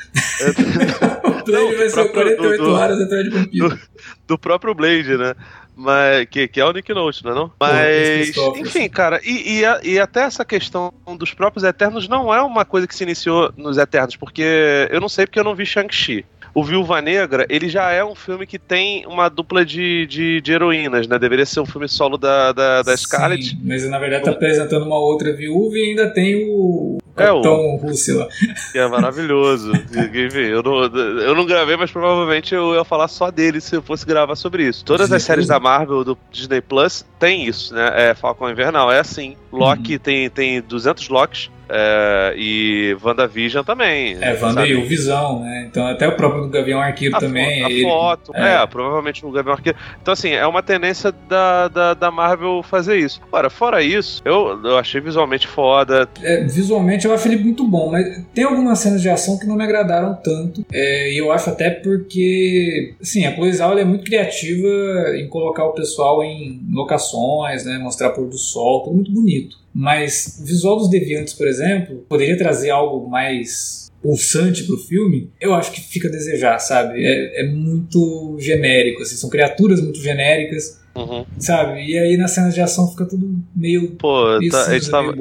o 1.26 1.44
Blade 1.46 1.72
não, 1.72 1.78
vai 1.78 1.90
ser 1.90 2.12
48 2.12 2.64
do, 2.64 2.72
horas 2.72 3.02
atrás 3.02 3.24
de 3.24 3.30
vampiro. 3.30 3.70
Do, 3.70 3.80
do 4.28 4.38
próprio 4.38 4.76
Blade, 4.76 5.16
né? 5.16 5.34
Mas, 5.82 6.28
que, 6.30 6.46
que 6.46 6.60
é 6.60 6.66
o 6.66 6.74
Nick 6.74 6.94
Note, 6.94 7.24
não 7.24 7.32
é 7.32 7.36
não? 7.36 7.52
Mas, 7.58 8.36
enfim, 8.58 8.90
cara, 8.90 9.22
e, 9.24 9.62
e, 9.62 9.94
e, 9.94 9.98
até 9.98 10.24
essa 10.24 10.44
questão 10.44 10.94
dos 11.18 11.34
próprios 11.34 11.64
Eternos 11.64 12.06
não 12.06 12.34
é 12.34 12.42
uma 12.42 12.66
coisa 12.66 12.86
que 12.86 12.94
se 12.94 13.04
iniciou 13.04 13.54
nos 13.56 13.78
Eternos, 13.78 14.18
porque 14.18 14.90
eu 14.92 15.00
não 15.00 15.08
sei 15.08 15.26
porque 15.26 15.40
eu 15.40 15.44
não 15.46 15.56
vi 15.56 15.66
Shang-Chi. 15.66 16.26
O 16.54 16.64
Viúva 16.64 17.02
Negra, 17.02 17.46
ele 17.50 17.70
já 17.70 17.92
é 17.92 18.04
um 18.04 18.16
filme 18.16 18.46
que 18.46 18.58
tem 18.58 19.06
uma 19.06 19.30
dupla 19.30 19.66
de, 19.66 20.06
de, 20.08 20.42
de 20.42 20.52
heroínas, 20.52 21.08
né? 21.08 21.20
Deveria 21.20 21.46
ser 21.46 21.60
um 21.60 21.66
filme 21.66 21.88
solo 21.88 22.18
da, 22.18 22.52
da, 22.52 22.82
da 22.82 22.98
Scarlett. 22.98 23.50
Sim, 23.50 23.62
mas 23.64 23.88
na 23.90 24.00
verdade 24.00 24.26
tá 24.26 24.32
apresentando 24.32 24.86
uma 24.86 24.98
outra 24.98 25.34
viúva 25.34 25.78
e 25.78 25.90
ainda 25.90 26.10
tem 26.10 26.48
o 26.50 27.00
Capitão 27.20 27.54
é, 27.54 27.58
o... 27.58 27.76
Russo 27.76 28.18
lá. 28.18 28.28
Que 28.72 28.80
é 28.80 28.88
maravilhoso. 28.88 29.72
eu, 30.36 30.64
não, 30.64 30.84
eu 31.22 31.36
não 31.36 31.46
gravei, 31.46 31.76
mas 31.76 31.92
provavelmente 31.92 32.56
eu 32.56 32.74
ia 32.74 32.84
falar 32.84 33.08
só 33.08 33.30
dele 33.30 33.60
se 33.60 33.76
eu 33.76 33.82
fosse 33.82 34.06
gravar 34.06 34.36
sobre 34.36 34.68
isso. 34.68 34.86
Todas 34.86 35.12
as 35.12 35.24
séries 35.24 35.48
da 35.48 35.60
Marvel 35.60 36.04
do 36.04 36.18
Disney 36.32 36.62
Plus 36.62 37.06
tem 37.20 37.46
isso, 37.46 37.74
né? 37.74 38.10
É 38.10 38.14
Falcão 38.16 38.50
Invernal, 38.50 38.92
é 38.92 39.00
assim. 39.00 39.36
Loki 39.52 39.94
uhum. 39.94 40.00
tem, 40.00 40.30
tem 40.30 40.62
200 40.62 41.10
Locks 41.10 41.50
É, 41.70 42.34
e 42.36 42.98
WandaVision 43.04 43.64
também. 43.64 44.18
É, 44.20 44.38
Wanda 44.42 44.66
e 44.66 44.76
o 44.76 44.86
Visão, 44.86 45.42
né? 45.42 45.68
Então 45.70 45.86
até 45.86 46.08
o 46.08 46.16
próprio 46.16 46.44
do 46.44 46.50
Gavião 46.50 46.82
Arqueiro 46.82 47.16
a 47.16 47.20
também. 47.20 47.64
A 47.64 47.70
ele... 47.70 47.84
foto, 47.84 48.32
é. 48.36 48.56
é. 48.56 48.68
provavelmente 48.68 49.26
o 49.26 49.32
Gavião 49.32 49.54
Arqueiro. 49.54 49.78
Então, 50.02 50.12
assim, 50.12 50.32
é 50.32 50.46
uma 50.48 50.64
tendência 50.64 51.12
da, 51.12 51.68
da, 51.68 51.94
da 51.94 52.12
Marvel 52.12 52.64
fazer 52.64 52.98
isso. 52.98 53.22
Agora, 53.28 53.50
fora 53.50 53.84
isso, 53.84 54.22
eu, 54.26 54.60
eu 54.64 54.78
achei 54.78 55.00
visualmente 55.00 55.48
foda. 55.48 56.10
É, 56.24 56.44
visualmente 56.44 57.06
eu 57.06 57.14
acho 57.14 57.28
ele 57.28 57.38
muito 57.38 57.64
bom, 57.64 57.92
mas 57.92 58.24
tem 58.34 58.44
algumas 58.44 58.80
cenas 58.80 59.02
de 59.02 59.10
ação 59.10 59.38
que 59.38 59.46
não 59.46 59.56
me 59.56 59.64
agradaram 59.64 60.18
tanto. 60.24 60.66
É, 60.72 61.14
e 61.14 61.18
eu 61.18 61.32
acho 61.32 61.50
até 61.50 61.70
porque, 61.70 62.96
assim, 63.00 63.26
a 63.26 63.36
Chloe 63.36 63.54
Zhao 63.54 63.78
é 63.78 63.86
muito 63.86 64.06
criativa 64.06 64.68
em 65.16 65.28
colocar 65.28 65.66
o 65.66 65.74
pessoal 65.74 66.24
em 66.24 66.62
locações, 66.72 67.66
né? 67.66 67.78
Mostrar 67.78 68.10
pôr 68.10 68.28
do 68.28 68.38
sol, 68.38 68.84
tudo 68.84 68.96
muito 68.96 69.12
bonito. 69.12 69.59
Mas 69.74 70.40
o 70.42 70.46
visual 70.46 70.78
dos 70.78 70.90
Deviantes, 70.90 71.34
por 71.34 71.48
exemplo, 71.48 72.06
poderia 72.10 72.38
trazer 72.38 72.70
algo 72.70 73.10
mais 73.10 73.90
pulsante 74.02 74.64
pro 74.64 74.78
filme, 74.78 75.30
eu 75.40 75.54
acho 75.54 75.72
que 75.72 75.82
fica 75.82 76.08
a 76.08 76.12
desejar, 76.12 76.58
sabe? 76.60 77.06
É, 77.06 77.42
é 77.42 77.48
muito 77.48 78.38
genérico, 78.40 79.02
assim, 79.02 79.16
são 79.16 79.30
criaturas 79.30 79.82
muito 79.82 80.00
genéricas, 80.00 80.80
uhum. 80.96 81.26
sabe? 81.38 81.86
E 81.86 81.98
aí 81.98 82.18
nas 82.18 82.32
cenas 82.32 82.54
de 82.54 82.62
ação 82.62 82.90
fica 82.90 83.06
tudo 83.06 83.38
meio. 83.56 83.92
Pô, 83.92 84.40
meio 84.40 84.52
tá, 84.52 84.64
cinza, 84.64 84.72
a, 84.72 84.80
gente 84.80 84.90
tava, 84.90 85.14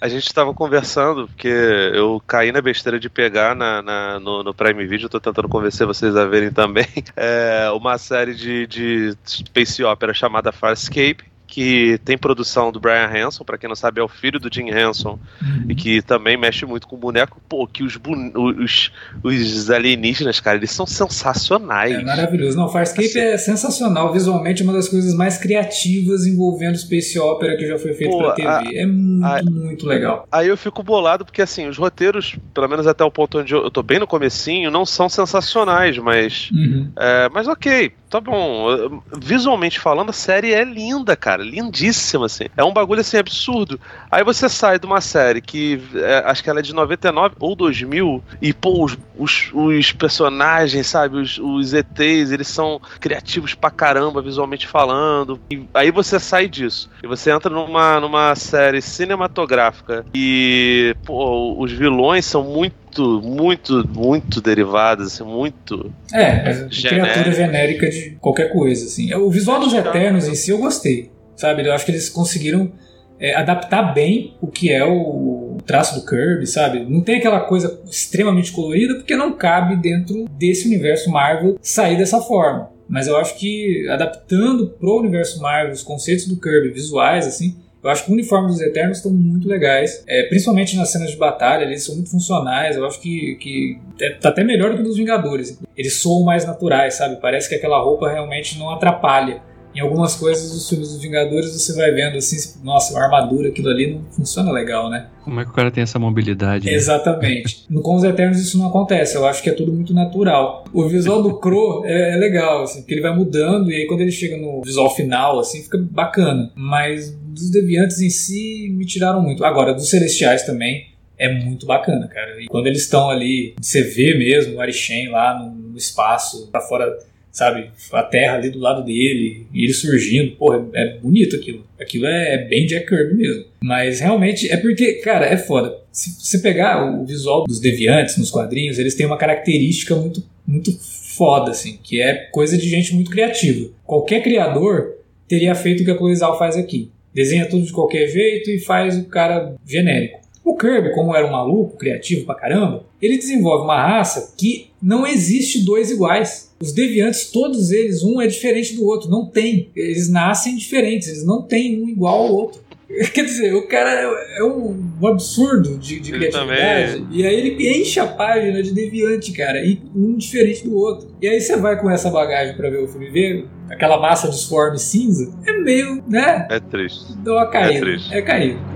a 0.00 0.08
gente 0.08 0.34
tava 0.34 0.54
conversando, 0.54 1.26
porque 1.28 1.48
eu 1.48 2.22
caí 2.26 2.50
na 2.50 2.62
besteira 2.62 2.98
de 2.98 3.10
pegar 3.10 3.54
na, 3.54 3.82
na 3.82 4.18
no, 4.18 4.42
no, 4.42 4.54
Prime 4.54 4.86
Video, 4.86 5.08
tô 5.08 5.20
tentando 5.20 5.48
convencer 5.48 5.86
vocês 5.86 6.16
a 6.16 6.24
verem 6.24 6.50
também, 6.50 6.86
é, 7.14 7.70
uma 7.74 7.98
série 7.98 8.34
de, 8.34 8.66
de 8.66 9.14
space 9.26 9.84
opera 9.84 10.14
chamada 10.14 10.52
Farscape 10.52 11.31
que 11.52 11.98
tem 12.02 12.16
produção 12.16 12.72
do 12.72 12.80
Brian 12.80 13.10
Hanson, 13.12 13.44
para 13.44 13.58
quem 13.58 13.68
não 13.68 13.76
sabe 13.76 14.00
é 14.00 14.02
o 14.02 14.08
filho 14.08 14.40
do 14.40 14.48
Jim 14.50 14.70
Henson, 14.70 15.18
uhum. 15.42 15.66
e 15.68 15.74
que 15.74 16.00
também 16.00 16.34
mexe 16.34 16.64
muito 16.64 16.88
com 16.88 16.96
boneco. 16.96 17.42
Pô, 17.46 17.66
que 17.66 17.82
os, 17.82 18.00
os, 18.34 18.90
os 19.22 19.70
alienígenas, 19.70 20.40
cara, 20.40 20.56
eles 20.56 20.70
são 20.70 20.86
sensacionais. 20.86 21.92
É 21.92 22.02
maravilhoso. 22.02 22.56
Não, 22.56 22.70
Farscape 22.70 23.06
assim. 23.06 23.18
é 23.18 23.36
sensacional. 23.36 24.14
Visualmente, 24.14 24.62
uma 24.62 24.72
das 24.72 24.88
coisas 24.88 25.14
mais 25.14 25.36
criativas 25.36 26.24
envolvendo 26.24 26.78
Space 26.78 27.18
Opera 27.18 27.54
que 27.58 27.66
já 27.66 27.78
foi 27.78 27.92
feito 27.92 28.12
Pô, 28.12 28.22
pra 28.22 28.32
TV. 28.32 28.48
A, 28.48 28.62
é 28.72 28.86
muito, 28.86 29.26
a, 29.26 29.42
muito 29.42 29.86
legal. 29.86 30.26
Aí 30.32 30.48
eu 30.48 30.56
fico 30.56 30.82
bolado 30.82 31.22
porque, 31.22 31.42
assim, 31.42 31.68
os 31.68 31.76
roteiros, 31.76 32.34
pelo 32.54 32.66
menos 32.66 32.86
até 32.86 33.04
o 33.04 33.10
ponto 33.10 33.40
onde 33.40 33.54
eu, 33.54 33.62
eu 33.64 33.70
tô 33.70 33.82
bem 33.82 33.98
no 33.98 34.06
comecinho, 34.06 34.70
não 34.70 34.86
são 34.86 35.06
sensacionais, 35.06 35.98
mas... 35.98 36.50
Uhum. 36.50 36.90
É, 36.96 37.28
mas 37.28 37.46
ok, 37.46 37.92
tá 38.12 38.20
bom. 38.20 39.00
Visualmente 39.10 39.80
falando, 39.80 40.10
a 40.10 40.12
série 40.12 40.52
é 40.52 40.62
linda, 40.62 41.16
cara. 41.16 41.42
Lindíssima, 41.42 42.26
assim. 42.26 42.44
É 42.54 42.62
um 42.62 42.72
bagulho, 42.72 43.00
assim, 43.00 43.16
absurdo. 43.16 43.80
Aí 44.10 44.22
você 44.22 44.50
sai 44.50 44.78
de 44.78 44.84
uma 44.84 45.00
série 45.00 45.40
que 45.40 45.82
é, 45.94 46.22
acho 46.26 46.44
que 46.44 46.50
ela 46.50 46.58
é 46.58 46.62
de 46.62 46.74
99 46.74 47.36
ou 47.40 47.56
2000 47.56 48.22
e, 48.42 48.52
pô, 48.52 48.84
os, 48.84 48.98
os, 49.16 49.50
os 49.54 49.92
personagens, 49.92 50.86
sabe? 50.86 51.16
Os, 51.16 51.38
os, 51.38 51.72
ETs, 51.72 52.30
eles 52.30 52.48
são 52.48 52.78
criativos 53.00 53.54
pra 53.54 53.70
caramba, 53.70 54.20
visualmente 54.20 54.66
falando. 54.66 55.40
E 55.50 55.64
aí 55.72 55.90
você 55.90 56.20
sai 56.20 56.48
disso. 56.48 56.90
E 57.02 57.06
você 57.06 57.30
entra 57.30 57.50
numa, 57.50 57.98
numa 57.98 58.34
série 58.34 58.82
cinematográfica 58.82 60.04
e, 60.14 60.94
pô, 61.06 61.58
os 61.58 61.72
vilões 61.72 62.26
são 62.26 62.44
muito 62.44 62.81
muito, 63.00 63.22
muito, 63.22 63.88
muito 63.88 64.40
derivadas, 64.40 65.08
assim, 65.08 65.24
muito. 65.24 65.92
É, 66.12 66.50
é 66.50 66.68
criatura 66.70 67.32
genérica 67.32 67.88
de 67.88 68.16
qualquer 68.20 68.52
coisa, 68.52 68.86
assim. 68.86 69.12
O 69.14 69.30
visual 69.30 69.60
dos 69.60 69.72
Eternos 69.72 70.28
em 70.28 70.34
si 70.34 70.50
eu 70.50 70.58
gostei, 70.58 71.10
sabe? 71.36 71.66
Eu 71.66 71.72
acho 71.72 71.84
que 71.84 71.92
eles 71.92 72.08
conseguiram 72.08 72.72
é, 73.18 73.34
adaptar 73.34 73.94
bem 73.94 74.36
o 74.40 74.46
que 74.46 74.70
é 74.70 74.84
o 74.84 75.58
traço 75.64 75.98
do 75.98 76.06
Kirby, 76.06 76.46
sabe? 76.46 76.84
Não 76.84 77.00
tem 77.00 77.16
aquela 77.16 77.40
coisa 77.40 77.80
extremamente 77.88 78.52
colorida 78.52 78.96
porque 78.96 79.16
não 79.16 79.32
cabe 79.32 79.76
dentro 79.76 80.26
desse 80.38 80.66
universo 80.66 81.10
Marvel 81.10 81.56
sair 81.62 81.96
dessa 81.96 82.20
forma. 82.20 82.70
Mas 82.88 83.06
eu 83.06 83.16
acho 83.16 83.38
que 83.38 83.88
adaptando 83.88 84.68
pro 84.78 84.98
universo 84.98 85.40
Marvel 85.40 85.72
os 85.72 85.82
conceitos 85.82 86.26
do 86.26 86.38
Kirby 86.38 86.70
visuais, 86.70 87.26
assim, 87.26 87.56
eu 87.82 87.90
acho 87.90 88.04
que 88.04 88.10
o 88.10 88.14
uniforme 88.14 88.48
dos 88.48 88.60
Eternos 88.60 88.98
estão 88.98 89.12
muito 89.12 89.48
legais, 89.48 90.04
é, 90.06 90.24
principalmente 90.28 90.76
nas 90.76 90.90
cenas 90.90 91.10
de 91.10 91.16
batalha, 91.16 91.64
eles 91.64 91.84
são 91.84 91.96
muito 91.96 92.10
funcionais. 92.10 92.76
Eu 92.76 92.86
acho 92.86 93.00
que, 93.00 93.36
que 93.40 93.78
é, 94.00 94.10
tá 94.10 94.28
até 94.28 94.44
melhor 94.44 94.70
do 94.70 94.76
que 94.76 94.82
dos 94.84 94.96
Vingadores. 94.96 95.58
Eles 95.76 95.94
soam 95.94 96.24
mais 96.24 96.46
naturais, 96.46 96.94
sabe? 96.94 97.20
Parece 97.20 97.48
que 97.48 97.56
aquela 97.56 97.82
roupa 97.82 98.08
realmente 98.08 98.56
não 98.56 98.70
atrapalha. 98.70 99.42
Em 99.74 99.80
algumas 99.80 100.14
coisas 100.14 100.52
dos 100.52 100.68
filmes 100.68 100.90
dos 100.90 101.00
Vingadores 101.00 101.52
você 101.52 101.74
vai 101.74 101.90
vendo 101.92 102.18
assim, 102.18 102.36
nossa, 102.62 102.98
a 102.98 103.04
armadura, 103.04 103.48
aquilo 103.48 103.68
ali 103.68 103.94
não 103.94 104.04
funciona 104.10 104.52
legal, 104.52 104.90
né? 104.90 105.08
Como 105.24 105.40
é 105.40 105.44
que 105.44 105.50
o 105.50 105.54
cara 105.54 105.70
tem 105.70 105.82
essa 105.82 105.98
mobilidade? 105.98 106.66
Né? 106.66 106.74
Exatamente. 106.74 107.64
no 107.70 107.80
Com 107.80 107.96
os 107.96 108.04
Eternos 108.04 108.38
isso 108.38 108.58
não 108.58 108.68
acontece, 108.68 109.16
eu 109.16 109.26
acho 109.26 109.42
que 109.42 109.48
é 109.48 109.52
tudo 109.52 109.72
muito 109.72 109.94
natural. 109.94 110.64
O 110.72 110.86
visual 110.88 111.22
do 111.22 111.38
Crow 111.38 111.84
é, 111.86 112.14
é, 112.14 112.16
legal, 112.16 112.64
assim, 112.64 112.80
porque 112.80 112.94
ele 112.94 113.00
vai 113.00 113.14
mudando 113.14 113.70
e 113.70 113.74
aí 113.74 113.86
quando 113.86 114.00
ele 114.00 114.12
chega 114.12 114.36
no 114.36 114.60
visual 114.62 114.94
final, 114.94 115.38
assim, 115.38 115.62
fica 115.62 115.78
bacana. 115.78 116.50
Mas 116.54 117.10
dos 117.10 117.50
Deviantes 117.50 118.00
em 118.00 118.10
si 118.10 118.68
me 118.76 118.84
tiraram 118.84 119.22
muito. 119.22 119.44
Agora, 119.44 119.72
dos 119.72 119.88
Celestiais 119.88 120.42
também, 120.42 120.86
é 121.18 121.32
muito 121.32 121.66
bacana, 121.66 122.08
cara. 122.08 122.40
E 122.42 122.46
quando 122.46 122.66
eles 122.66 122.82
estão 122.82 123.08
ali, 123.08 123.54
você 123.60 123.82
vê 123.82 124.18
mesmo 124.18 124.56
o 124.56 124.60
Arishem 124.60 125.08
lá 125.08 125.38
no, 125.38 125.50
no 125.70 125.76
espaço, 125.76 126.48
pra 126.50 126.60
fora 126.60 126.98
sabe? 127.32 127.70
A 127.92 128.02
terra 128.02 128.34
ali 128.34 128.50
do 128.50 128.60
lado 128.60 128.84
dele, 128.84 129.46
e 129.52 129.64
ele 129.64 129.72
surgindo, 129.72 130.36
porra, 130.36 130.64
é 130.74 130.98
bonito 130.98 131.34
aquilo. 131.34 131.66
Aquilo 131.80 132.06
é, 132.06 132.34
é 132.34 132.38
bem 132.46 132.66
Jack 132.66 132.86
Kirby 132.86 133.14
mesmo. 133.14 133.44
Mas 133.64 134.00
realmente 134.00 134.52
é 134.52 134.56
porque, 134.58 134.94
cara, 134.94 135.26
é 135.26 135.36
foda. 135.36 135.74
Se 135.90 136.10
você 136.20 136.38
pegar 136.38 136.84
o 136.84 137.04
visual 137.04 137.44
dos 137.44 137.58
deviantes 137.58 138.18
nos 138.18 138.30
quadrinhos, 138.30 138.78
eles 138.78 138.94
têm 138.94 139.06
uma 139.06 139.16
característica 139.16 139.94
muito, 139.94 140.22
muito 140.46 140.70
foda, 141.16 141.50
assim, 141.50 141.78
que 141.82 142.00
é 142.00 142.14
coisa 142.30 142.56
de 142.56 142.68
gente 142.68 142.94
muito 142.94 143.10
criativa. 143.10 143.70
Qualquer 143.84 144.22
criador 144.22 144.98
teria 145.26 145.54
feito 145.54 145.80
o 145.80 145.84
que 145.84 145.90
a 145.90 145.96
Cloizal 145.96 146.38
faz 146.38 146.56
aqui. 146.56 146.90
Desenha 147.14 147.46
tudo 147.46 147.64
de 147.64 147.72
qualquer 147.72 148.08
jeito 148.08 148.50
e 148.50 148.58
faz 148.58 148.96
o 148.96 149.04
cara 149.04 149.54
genérico. 149.66 150.21
O 150.44 150.56
Kirby, 150.56 150.92
como 150.92 151.14
era 151.14 151.26
um 151.26 151.30
maluco, 151.30 151.76
criativo 151.76 152.26
pra 152.26 152.34
caramba, 152.34 152.84
ele 153.00 153.16
desenvolve 153.16 153.64
uma 153.64 153.80
raça 153.80 154.34
que 154.36 154.70
não 154.82 155.06
existe 155.06 155.64
dois 155.64 155.90
iguais. 155.90 156.52
Os 156.60 156.72
deviantes, 156.72 157.30
todos 157.30 157.70
eles, 157.70 158.02
um 158.02 158.20
é 158.20 158.26
diferente 158.26 158.74
do 158.74 158.84
outro. 158.84 159.08
Não 159.08 159.26
tem. 159.26 159.70
Eles 159.74 160.10
nascem 160.10 160.56
diferentes, 160.56 161.08
eles 161.08 161.24
não 161.24 161.42
têm 161.42 161.82
um 161.82 161.88
igual 161.88 162.22
ao 162.22 162.34
outro. 162.34 162.60
Quer 163.14 163.24
dizer, 163.24 163.54
o 163.54 163.66
cara 163.66 163.90
é, 163.90 164.40
é 164.40 164.44
um, 164.44 164.76
um, 165.00 165.06
absurdo 165.06 165.78
de, 165.78 165.98
de 165.98 166.12
criatividade. 166.12 166.92
Também. 166.98 167.06
E 167.10 167.26
aí 167.26 167.34
ele 167.34 167.80
enche 167.80 167.98
a 167.98 168.06
página 168.06 168.62
de 168.62 168.72
deviante, 168.72 169.32
cara, 169.32 169.64
e 169.64 169.80
um 169.94 170.16
diferente 170.16 170.64
do 170.64 170.76
outro. 170.76 171.08
E 171.20 171.28
aí 171.28 171.40
você 171.40 171.56
vai 171.56 171.80
com 171.80 171.90
essa 171.90 172.10
bagagem 172.10 172.54
para 172.56 172.68
ver 172.68 172.82
o 172.82 172.88
filme 172.88 173.10
ver 173.10 173.46
aquela 173.70 173.98
massa 173.98 174.28
disforme 174.28 174.78
cinza, 174.78 175.32
é 175.46 175.52
meio, 175.52 176.02
né? 176.06 176.46
É 176.50 176.60
triste. 176.60 177.16
Dá 177.18 177.32
uma 177.32 177.46
caída. 177.46 177.78
É 177.78 177.80
triste. 177.80 178.14
É 178.14 178.22
caído. 178.22 178.71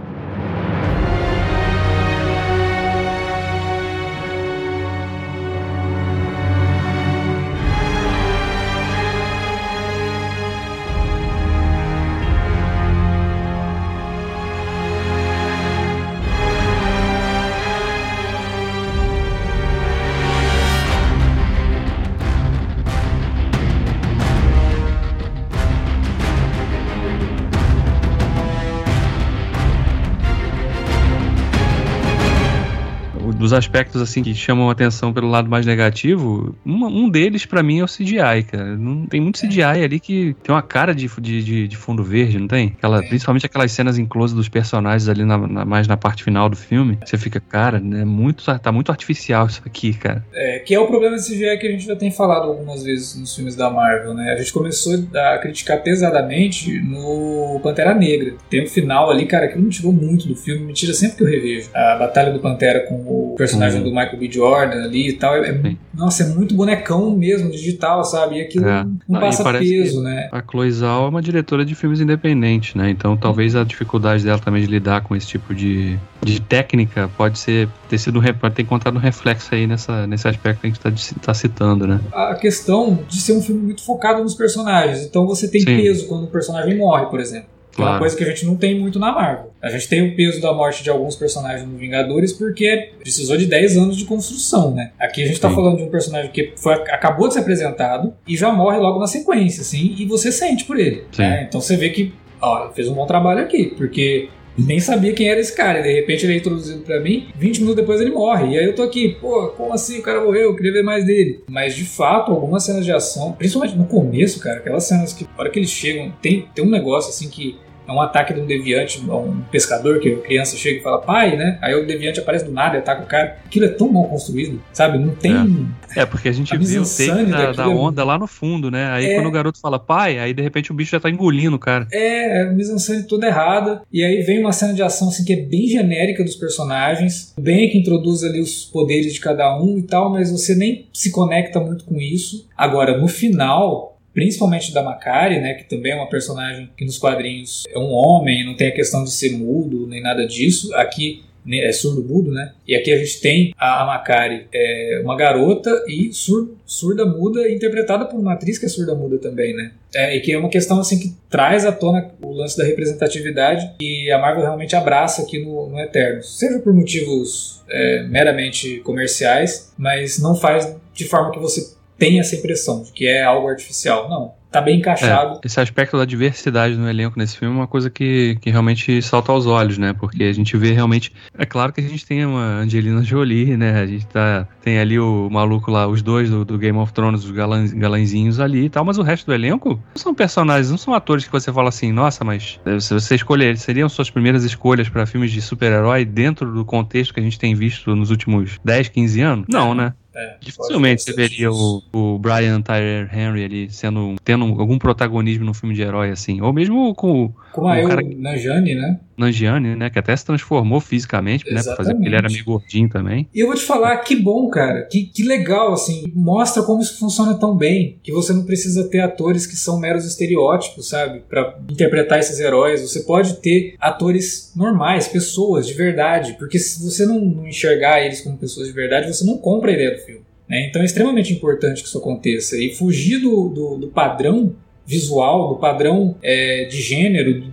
Dos 33.37 33.53
aspectos 33.53 34.01
assim 34.01 34.23
que 34.23 34.35
chamam 34.35 34.69
a 34.69 34.73
atenção 34.73 35.13
pelo 35.13 35.29
lado 35.29 35.49
mais 35.49 35.67
negativo, 35.67 36.55
uma, 36.65 36.89
um 36.89 37.09
deles 37.09 37.47
para 37.47 37.63
mim 37.63 37.81
é 37.81 37.85
o 37.85 37.87
CGI, 37.87 38.45
cara. 38.51 38.77
Não 38.77 39.07
tem 39.07 39.21
muito 39.21 39.41
CGI 39.41 39.63
ali 39.63 40.01
que 40.01 40.35
tem 40.43 40.55
uma 40.55 40.63
cara 40.63 40.95
de, 40.95 41.09
de, 41.21 41.69
de 41.69 41.77
fundo 41.77 42.03
verde, 42.03 42.39
não 42.39 42.49
tem? 42.49 42.75
Aquela, 42.79 43.03
principalmente 43.03 43.47
aquelas 43.47 43.73
cenas 43.73 43.99
em 43.99 44.07
close 44.07 44.35
dos 44.35 44.49
personagens 44.49 45.09
ali 45.09 45.25
na, 45.25 45.39
na, 45.39 45.65
mais 45.65 45.87
na 45.87 45.97
parte 45.97 46.25
final 46.25 46.49
do 46.49 46.57
filme. 46.57 46.99
Você 47.05 47.19
fica, 47.19 47.39
cara, 47.41 47.79
né, 47.79 48.05
muito, 48.05 48.45
tá 48.59 48.73
muito 48.73 48.91
artificial 48.91 49.47
isso 49.47 49.63
aqui, 49.65 49.93
cara. 49.93 50.25
É, 50.33 50.59
que 50.61 50.75
é 50.75 50.81
o 50.81 50.87
problema 50.87 51.17
do 51.17 51.23
CGI 51.23 51.59
que 51.59 51.67
a 51.67 51.71
gente 51.71 51.87
já 51.87 51.97
tem 51.97 52.11
falado 52.11 52.49
algumas 52.49 52.83
vezes 52.83 53.19
nos 53.19 53.35
filmes 53.35 53.55
da 53.55 53.71
Marvel, 53.71 54.15
né? 54.15 54.33
A 54.33 54.37
gente 54.37 54.53
começou 54.53 54.95
a 55.15 55.39
criticar 55.39 55.83
pesadamente 55.83 56.81
no 56.81 57.61
Pantera 57.63 57.95
Negra. 57.95 58.35
Tem 58.49 58.65
um 58.65 58.67
final 58.67 59.11
ali, 59.11 59.27
cara, 59.27 59.49
que 59.49 59.59
não 59.59 59.69
tirou 59.69 59.93
muito 59.93 60.27
do 60.27 60.35
filme, 60.35 60.65
me 60.65 60.73
tira 60.73 60.93
sempre 60.95 61.17
que 61.17 61.23
eu 61.23 61.29
revejo. 61.29 61.69
A 61.75 61.97
batalha 61.97 62.33
do 62.33 62.41
Pantera 62.41 62.81
com 62.81 62.95
o 62.95 63.26
personagem 63.37 63.81
Hum. 63.81 63.85
do 63.85 63.91
Michael 63.91 64.19
B. 64.19 64.31
Jordan 64.31 64.85
ali 64.85 65.09
e 65.09 65.13
tal. 65.15 65.35
É, 65.37 65.49
é- 65.51 65.63
Sim. 65.63 65.79
nossa, 65.95 66.23
é 66.23 66.27
muito 66.29 66.55
bonecão 66.55 67.11
mesmo, 67.17 67.51
digital, 67.51 68.05
sabe? 68.05 68.37
E 68.37 68.41
aquilo 68.43 68.67
É. 68.69 68.85
não 68.85 68.97
Não, 69.09 69.21
passa 69.21 69.43
peso, 69.59 70.03
né? 70.03 70.29
A 70.33 70.43
Chloe 70.43 70.71
Zhao 70.71 71.07
é 71.07 71.09
uma 71.09 71.23
diretora 71.23 71.65
de 71.65 71.75
filmes 71.75 72.01
independentes, 72.01 72.75
né? 72.75 72.91
Então 72.91 73.17
talvez 73.17 73.57
a 73.57 73.65
dificuldade 73.65 74.25
dela 74.25 74.39
também 74.39 74.63
de 74.63 74.69
lidar 74.69 75.03
com 75.03 75.17
esse 75.17 75.27
tipo 75.27 75.55
de, 75.55 75.97
de 76.23 76.41
técnica 76.41 77.11
pode 77.17 77.39
ser 77.39 77.69
ter 77.89 77.99
sido 77.99 78.21
pode 78.41 78.55
ter 78.55 78.63
encontrado 78.63 78.97
um 78.97 79.01
reflexo 79.01 79.55
aí 79.55 79.67
nessa, 79.67 80.07
nesse 80.07 80.27
aspecto 80.29 80.61
que 80.61 80.67
a 80.67 80.71
gente 80.71 80.97
está 80.99 81.21
tá 81.21 81.35
citando, 81.35 81.87
né? 81.87 82.01
A 82.13 82.35
questão 82.35 82.99
de 83.09 83.17
ser 83.21 83.33
um 83.33 83.41
filme 83.43 83.63
muito 83.63 83.85
focado 83.85 84.23
nos 84.23 84.35
personagens. 84.35 85.03
Então 85.05 85.27
você 85.27 85.49
tem 85.49 85.61
Sim. 85.61 85.77
peso 85.77 86.07
quando 86.09 86.25
o 86.25 86.29
personagem 86.29 86.77
morre, 86.77 87.07
por 87.07 87.21
exemplo. 87.21 87.49
Que 87.77 87.83
é 87.83 87.85
uma 87.85 87.91
Claro. 87.91 87.99
coisa 88.01 88.17
que 88.17 88.25
a 88.25 88.27
gente 88.27 88.47
não 88.47 88.57
tem 88.57 88.79
muito 88.81 88.99
na 88.99 89.13
Marvel. 89.13 89.53
A 89.63 89.69
gente 89.69 89.87
tem 89.89 90.03
o 90.09 90.17
peso 90.17 90.41
da 90.41 90.53
morte 90.53 90.83
de 90.83 90.89
alguns 90.89 91.15
personagens 91.15 91.69
no 91.69 91.77
Vingadores 91.77 92.33
porque 92.33 92.91
precisou 92.99 93.37
de 93.37 93.45
10 93.47 93.77
anos 93.77 93.97
de 93.97 94.07
construção, 94.07 94.75
né? 94.75 94.93
Aqui 94.99 95.23
a 95.23 95.27
gente 95.27 95.39
tá 95.39 95.49
Sim. 95.51 95.55
falando 95.55 95.77
de 95.77 95.83
um 95.83 95.91
personagem 95.91 96.31
que 96.31 96.53
foi, 96.57 96.73
acabou 96.73 97.29
de 97.29 97.35
ser 97.35 97.41
apresentado 97.41 98.15
e 98.27 98.35
já 98.37 98.51
morre 98.51 98.79
logo 98.79 98.99
na 98.99 99.07
sequência, 99.07 99.61
assim, 99.61 99.95
e 99.99 100.07
você 100.07 100.33
sente 100.33 100.65
por 100.65 100.79
ele. 100.79 101.05
Né? 101.19 101.45
Então 101.49 101.61
você 101.61 101.77
vê 101.77 101.91
que, 101.91 102.13
ó, 102.41 102.71
fez 102.71 102.89
um 102.89 102.95
bom 102.95 103.07
trabalho 103.07 103.41
aqui, 103.41 103.67
porque 103.77 104.29
nem 104.59 104.81
sabia 104.81 105.13
quem 105.13 105.29
era 105.29 105.39
esse 105.39 105.55
cara, 105.55 105.81
e 105.81 105.83
de 105.83 105.93
repente 105.93 106.25
ele 106.25 106.33
é 106.33 106.37
introduzido 106.39 106.81
pra 106.81 106.99
mim, 106.99 107.29
20 107.37 107.59
minutos 107.59 107.77
depois 107.77 108.01
ele 108.01 108.11
morre. 108.13 108.55
E 108.55 108.59
aí 108.59 108.65
eu 108.65 108.75
tô 108.75 108.83
aqui, 108.85 109.19
pô, 109.21 109.49
como 109.49 109.75
assim 109.75 109.99
o 109.99 110.03
cara 110.03 110.23
morreu? 110.25 110.45
Eu 110.45 110.57
queria 110.57 110.73
ver 110.73 110.83
mais 110.83 111.05
dele. 111.05 111.43
Mas 111.47 111.75
de 111.77 111.85
fato, 111.85 112.33
algumas 112.33 112.65
cenas 112.65 112.85
de 112.87 112.91
ação, 112.91 113.33
principalmente 113.33 113.77
no 113.77 113.85
começo, 113.85 114.41
cara, 114.41 114.57
aquelas 114.61 114.85
cenas 114.85 115.13
que, 115.13 115.25
na 115.25 115.31
hora 115.39 115.51
que 115.51 115.59
eles 115.59 115.71
chegam, 115.71 116.11
tem, 116.23 116.47
tem 116.55 116.65
um 116.65 116.71
negócio 116.71 117.11
assim 117.11 117.29
que 117.29 117.59
é 117.87 117.93
um 117.93 118.01
ataque 118.01 118.35
de 118.35 118.41
um 118.41 118.47
deviante, 118.47 119.01
um 119.01 119.41
pescador, 119.51 120.01
que 120.01 120.15
a 120.15 120.17
criança 120.19 120.57
chega 120.57 120.81
e 120.81 120.83
fala 120.83 120.99
pai, 121.01 121.37
né? 121.37 121.59
Aí 121.63 121.75
o 121.75 121.87
deviante 121.87 122.21
aparece 122.21 122.45
do 122.45 122.53
nada 122.53 122.77
e 122.77 122.79
ataca 122.79 123.03
o 123.03 123.07
cara. 123.07 123.39
Aquilo 123.45 123.67
é 123.67 123.69
tão 123.69 123.89
mal 123.91 124.05
construído, 124.05 124.61
sabe? 124.73 124.99
Não 124.99 125.15
tem. 125.15 125.69
É, 125.95 126.05
porque 126.05 126.29
a 126.29 126.33
gente 126.33 126.55
A 126.55 126.59
vê 126.59 126.79
o 126.79 126.83
take 126.85 127.25
da, 127.31 127.53
da 127.53 127.65
é- 127.65 127.67
onda 127.69 128.05
lá 128.05 128.19
no 128.19 128.27
fundo, 128.27 128.71
né? 128.71 128.91
Aí 128.93 129.07
É. 129.07 129.15
quando 129.15 129.27
o 129.27 129.31
garoto 129.31 129.61
fala 129.61 129.79
pai, 129.79 130.19
aí 130.19 130.35
de 130.35 130.43
repente 130.43 130.71
o 130.71 130.75
bicho 130.75 130.91
já 130.91 131.01
tá 131.01 131.09
engolindo 131.11 131.57
o 131.57 131.59
cara. 131.59 131.87
É, 131.93 132.39
é 132.39 132.43
a 132.43 132.53
mise-en-scène 132.53 133.05
toda 133.05 133.27
errada. 133.27 133.83
E 133.93 134.03
aí 134.05 134.23
vem 134.23 134.41
uma 134.41 134.53
cena 134.53 134.75
de 134.75 134.83
ação 134.83 135.09
assim 135.09 135.25
que 135.25 135.33
é 135.33 135.37
bem 135.37 135.67
genérica 135.69 136.23
dos 136.25 136.37
personagens, 136.37 137.35
bem 137.39 137.69
que 137.71 137.79
introduz 137.79 138.23
ali 138.25 138.41
os 138.41 138.65
poderes 138.65 139.13
de 139.13 139.21
cada 139.21 139.57
um 139.61 139.79
e 139.79 139.83
tal, 139.83 140.11
mas 140.11 140.31
você 140.31 140.55
nem 140.55 140.87
se 140.93 141.11
conecta 141.11 141.61
muito 141.61 141.85
com 141.85 141.97
isso. 142.01 142.47
Agora, 142.57 142.99
no 142.99 143.09
final, 143.09 143.96
principalmente 144.17 144.73
da 144.73 144.83
Makari, 144.83 145.41
né, 145.43 145.53
que 145.53 145.65
também 145.65 145.93
é 145.93 145.95
uma 145.95 146.09
personagem 146.09 146.71
que 146.75 146.87
nos 146.87 146.97
quadrinhos 146.97 147.65
é 147.69 147.79
um 147.79 147.93
homem, 147.93 148.47
não 148.47 148.57
tem 148.57 148.69
a 148.69 148.75
questão 148.75 149.05
de 149.05 149.11
ser 149.11 149.33
mudo 149.33 149.87
nem 149.87 150.03
nada 150.03 150.27
disso. 150.27 150.75
Aqui 150.75 151.23
né, 151.45 151.59
é 151.59 151.71
surdo-mudo, 151.71 152.33
né? 152.33 152.55
E 152.67 152.75
aqui 152.75 152.91
a 152.91 152.97
gente 152.97 153.21
tem 153.21 153.53
a, 153.59 153.85
Makari, 153.85 154.47
é 154.53 155.01
uma 155.05 155.17
garota 155.19 155.71
e 155.87 156.13
sur- 156.15 156.57
surda-muda, 156.65 157.47
interpretada 157.53 158.07
por 158.07 158.19
uma 158.19 158.33
atriz 158.33 158.59
que 158.59 158.65
é 158.65 158.69
surda-muda 158.71 159.19
também, 159.19 159.55
né? 159.55 159.73
É, 159.95 160.17
e 160.17 160.21
que 160.21 160.33
é 160.33 160.39
uma 160.39 160.49
questão 160.49 160.81
assim 160.81 160.99
que 160.99 161.13
traz 161.29 161.67
à 161.67 161.71
tona 161.71 162.11
o 162.23 162.33
lance 162.33 162.57
da 162.57 162.65
representatividade 162.65 163.71
e 163.79 164.11
a 164.11 164.19
Marvel 164.19 164.45
realmente 164.45 164.75
abraça 164.75 165.23
aqui 165.23 165.39
no, 165.39 165.69
no 165.69 165.79
Eternos. 165.79 166.39
Seja 166.39 166.59
por 166.59 166.73
motivos 166.73 167.63
é, 167.69 168.03
meramente 168.05 168.81
comerciais, 168.81 169.73
mas 169.77 170.19
não 170.19 170.35
faz 170.35 170.75
de 170.95 171.05
forma 171.05 171.31
que 171.31 171.39
você 171.39 171.76
tenha 171.99 172.21
essa 172.21 172.37
impressão 172.37 172.83
de 172.83 172.93
que 172.93 173.07
é 173.07 173.23
algo 173.23 173.49
artificial. 173.49 174.09
Não. 174.09 174.35
Tá 174.57 174.63
bem 174.63 174.79
encaixado. 174.79 175.35
É, 175.35 175.47
esse 175.47 175.61
aspecto 175.61 175.99
da 175.99 176.07
diversidade 176.07 176.77
no 176.77 176.89
elenco 176.89 177.19
nesse 177.19 177.37
filme 177.37 177.55
é 177.55 177.59
uma 177.59 177.67
coisa 177.67 177.91
que, 177.91 178.39
que 178.41 178.51
realmente 178.51 179.03
salta 179.03 179.31
aos 179.31 179.45
olhos, 179.45 179.77
né? 179.77 179.93
Porque 179.93 180.25
a 180.25 180.33
gente 180.33 180.57
vê 180.57 180.73
realmente. 180.73 181.13
É 181.37 181.45
claro 181.45 181.75
que 181.75 181.81
a 181.83 181.85
gente 181.87 182.07
tem 182.07 182.25
uma 182.25 182.61
Angelina 182.61 183.03
Jolie, 183.03 183.55
né? 183.55 183.79
A 183.79 183.87
gente 183.87 184.07
tá, 184.07 184.49
tem 184.63 184.79
ali 184.79 184.99
o 184.99 185.29
maluco 185.31 185.71
lá, 185.71 185.87
os 185.87 186.01
dois 186.01 186.31
do, 186.31 186.43
do 186.43 186.57
Game 186.57 186.79
of 186.79 186.91
Thrones, 186.95 187.25
os 187.25 187.33
galãzinhos 187.33 188.41
ali 188.41 188.65
e 188.65 188.71
tal, 188.71 188.83
mas 188.83 188.97
o 188.97 189.03
resto 189.03 189.27
do 189.27 189.35
elenco 189.35 189.71
não 189.95 190.03
são 190.03 190.15
personagens, 190.15 190.71
não 190.71 190.79
são 190.79 190.95
atores 190.95 191.27
que 191.27 191.33
você 191.33 191.53
fala 191.53 191.69
assim, 191.69 191.93
nossa, 191.93 192.25
mas 192.25 192.59
se 192.81 192.95
você 192.95 193.15
escolher, 193.15 193.59
seriam 193.59 193.91
suas 193.91 194.09
primeiras 194.09 194.43
escolhas 194.43 194.89
para 194.89 195.05
filmes 195.05 195.33
de 195.33 195.43
super-herói 195.43 196.07
dentro 196.07 196.51
do 196.51 196.65
contexto 196.65 197.13
que 197.13 197.21
a 197.21 197.23
gente 197.23 197.39
tem 197.39 197.55
visto 197.55 197.95
nos 197.95 198.11
últimos 198.11 198.59
10, 198.65 198.89
15 198.89 199.21
anos? 199.21 199.47
Não, 199.51 199.75
né? 199.75 199.93
É, 200.17 200.37
Dificilmente 200.41 201.03
você 201.03 201.13
veria 201.13 201.53
o, 201.53 201.83
o 201.93 202.19
Brian 202.19 202.63
Tyler 202.63 203.07
Henry 203.15 203.45
ali 203.45 203.71
sendo, 203.71 204.17
tendo 204.25 204.45
algum 204.45 204.79
protagonismo 204.79 205.45
no 205.45 205.53
filme 205.53 205.75
de 205.75 205.83
herói 205.83 206.11
assim. 206.11 206.41
Ou 206.41 206.55
mesmo 206.55 206.95
com 206.95 207.27
o 207.27 207.35
Como 207.57 207.69
a 207.69 207.73
o 207.75 207.79
eu, 207.79 207.89
cara- 207.89 208.03
Nanjani, 208.17 208.75
né? 208.75 209.01
Nanjiani, 209.19 209.75
né? 209.77 209.91
Que 209.91 209.99
até 209.99 210.15
se 210.15 210.25
transformou 210.25 210.79
fisicamente, 210.79 211.45
né? 211.51 211.63
Pra 211.63 211.75
fazer 211.77 211.95
porque 211.95 212.07
ele 212.07 212.15
era 212.17 212.27
Exatamente. 212.27 212.33
meio 212.35 212.45
gordinho 212.59 212.89
também. 212.89 213.29
E 213.35 213.41
eu 213.41 213.47
vou 213.47 213.57
te 213.57 213.63
falar, 213.63 213.97
que 213.99 214.15
bom, 214.15 214.49
cara. 214.51 214.83
Que, 214.83 215.07
que 215.07 215.23
legal, 215.23 215.73
assim. 215.73 216.05
Mostra 216.15 216.63
como 216.63 216.83
isso 216.83 216.99
funciona 216.99 217.35
tão 217.35 217.57
bem. 217.57 217.99
Que 218.03 218.13
você 218.13 218.33
não 218.33 218.45
precisa 218.45 218.89
ter 218.89 219.01
atores 219.01 219.47
que 219.47 219.57
são 219.57 219.81
meros 219.81 220.05
estereótipos, 220.05 220.89
sabe? 220.89 221.23
Pra 221.29 221.59
interpretar 221.71 222.19
esses 222.19 222.39
heróis. 222.39 222.83
Você 222.83 223.01
pode 223.01 223.41
ter 223.41 223.75
atores 223.81 224.53
normais, 224.55 225.09
pessoas 225.09 225.67
de 225.67 225.73
verdade. 225.75 226.35
Porque 226.39 226.59
se 226.59 226.83
você 226.85 227.07
não, 227.07 227.19
não 227.21 227.49
enxergar 227.49 228.03
eles 228.05 228.21
como 228.21 228.37
pessoas 228.37 228.67
de 228.69 228.73
verdade, 228.75 229.07
você 229.13 229.25
não 229.25 229.39
compra 229.39 229.71
a 229.71 229.75
ideia 229.75 229.93
do 229.93 229.99
filme. 230.05 230.21
né? 230.49 230.67
Então 230.69 230.83
é 230.83 230.85
extremamente 230.85 231.33
importante 231.33 231.81
que 231.83 231.89
isso 231.89 231.99
aconteça. 231.99 232.57
E 232.59 232.75
fugir 232.75 233.19
do, 233.19 233.49
do, 233.49 233.79
do 233.79 233.89
padrão 233.89 234.55
visual, 234.87 235.49
do 235.49 235.57
padrão 235.57 236.17
é, 236.23 236.65
de 236.71 236.81
gênero, 236.81 237.45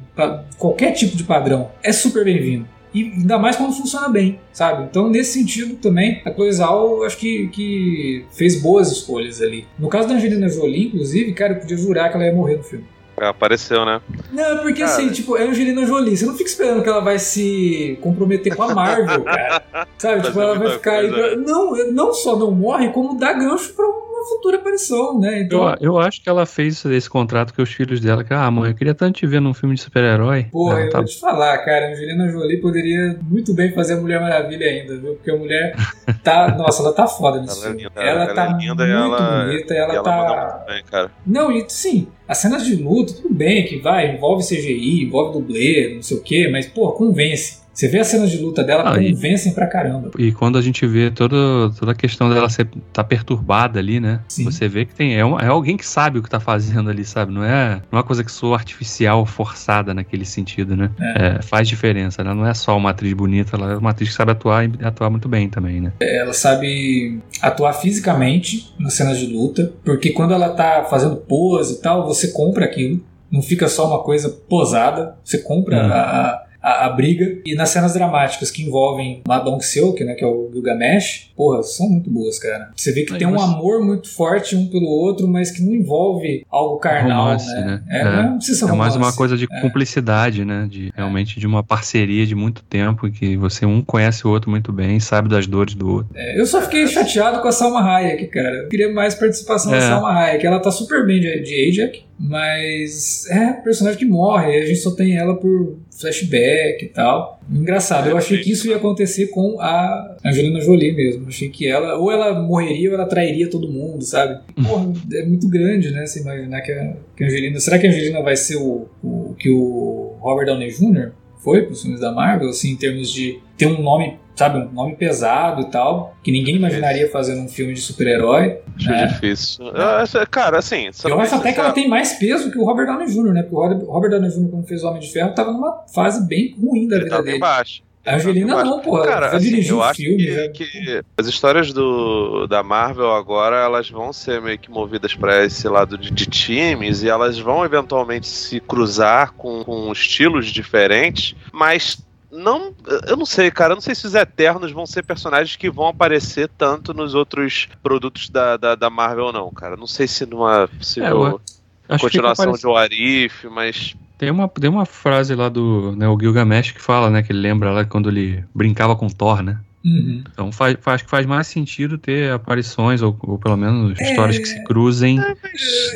qualquer 0.58 0.92
tipo 0.92 1.16
de 1.18 1.24
padrão, 1.24 1.72
é 1.82 1.92
super 1.92 2.24
bem-vindo. 2.24 2.68
E 2.94 3.12
ainda 3.18 3.40
mais 3.40 3.56
quando 3.56 3.74
funciona 3.74 4.08
bem, 4.08 4.40
sabe? 4.52 4.84
Então, 4.84 5.10
nesse 5.10 5.34
sentido 5.40 5.76
também, 5.78 6.22
a 6.24 6.32
Chloe 6.32 6.52
Zhao, 6.54 6.98
eu 6.98 7.04
acho 7.06 7.18
que, 7.18 7.48
que 7.48 8.24
fez 8.32 8.62
boas 8.62 8.92
escolhas 8.92 9.42
ali. 9.42 9.66
No 9.80 9.90
caso 9.90 10.08
da 10.08 10.14
Angelina 10.14 10.48
Jolie, 10.48 10.88
inclusive, 10.90 11.34
cara, 11.34 11.54
eu 11.54 11.60
podia 11.62 11.76
jurar 11.76 12.10
que 12.10 12.16
ela 12.18 12.26
ia 12.28 12.34
morrer 12.36 12.58
no 12.58 12.64
filme. 12.64 12.86
É, 13.20 13.26
Apareceu, 13.28 13.84
né? 13.84 14.00
Não, 14.32 14.58
porque 14.60 14.82
Cara. 14.82 14.92
assim, 14.92 15.10
tipo, 15.10 15.36
é 15.38 15.42
a 15.44 15.46
Angelina 15.48 15.86
Jolie. 15.88 16.16
Você 16.16 16.26
não 16.26 16.36
fica 16.36 16.50
esperando 16.50 16.84
que 16.84 16.90
ela 16.90 17.00
vai 17.00 17.18
se 17.18 17.98
comprometer 18.02 18.56
com 18.56 18.62
a 18.64 18.74
Marvel, 18.76 19.24
cara. 19.24 19.64
Sabe? 19.98 20.22
Tipo, 20.24 20.40
ela 20.42 20.58
vai 20.60 20.72
ficar 20.72 20.94
aí. 21.00 21.10
pra- 21.10 21.36
Não, 21.36 21.92
não 21.92 22.14
só 22.14 22.36
não 22.38 22.52
morre, 22.52 22.90
como 22.90 23.18
dá 23.18 23.34
gancho 23.34 23.74
pra 23.74 23.86
uma 24.24 24.36
futura 24.36 24.58
aparição, 24.58 25.20
né? 25.20 25.40
Eu, 25.40 25.44
Então, 25.44 25.76
eu 25.82 26.00
acho 26.00 26.22
que 26.22 26.30
ela 26.30 26.46
fez 26.46 26.84
esse 26.86 27.10
contrato 27.10 27.54
com 27.54 27.62
os 27.62 27.70
filhos 27.72 28.00
dela, 28.00 28.24
que, 28.24 28.34
ah, 28.34 28.50
mãe, 28.50 28.70
eu 28.72 28.76
queria 28.76 28.94
tanto 28.96 29.20
te 29.20 29.28
ver 29.28 29.40
num 29.42 29.54
filme 29.54 29.76
de 29.76 29.82
super-herói. 29.82 30.48
Porra, 30.52 30.74
Ela 30.78 30.86
eu 30.86 30.90
tá- 30.90 30.98
vou 31.00 31.08
te 31.08 31.20
falar, 31.20 31.58
cara, 31.60 31.88
a 31.88 31.92
Angelina 31.92 32.30
Jolie 32.30 32.60
poderia 32.62 33.18
muito 33.24 33.54
bem 33.54 33.72
fazer 33.74 33.94
a 33.94 33.98
Mulher 33.98 34.20
Maravilha 34.22 34.66
ainda, 34.66 34.98
viu? 34.98 35.14
Porque 35.16 35.32
a 35.32 35.38
mulher 35.38 35.76
tá. 36.24 36.56
Nossa, 36.58 36.82
ela 36.84 36.94
tá 36.94 37.08
foda 37.08 37.42
nesse 37.42 37.58
Ela 37.58 37.66
é 37.66 37.68
filme. 37.70 37.84
linda, 37.84 38.02
ela, 38.02 38.24
ela 38.24 38.34
tá 38.34 38.44
é 38.46 38.48
linda 38.58 38.86
muito 38.86 38.92
ela- 38.92 39.46
bonita, 39.46 39.74
ela, 39.74 39.94
e 39.94 39.96
ela 39.96 40.04
tá. 40.04 40.16
manda 40.18 40.54
muito 40.56 40.66
bem, 40.68 40.84
cara. 40.90 41.12
Não, 41.26 41.52
e 41.52 41.66
sim, 41.70 42.08
as 42.28 42.38
cenas 42.38 42.66
de 42.66 42.76
luta, 42.76 43.14
tudo 43.14 43.34
bem, 43.34 43.66
que 43.66 43.80
vai, 43.80 44.16
envolve 44.16 44.44
CGI, 44.44 45.04
envolve 45.04 45.34
dublê, 45.40 45.94
não 45.96 46.02
sei 46.02 46.18
o 46.18 46.22
quê, 46.24 46.48
mas, 46.52 46.66
pô, 46.68 46.92
convence. 46.94 47.63
Você 47.74 47.88
vê 47.88 48.00
as 48.00 48.08
cenas 48.08 48.30
de 48.30 48.38
luta 48.38 48.64
dela, 48.64 48.94
Ah, 48.96 49.02
e- 49.02 49.14
convencem 49.14 49.52
pra 49.54 49.66
caramba. 49.66 50.12
E 50.20 50.32
quando 50.32 50.58
a 50.60 50.62
gente 50.62 50.86
vê 50.86 51.10
toda, 51.10 51.36
toda 51.80 51.92
a 51.92 51.96
questão 51.96 52.30
dela 52.30 52.48
ser 52.48 52.68
tá 52.94 53.04
perturbada 53.04 53.80
ali, 53.80 54.00
né? 54.00 54.20
Sim. 54.28 54.44
Você 54.44 54.68
vê 54.68 54.86
que 54.86 54.94
tem 54.94 55.16
é, 55.16 55.26
uma- 55.26 55.42
é 55.42 55.48
alguém 55.48 55.76
que 55.76 55.86
sabe 55.86 56.20
o 56.20 56.24
que 56.24 56.30
tá 56.30 56.40
fazendo 56.40 56.90
ali, 56.92 57.04
sabe? 57.04 57.32
Não 57.34 57.44
é, 57.44 57.82
não 57.92 57.94
é 57.94 57.96
uma 57.98 58.04
coisa 58.04 58.24
que 58.24 58.32
soa 58.32 58.56
artificial, 58.58 59.26
forçada 59.26 59.92
naquele 59.94 60.24
sentido, 60.24 60.76
né? 60.76 60.92
É, 61.00 61.42
faz 61.42 61.68
diferença. 61.68 62.22
Ela 62.22 62.36
não 62.36 62.46
é 62.46 62.54
só 62.54 62.78
uma 62.78 62.92
atriz 62.92 63.12
bonita, 63.14 63.56
ela 63.58 63.74
é 63.74 63.78
uma 63.78 63.90
atriz 63.90 64.10
que 64.10 64.16
sabe 64.16 64.32
atuar 64.34 64.66
e 64.66 64.72
atuar 64.84 65.10
muito 65.10 65.28
bem 65.28 65.50
também, 65.50 65.82
né? 65.82 65.94
Ela 66.00 66.34
sabe 66.34 67.20
atuar 67.42 67.74
fisicamente 67.74 68.72
nas 68.80 68.94
cenas 68.94 69.18
de 69.18 69.26
luta, 69.26 69.74
porque 69.84 70.12
quando 70.12 70.34
ela 70.34 70.50
tá 70.50 70.86
fazendo 70.90 71.16
pose 71.16 71.76
e 71.76 71.82
tal, 71.82 72.06
você 72.06 72.28
compra 72.30 72.66
aquilo. 72.66 73.02
Não 73.32 73.42
fica 73.42 73.68
só 73.68 73.88
uma 73.88 74.04
coisa 74.04 74.30
posada, 74.30 75.16
você 75.24 75.40
compra 75.40 75.78
Uhum. 75.84 75.92
a, 75.92 76.43
a, 76.64 76.86
a 76.86 76.90
briga. 76.90 77.40
E 77.46 77.54
nas 77.56 77.70
cenas 77.70 77.94
dramáticas 77.94 78.50
que 78.50 78.64
envolvem 78.64 79.22
Madong 79.28 79.60
Seok, 79.62 80.02
né, 80.04 80.14
que 80.16 80.24
é 80.24 80.28
o 80.28 80.50
Gilgamesh, 80.54 81.32
porra, 81.36 81.62
são 81.62 81.90
muito 81.90 82.10
boas, 82.10 82.40
cara. 82.40 82.72
Você 82.76 82.92
vê 82.94 83.04
que 83.04 83.14
Aí 83.14 83.20
tem 83.20 83.28
um 83.28 83.34
você- 83.34 83.44
amor 83.44 83.84
muito 83.86 84.10
forte 84.10 84.56
um 84.56 84.68
pelo 84.68 84.88
outro, 84.88 85.28
mas 85.28 85.52
que 85.52 85.62
não 85.62 85.74
envolve 85.74 86.46
algo 86.50 86.78
carnal, 86.78 87.26
Romance, 87.26 87.54
né? 87.54 87.66
né? 87.66 87.84
É, 87.90 88.02
É. 88.02 88.24
Não 88.24 88.38
precisa 88.38 88.66
É 88.66 88.72
mais 88.72 88.96
uma 88.96 89.02
romance. 89.02 89.18
coisa 89.18 89.38
de 89.38 89.48
cumplicidade, 89.48 90.46
né? 90.46 90.68
De 90.70 90.92
realmente 90.96 91.40
de 91.40 91.46
uma 91.48 91.64
parceria 91.64 92.26
de 92.26 92.36
muito 92.36 92.64
tempo 92.64 93.10
que 93.12 93.36
você 93.36 93.66
um 93.66 93.82
conhece 93.82 94.26
o 94.26 94.30
outro 94.30 94.50
muito 94.50 94.72
bem, 94.72 95.00
sabe 95.00 95.28
das 95.28 95.46
dores 95.48 95.76
do 95.76 95.90
outro. 95.90 96.10
É, 96.16 96.40
eu 96.40 96.46
só 96.46 96.62
fiquei 96.62 96.88
chateado 96.88 97.42
com 97.42 97.48
a 97.48 97.52
Salma 97.52 97.82
Hayek, 97.82 98.28
cara. 98.28 98.56
Eu 98.64 98.70
queria 98.70 98.94
mais 98.94 99.16
participação 99.16 99.72
da 99.72 99.78
É. 99.78 99.82
Salma 99.82 100.12
Hayek. 100.12 100.46
Ela 100.46 100.60
tá 100.60 100.72
super 100.72 101.06
bem 101.06 101.20
de, 101.20 101.42
de 101.42 101.70
Ajax, 101.82 102.00
mas 102.20 103.26
é 103.30 103.48
um 103.48 103.62
personagem 103.62 104.00
que 104.00 104.06
morre. 104.06 104.58
A 104.58 104.66
gente 104.66 104.80
só 104.80 104.92
tem 104.92 105.18
ela 105.18 105.36
por 105.36 105.78
flashback 106.00 106.86
e 106.86 106.90
tal. 106.90 107.40
Engraçado, 107.52 108.10
eu 108.10 108.18
achei 108.18 108.40
que 108.40 108.52
isso 108.52 108.68
ia 108.68 108.78
acontecer 108.78 109.28
com 109.28 109.60
a 109.60 110.18
Angelina 110.26 110.62
Jolie 110.62 110.94
mesmo. 110.94 111.28
Achei 111.28 111.50
que 111.50 111.68
ela, 111.68 111.98
ou 111.98 112.12
ela 112.12 112.42
morreria 112.42 112.90
ou 112.90 112.96
ela 112.96 113.06
trairia 113.06 113.50
todo 113.50 113.72
mundo, 113.72 114.04
sabe? 114.04 114.42
Porra, 114.56 114.94
é 115.14 115.26
muito 115.26 115.48
grande, 115.50 115.92
né? 115.92 116.06
Você 116.06 116.22
imaginar 116.22 116.62
que 116.62 116.72
a, 116.72 116.94
que 117.16 117.24
a 117.24 117.28
Angelina. 117.28 117.60
Será 117.60 117.78
que 117.80 117.88
a 117.88 117.90
Angelina 117.90 118.22
vai 118.22 118.36
ser 118.36 118.58
o, 118.58 118.88
o 119.04 119.36
que 119.38 119.50
o 119.50 120.16
Robert 120.20 120.46
Downey 120.46 120.72
Jr. 120.72 121.12
foi 121.40 121.64
pros 121.64 121.82
filmes 121.82 122.00
da 122.00 122.12
Marvel, 122.12 122.50
assim, 122.50 122.72
em 122.72 122.78
termos 122.78 123.12
de 123.12 123.40
ter 123.58 123.68
um 123.68 123.82
nome 123.82 124.18
sabe, 124.36 124.58
um 124.60 124.72
nome 124.72 124.96
pesado 124.96 125.62
e 125.62 125.70
tal, 125.72 126.16
que 126.24 126.32
ninguém 126.32 126.56
imaginaria 126.56 127.10
fazendo 127.12 127.42
um 127.42 127.48
filme 127.48 127.74
de 127.74 127.82
super-herói. 127.82 128.60
Acho 128.78 128.90
né? 128.90 129.06
difícil. 129.08 129.70
Acho- 129.76 130.28
cara, 130.30 130.58
assim. 130.60 130.90
Eu 131.06 131.20
acho 131.20 131.36
até 131.36 131.54
que 131.54 131.60
ela 131.60 131.72
tem 131.72 131.88
mais 131.88 132.14
peso 132.14 132.52
que 132.52 132.58
o 132.58 132.66
Robert 132.66 132.86
Downey 132.88 133.08
Jr., 133.08 133.34
né? 133.34 133.44
Porque 133.44 133.56
o 133.56 133.92
Robert- 133.92 134.10
Downey 134.12 134.30
Jr., 134.30 134.50
quando 134.50 134.66
fez 134.68 134.84
o 134.84 134.88
Homem 134.88 135.00
de 135.00 135.12
Ferro, 135.12 135.34
tava 135.34 135.52
numa 135.52 135.84
fase 135.94 136.28
bem 136.28 136.56
ruim 136.60 136.88
da 136.88 136.96
ele 136.96 137.06
vida 137.06 137.22
dele. 137.24 137.40
baixo. 137.40 137.82
A 138.06 138.16
Angelina 138.16 138.62
não, 138.66 138.82
porra. 138.82 139.06
Cara, 139.06 139.30
já 139.30 139.38
assim, 139.38 139.46
dirigiu 139.50 139.78
eu 139.78 139.84
acho 139.84 139.96
filme. 140.02 140.18
que, 140.18 140.34
já- 140.34 140.50
que 140.50 141.02
as 141.18 141.26
histórias 141.26 141.72
do, 141.72 142.46
da 142.48 142.62
Marvel 142.62 143.14
agora 143.14 143.56
elas 143.56 143.90
vão 143.90 144.12
ser 144.12 144.42
meio 144.42 144.60
que 144.60 144.70
movidas 144.70 145.16
pra 145.16 145.46
esse 145.46 145.66
lado 145.70 145.98
de, 145.98 146.12
de 146.12 146.26
times 146.26 147.02
e 147.02 147.08
elas 147.08 147.40
vão 147.40 147.64
eventualmente 147.64 148.28
se 148.28 148.60
cruzar 148.60 149.32
com, 149.38 149.64
com 149.64 149.90
estilos 149.94 150.48
diferentes, 150.48 151.34
mas 151.54 151.98
não, 152.34 152.74
eu 153.08 153.16
não 153.16 153.26
sei, 153.26 153.52
cara, 153.52 153.72
eu 153.74 153.76
não 153.76 153.82
sei 153.82 153.94
se 153.96 154.06
os 154.08 154.16
Eternos 154.16 154.72
vão 154.72 154.86
ser 154.86 155.04
personagens 155.04 155.56
que 155.56 155.70
vão 155.70 155.88
aparecer 155.88 156.50
tanto 156.58 156.94
nos 156.94 157.14
outros 157.14 157.68
produtos 157.82 158.30
da, 158.30 158.58
da, 158.58 158.76
da 158.76 158.90
Marvel 158.90 159.26
ou 159.26 159.34
não, 159.34 159.52
cara. 159.52 159.78
Não 159.78 159.88
sei 159.88 160.08
se 160.08 160.26
numa 160.26 160.68
possível 160.68 161.40
É, 161.88 161.98
continuação 161.98 162.46
parece- 162.46 162.62
de 162.62 162.68
Warif, 162.68 163.48
mas 163.50 163.96
Tem 164.18 164.32
uma, 164.32 164.48
tem 164.50 164.70
uma 164.70 164.86
frase 164.86 165.36
lá 165.36 165.48
do 165.50 165.96
né, 165.96 166.08
o 166.08 166.18
Gilgamesh 166.20 166.72
que 166.72 166.82
fala, 166.82 167.10
né? 167.10 167.22
Que 167.22 167.32
ele 167.32 167.40
lembra 167.40 167.72
lá 167.72 167.86
quando 167.86 168.10
ele 168.10 168.44
brincava 168.54 168.96
com 168.96 169.08
Thor, 169.08 169.42
né? 169.44 169.60
Uhum. 169.86 170.24
Então 170.32 170.52
faz, 170.52 170.78
faz, 170.80 170.96
acho 170.96 171.04
que 171.04 171.10
faz 171.10 171.26
mais 171.26 171.48
sentido 171.48 171.98
ter 171.98 172.32
aparições, 172.32 173.02
ou, 173.02 173.16
ou 173.24 173.38
pelo 173.38 173.58
menos 173.58 174.00
É. 174.00 174.10
histórias 174.12 174.38
que 174.38 174.46
se 174.48 174.64
cruzem. 174.64 175.20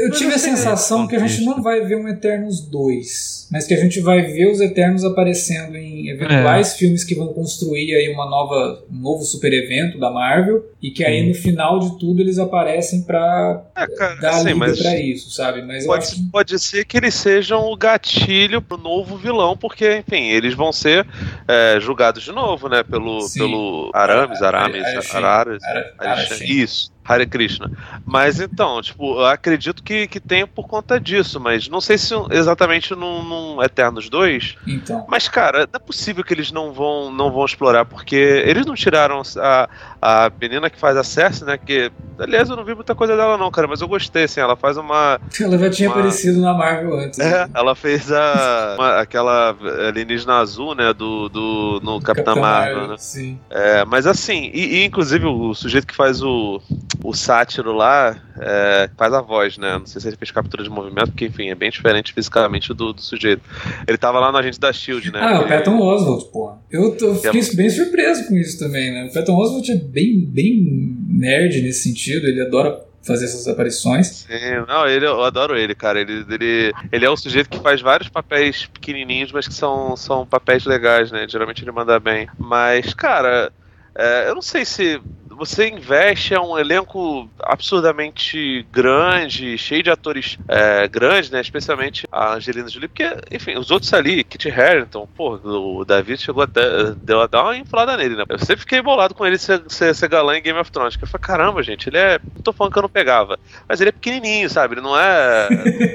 Eu 0.01 0.11
tive 0.11 0.33
a 0.33 0.37
sensação 0.37 1.07
que 1.07 1.15
a 1.15 1.19
gente 1.19 1.43
não 1.45 1.61
vai 1.63 1.81
ver 1.85 1.95
um 1.95 2.07
Eternos 2.07 2.61
2, 2.61 3.47
mas 3.51 3.65
que 3.65 3.73
a 3.73 3.77
gente 3.77 3.99
vai 4.01 4.21
ver 4.23 4.51
os 4.51 4.59
Eternos 4.59 5.03
aparecendo 5.05 5.75
em 5.77 6.09
eventuais 6.09 6.73
É. 6.73 6.77
filmes 6.77 7.03
que 7.03 7.15
vão 7.15 7.27
construir 7.33 7.95
aí 7.95 8.11
uma 8.13 8.29
nova, 8.29 8.83
um 8.91 8.97
novo 8.99 9.23
super 9.23 9.53
evento 9.53 9.97
da 9.99 10.11
Marvel 10.11 10.65
e 10.81 10.91
que 10.91 11.03
aí 11.03 11.27
no 11.27 11.33
final 11.33 11.79
de 11.79 11.97
tudo 11.97 12.21
eles 12.21 12.37
aparecem 12.37 13.03
pra 13.03 13.63
é, 13.75 13.87
cara, 13.87 14.15
dar 14.15 14.29
assim, 14.31 14.53
liga 14.53 14.75
pra 14.77 14.99
isso, 14.99 15.31
sabe? 15.31 15.61
Mas 15.61 15.85
eu 15.85 15.93
acho 15.93 16.07
Pode, 16.11 16.15
que 16.25 16.31
pode 16.31 16.59
ser 16.59 16.85
que 16.85 16.97
eles 16.97 17.13
sejam 17.15 17.71
o 17.71 17.75
gatilho 17.77 18.61
pro 18.61 18.77
novo 18.77 19.17
vilão, 19.17 19.55
porque, 19.57 19.97
enfim, 20.05 20.27
eles 20.27 20.53
vão 20.53 20.71
ser 20.73 21.07
é, 21.47 21.79
julgados 21.79 22.23
de 22.23 22.31
novo, 22.31 22.67
né? 22.69 22.83
Pelo, 22.83 23.21
Sim. 23.21 23.39
pelo 23.39 23.76
Arames, 23.93 24.41
Arames, 24.41 24.83
Arashen. 24.85 25.17
Araras. 25.17 25.63
Ara- 25.63 25.93
Arashen. 25.99 26.37
Arashen. 26.37 26.47
Isso, 26.47 26.91
Hare 27.07 27.25
Krishna. 27.25 27.71
Mas 28.05 28.39
então, 28.39 28.81
tipo, 28.81 29.19
eu 29.19 29.25
acredito 29.25 29.81
que, 29.81 30.07
que 30.07 30.19
tenha 30.19 30.45
por 30.45 30.67
conta 30.67 30.99
disso, 30.99 31.39
mas 31.39 31.67
não 31.69 31.79
sei 31.79 31.97
se 31.97 32.13
exatamente 32.31 32.93
num, 32.95 33.23
num 33.23 33.63
Eternos 33.63 34.09
2. 34.09 34.55
Então. 34.67 35.05
Mas, 35.07 35.27
cara, 35.29 35.59
não 35.59 35.75
é 35.75 35.79
possível 35.79 36.23
que 36.23 36.33
eles 36.33 36.51
não 36.51 36.71
vão, 36.73 37.11
não 37.11 37.31
vão 37.31 37.45
explorar, 37.45 37.85
porque 37.85 38.15
eles 38.15 38.65
não 38.65 38.75
tiraram 38.75 39.21
a, 39.37 39.69
a 40.01 40.31
menina 40.39 40.69
que 40.69 40.77
faz 40.79 40.97
a 40.97 41.03
Cersei, 41.03 41.47
né? 41.47 41.57
Que, 41.57 41.91
aliás, 42.19 42.49
eu 42.49 42.55
não 42.55 42.65
vi 42.65 42.75
muita 42.75 42.93
coisa 42.93 43.15
dela, 43.15 43.37
não, 43.37 43.49
cara, 43.51 43.67
mas 43.67 43.81
eu 43.81 43.87
gostei, 43.87 44.23
assim, 44.25 44.39
ela 44.41 44.55
faz 44.55 44.77
uma. 44.77 45.19
Ela 45.39 45.57
já 45.57 45.69
tinha 45.69 45.89
Uma- 45.89 45.95
aparecido 45.97 46.41
na 46.41 46.53
Marvel 46.53 46.99
antes. 46.99 47.19
É, 47.19 47.45
né? 47.45 47.51
ela 47.53 47.73
fez 47.75 48.11
a, 48.11 48.75
uma- 48.77 48.99
aquela 48.99 49.55
alienígena 49.87 50.35
azul, 50.39 50.75
né, 50.75 50.93
do, 50.93 51.29
do 51.29 51.79
no 51.83 52.01
Capitã 52.01 52.33
Capitã 52.33 52.41
Marvel, 52.41 52.87
né? 52.89 52.95
Sim. 52.97 53.39
É, 53.49 53.85
mas 53.85 54.05
assim, 54.07 54.49
e, 54.53 54.77
e, 54.79 54.85
inclusive 54.85 55.25
o 55.25 55.53
sujeito 55.53 55.85
que 55.87 55.95
faz 55.95 56.21
o, 56.21 56.61
o 57.03 57.13
sátiro 57.13 57.71
lá 57.73 58.17
é, 58.39 58.89
faz 58.97 59.13
a 59.13 59.21
voz, 59.21 59.57
né? 59.57 59.77
Não 59.77 59.85
sei 59.85 60.01
se 60.01 60.07
ele 60.07 60.17
fez 60.17 60.31
captura 60.31 60.63
de 60.63 60.69
movimento, 60.69 61.07
porque 61.11 61.25
enfim, 61.25 61.49
é 61.49 61.55
bem 61.55 61.69
diferente 61.69 62.13
fisicamente 62.13 62.73
do, 62.73 62.93
do 62.93 63.01
sujeito. 63.01 63.41
Ele 63.87 63.97
tava 63.97 64.19
lá 64.19 64.31
no 64.31 64.37
Agente 64.37 64.59
da 64.59 64.71
Shield, 64.73 65.11
né? 65.11 65.19
Ah, 65.21 65.39
o 65.39 65.43
que- 65.43 65.49
Patton 65.49 65.79
Oswalt, 65.79 66.25
porra. 66.31 66.57
Eu, 66.71 66.95
tô- 66.97 67.15
fiquei 67.15 67.41
bem 67.55 67.69
surpreso 67.69 68.27
com 68.27 68.35
isso 68.35 68.57
também, 68.59 68.91
né? 68.91 69.07
O 69.09 69.13
Patton 69.13 69.35
Oswalt 69.35 69.69
é 69.69 69.75
bem, 69.75 70.25
bem 70.27 70.95
nerd 71.07 71.61
nesse 71.61 71.83
sentido, 71.89 72.27
ele 72.27 72.41
adora 72.41 72.85
fazer 73.03 73.25
essas 73.25 73.47
aparições. 73.47 74.07
Sim, 74.27 74.65
não, 74.67 74.85
ele, 74.85 75.05
eu 75.05 75.23
adoro 75.23 75.57
ele, 75.57 75.73
cara. 75.73 76.01
Ele, 76.01 76.25
ele, 76.29 76.73
ele 76.91 77.05
é 77.05 77.09
um 77.09 77.15
sujeito 77.15 77.49
que 77.49 77.59
faz 77.59 77.79
vários 77.79 78.09
papéis 78.09 78.65
pequenininhos, 78.65 79.31
mas 79.31 79.47
que 79.47 79.53
são, 79.53 79.95
são 79.95 80.25
papéis 80.25 80.65
legais, 80.65 81.09
né? 81.09 81.25
Geralmente 81.29 81.63
ele 81.63 81.71
manda 81.71 81.97
bem. 82.01 82.27
Mas, 82.37 82.93
cara, 82.93 83.49
é, 83.95 84.27
eu 84.29 84.35
não 84.35 84.41
sei 84.41 84.65
se 84.65 84.99
você 85.37 85.69
investe 85.69 86.33
é 86.33 86.39
um 86.39 86.57
elenco 86.57 87.29
absurdamente 87.39 88.65
grande, 88.71 89.57
cheio 89.57 89.83
de 89.83 89.91
atores 89.91 90.37
é, 90.47 90.87
grandes, 90.87 91.29
né? 91.29 91.39
Especialmente 91.39 92.07
a 92.11 92.33
Angelina 92.33 92.67
Jolie, 92.67 92.87
porque, 92.87 93.07
enfim, 93.31 93.55
os 93.55 93.69
outros 93.69 93.93
ali, 93.93 94.23
Kit 94.23 94.49
Harington, 94.49 95.07
pô, 95.15 95.35
o 95.35 95.85
David 95.85 96.21
chegou 96.21 96.43
até, 96.43 96.91
deu 96.95 97.21
até 97.21 97.37
uma 97.37 97.55
inflada 97.55 97.95
nele, 97.95 98.15
né? 98.15 98.23
Eu 98.27 98.39
sempre 98.39 98.61
fiquei 98.61 98.81
bolado 98.81 99.13
com 99.13 99.25
ele 99.25 99.37
ser, 99.37 99.61
ser, 99.67 99.93
ser 99.93 100.09
galã 100.09 100.35
em 100.35 100.41
Game 100.41 100.59
of 100.59 100.71
Thrones, 100.71 100.95
que 100.95 101.03
eu 101.03 101.07
falei, 101.07 101.25
caramba, 101.25 101.61
gente, 101.61 101.87
ele 101.87 101.97
é, 101.97 102.19
não 102.35 102.41
tô 102.41 102.51
falando 102.51 102.73
que 102.73 102.79
eu 102.79 102.83
não 102.83 102.89
pegava, 102.89 103.37
mas 103.69 103.79
ele 103.79 103.89
é 103.89 103.93
pequenininho, 103.93 104.49
sabe? 104.49 104.73
Ele 104.73 104.81
não 104.81 104.97
é 104.99 105.47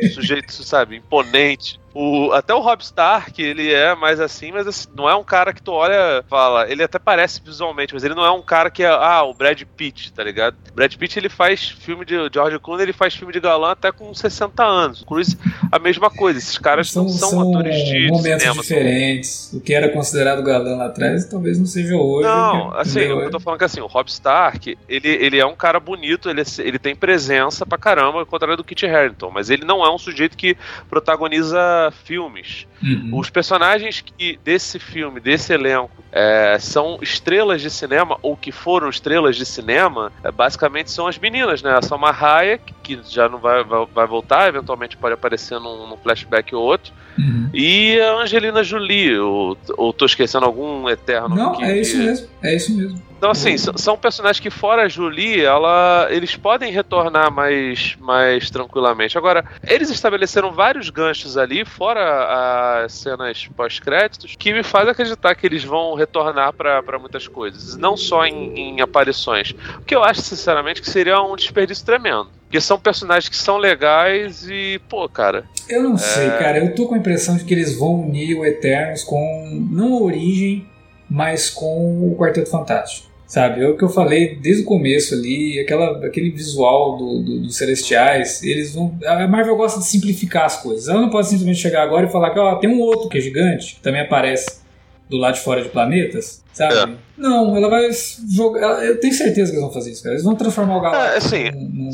um 0.05 0.09
sujeito, 0.14 0.53
sabe, 0.53 0.97
imponente. 0.97 1.82
O, 1.95 2.32
até 2.32 2.55
o 2.55 2.61
Rob 2.61 2.80
Stark, 2.82 3.40
ele 3.43 3.72
é 3.72 3.95
mais 3.95 4.18
assim, 4.20 4.51
mas 4.51 4.66
assim, 4.66 4.88
não 4.97 5.09
é 5.09 5.14
um 5.14 5.22
cara 5.24 5.53
que 5.53 5.62
tu 5.62 5.72
olha 5.72 6.24
fala, 6.28 6.70
ele 6.70 6.82
até 6.82 6.99
parece 6.99 7.40
visualmente, 7.45 7.93
mas 7.93 8.03
ele 8.05 8.14
não 8.14 8.24
é 8.24 8.30
um 8.30 8.40
cara 8.43 8.70
que 8.70 8.82
é, 8.82 8.88
ah, 8.88 9.22
o 9.24 9.34
Brad 9.34 9.61
Pitt, 9.76 10.12
tá 10.12 10.24
ligado? 10.24 10.57
Brad 10.74 10.95
Pitt, 10.97 11.18
ele 11.18 11.28
faz 11.28 11.68
filme 11.68 12.05
de 12.05 12.14
George 12.32 12.59
Clooney, 12.59 12.84
ele 12.86 12.93
faz 12.93 13.14
filme 13.14 13.32
de 13.32 13.40
galã 13.40 13.72
até 13.72 13.93
com 13.93 14.12
60 14.14 14.64
anos. 14.64 15.03
O 15.03 15.07
Cruise, 15.07 15.36
a 15.70 15.78
mesma 15.78 16.09
coisa, 16.11 16.38
esses 16.38 16.57
caras 16.59 16.90
São, 16.90 17.03
não 17.05 17.11
são, 17.11 17.30
são 17.30 17.51
atores 17.51 17.76
de 17.84 18.09
momentos 18.09 18.43
cinema. 18.43 18.62
diferentes. 18.62 19.53
O 19.53 19.61
que 19.61 19.74
era 19.74 19.88
considerado 19.90 20.43
galã 20.43 20.76
lá 20.76 20.86
atrás 20.86 21.26
talvez 21.26 21.59
não 21.59 21.66
seja 21.66 21.95
hoje. 21.97 22.26
Não, 22.26 22.66
porque- 22.68 22.80
assim, 22.80 22.99
entendeu? 23.01 23.20
eu 23.20 23.30
tô 23.30 23.38
falando 23.40 23.59
que 23.59 23.64
assim, 23.64 23.80
o 23.80 23.86
Rob 23.86 24.09
Stark, 24.09 24.78
ele, 24.88 25.09
ele 25.09 25.38
é 25.38 25.47
um 25.47 25.55
cara 25.55 25.78
bonito, 25.78 26.30
ele, 26.30 26.40
é- 26.40 26.45
ele 26.61 26.78
tem 26.78 26.97
presença 26.97 27.66
pra 27.66 27.76
caramba, 27.78 28.20
ao 28.20 28.26
contrário 28.26 28.57
do 28.57 28.64
Kit 28.64 28.86
Harington, 28.86 29.30
mas 29.30 29.51
ele 29.51 29.64
não 29.64 29.84
é 29.84 29.90
um 29.93 29.99
sujeito 29.99 30.36
que 30.36 30.57
protagoniza 30.88 31.82
filmes. 31.91 32.66
Uhum. 32.83 33.11
Os 33.18 33.30
personagens 33.30 34.01
que 34.01 34.39
desse 34.45 34.78
filme, 34.78 35.20
desse 35.20 35.53
elenco, 35.53 35.91
é, 36.12 36.57
são 36.61 36.99
estrelas 37.01 37.61
de 37.62 37.70
cinema, 37.70 38.18
ou 38.22 38.37
que 38.37 38.53
foram 38.53 38.89
estrelas 38.89 39.37
de 39.37 39.47
cinema, 39.47 40.12
é, 40.22 40.30
basicamente 40.30 40.91
são 40.91 41.07
as 41.07 41.18
meninas, 41.18 41.62
né? 41.62 41.72
A 41.76 41.83
Salma 41.83 42.11
Hayek, 42.11 42.72
que 42.83 43.01
já 43.09 43.28
não 43.28 43.39
vai, 43.39 43.64
vai, 43.64 43.87
vai 43.87 44.07
voltar, 44.07 44.49
eventualmente 44.49 44.97
pode 44.97 45.14
aparecer 45.14 45.59
num, 45.59 45.87
num 45.89 45.97
flashback 45.97 46.55
ou 46.55 46.62
outro, 46.62 46.93
Uhum. 47.18 47.51
e 47.53 48.01
a 48.01 48.14
Angelina 48.22 48.64
Jolie, 48.64 49.18
ou, 49.18 49.57
ou 49.76 49.93
tô 49.93 50.07
esquecendo 50.07 50.47
algum 50.47 50.89
eterno 50.89 51.35
Não, 51.37 51.53
que- 51.53 51.62
é 51.62 51.78
isso 51.78 51.99
mesmo. 51.99 52.26
É 52.43 52.57
isso 52.57 52.74
mesmo. 52.76 53.03
Então, 53.23 53.31
assim, 53.31 53.53
s- 53.53 53.70
são 53.77 53.97
personagens 53.97 54.41
que, 54.41 54.51
fora 54.51 54.83
a 54.83 54.89
Julie, 54.89 55.41
ela, 55.45 56.09
eles 56.11 56.35
podem 56.35 56.73
retornar 56.73 57.31
mais, 57.33 57.95
mais 58.01 58.51
tranquilamente. 58.51 59.16
Agora, 59.16 59.45
eles 59.64 59.91
estabeleceram 59.91 60.51
vários 60.51 60.91
ganchos 60.91 61.37
ali, 61.37 61.64
fora 61.64 62.83
as 62.85 62.93
cenas 62.95 63.47
pós-créditos, 63.57 64.35
que 64.37 64.53
me 64.53 64.64
faz 64.64 64.89
acreditar 64.89 65.37
que 65.37 65.47
eles 65.47 65.62
vão 65.62 65.95
retornar 65.95 66.53
pra 66.53 66.99
muitas 66.99 67.29
coisas. 67.29 67.77
Não 67.77 67.97
só 67.97 68.27
em, 68.27 68.59
em 68.59 68.81
aparições. 68.81 69.55
O 69.79 69.83
que 69.85 69.95
eu 69.95 70.03
acho, 70.03 70.20
sinceramente, 70.20 70.81
que 70.83 70.91
seria 70.91 71.23
um 71.23 71.37
desperdício 71.37 71.87
tremendo. 71.87 72.29
Porque 72.47 72.61
são 72.61 72.77
personagens 72.77 73.29
que 73.29 73.37
são 73.37 73.57
legais 73.57 74.49
e, 74.51 74.81
pô, 74.89 75.09
cara. 75.09 75.45
Eu 75.68 75.85
não 75.85 75.97
sei, 75.97 76.27
É. 76.27 76.39
cara. 76.39 76.59
Eu 76.59 76.75
tô 76.75 76.89
com 76.89 76.97
a 76.97 76.99
impressão 76.99 77.37
de 77.37 77.45
que 77.45 77.55
eles 77.55 77.79
vão 77.79 78.01
unir 78.03 78.35
o 78.37 78.45
Eternos 78.45 79.05
com. 79.05 79.49
não 79.70 79.95
a 79.95 80.01
origem, 80.03 80.66
mas 81.09 81.49
com 81.49 82.11
o 82.11 82.16
Quarteto 82.18 82.51
Fantástico. 82.51 83.11
Sabe? 83.33 83.62
É 83.62 83.66
o 83.66 83.78
que 83.78 83.83
eu 83.83 83.89
falei 83.89 84.35
desde 84.37 84.62
o 84.62 84.66
começo 84.66 85.14
ali, 85.14 85.59
aquela, 85.59 86.05
aquele 86.07 86.28
visual 86.28 86.99
do, 86.99 87.22
do- 87.22 87.41
dos 87.41 87.57
Celestiais, 87.57 88.43
eles 88.43 88.74
vão. 88.74 88.95
A 89.07 89.26
Marvel 89.26 89.57
gosta 89.57 89.80
de 89.80 89.87
simplificar 89.87 90.45
as 90.45 90.62
coisas. 90.62 90.87
Ela 90.87 91.01
não 91.01 91.09
pode 91.09 91.28
simplesmente 91.28 91.59
chegar 91.59 91.83
agora 91.83 92.07
e 92.07 92.12
falar 92.12 92.28
que 92.30 92.39
ó, 92.39 92.57
tem 92.57 92.68
um 92.68 92.80
outro 92.80 93.09
que 93.09 93.16
é 93.16 93.20
gigante, 93.22 93.76
que 93.76 93.80
também 93.80 94.03
aparece 94.03 94.61
do 95.09 95.16
lado 95.16 95.33
de 95.37 95.41
fora 95.41 95.62
de 95.62 95.70
planetas, 95.70 96.45
sabe? 96.53 96.93
É. 96.93 96.95
Não, 97.16 97.57
ela 97.57 97.70
vai 97.70 97.89
jogar. 98.30 98.85
Eu 98.85 99.01
tenho 99.01 99.14
certeza 99.14 99.51
que 99.51 99.57
eles 99.57 99.64
vão 99.64 99.72
fazer 99.72 99.93
isso, 99.93 100.03
cara. 100.03 100.14
Eles 100.14 100.24
vão 100.24 100.35
transformar 100.35 100.74
o 100.76 100.78
É, 100.80 100.83
Galactus 100.83 101.24
assim, 101.24 101.51
num, 101.53 101.68
num, 101.70 101.91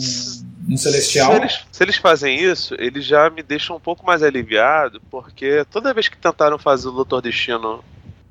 num 0.70 0.76
Celestial. 0.76 1.30
Se 1.34 1.38
eles, 1.38 1.60
se 1.70 1.84
eles 1.84 1.96
fazem 1.98 2.36
isso, 2.42 2.74
eles 2.80 3.04
já 3.04 3.30
me 3.30 3.44
deixam 3.44 3.76
um 3.76 3.80
pouco 3.80 4.04
mais 4.04 4.24
aliviado, 4.24 5.00
porque 5.08 5.64
toda 5.70 5.94
vez 5.94 6.08
que 6.08 6.16
tentaram 6.16 6.58
fazer 6.58 6.88
o 6.88 6.92
Doutor 6.92 7.22
Destino 7.22 7.84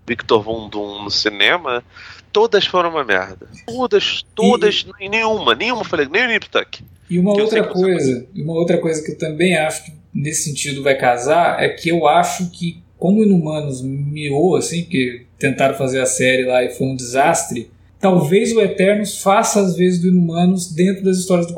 Victor 0.07 0.41
Von 0.41 0.69
Doom 0.69 1.03
no 1.03 1.11
cinema, 1.11 1.83
todas 2.31 2.65
foram 2.65 2.89
uma 2.89 3.03
merda. 3.03 3.47
Todas, 3.65 4.23
todas, 4.33 4.85
e... 4.99 5.09
nenhuma, 5.09 5.53
nenhuma, 5.53 5.83
falei, 5.83 6.07
nem 6.09 6.25
o 6.25 6.27
Nip 6.29 6.49
Tuck. 6.49 6.81
E 7.09 7.19
uma 7.19 7.33
Que 7.33 7.41
outra 7.41 7.63
que 7.63 7.73
coisa, 7.73 8.27
e 8.33 8.41
uma 8.41 8.53
outra 8.53 8.77
coisa 8.79 9.03
que 9.03 9.11
eu 9.11 9.17
também 9.17 9.55
acho 9.57 9.85
que 9.85 9.93
nesse 10.13 10.49
sentido 10.49 10.83
vai 10.83 10.95
casar 10.95 11.61
é 11.61 11.69
que 11.69 11.89
eu 11.89 12.07
acho 12.07 12.49
que 12.51 12.81
como 12.97 13.23
Inumanos 13.23 13.81
miou 13.81 14.55
assim, 14.55 14.83
porque 14.83 15.25
tentaram 15.37 15.75
fazer 15.75 16.01
a 16.01 16.05
série 16.05 16.45
lá 16.45 16.63
e 16.63 16.69
foi 16.71 16.87
um 16.87 16.95
desastre, 16.95 17.69
talvez 17.99 18.51
o 18.53 18.59
Eternos 18.59 19.21
faça 19.21 19.59
às 19.61 19.75
vezes 19.75 20.01
do 20.01 20.07
Inumanos 20.07 20.71
dentro 20.73 21.03
das 21.03 21.17
histórias 21.17 21.47
do, 21.47 21.53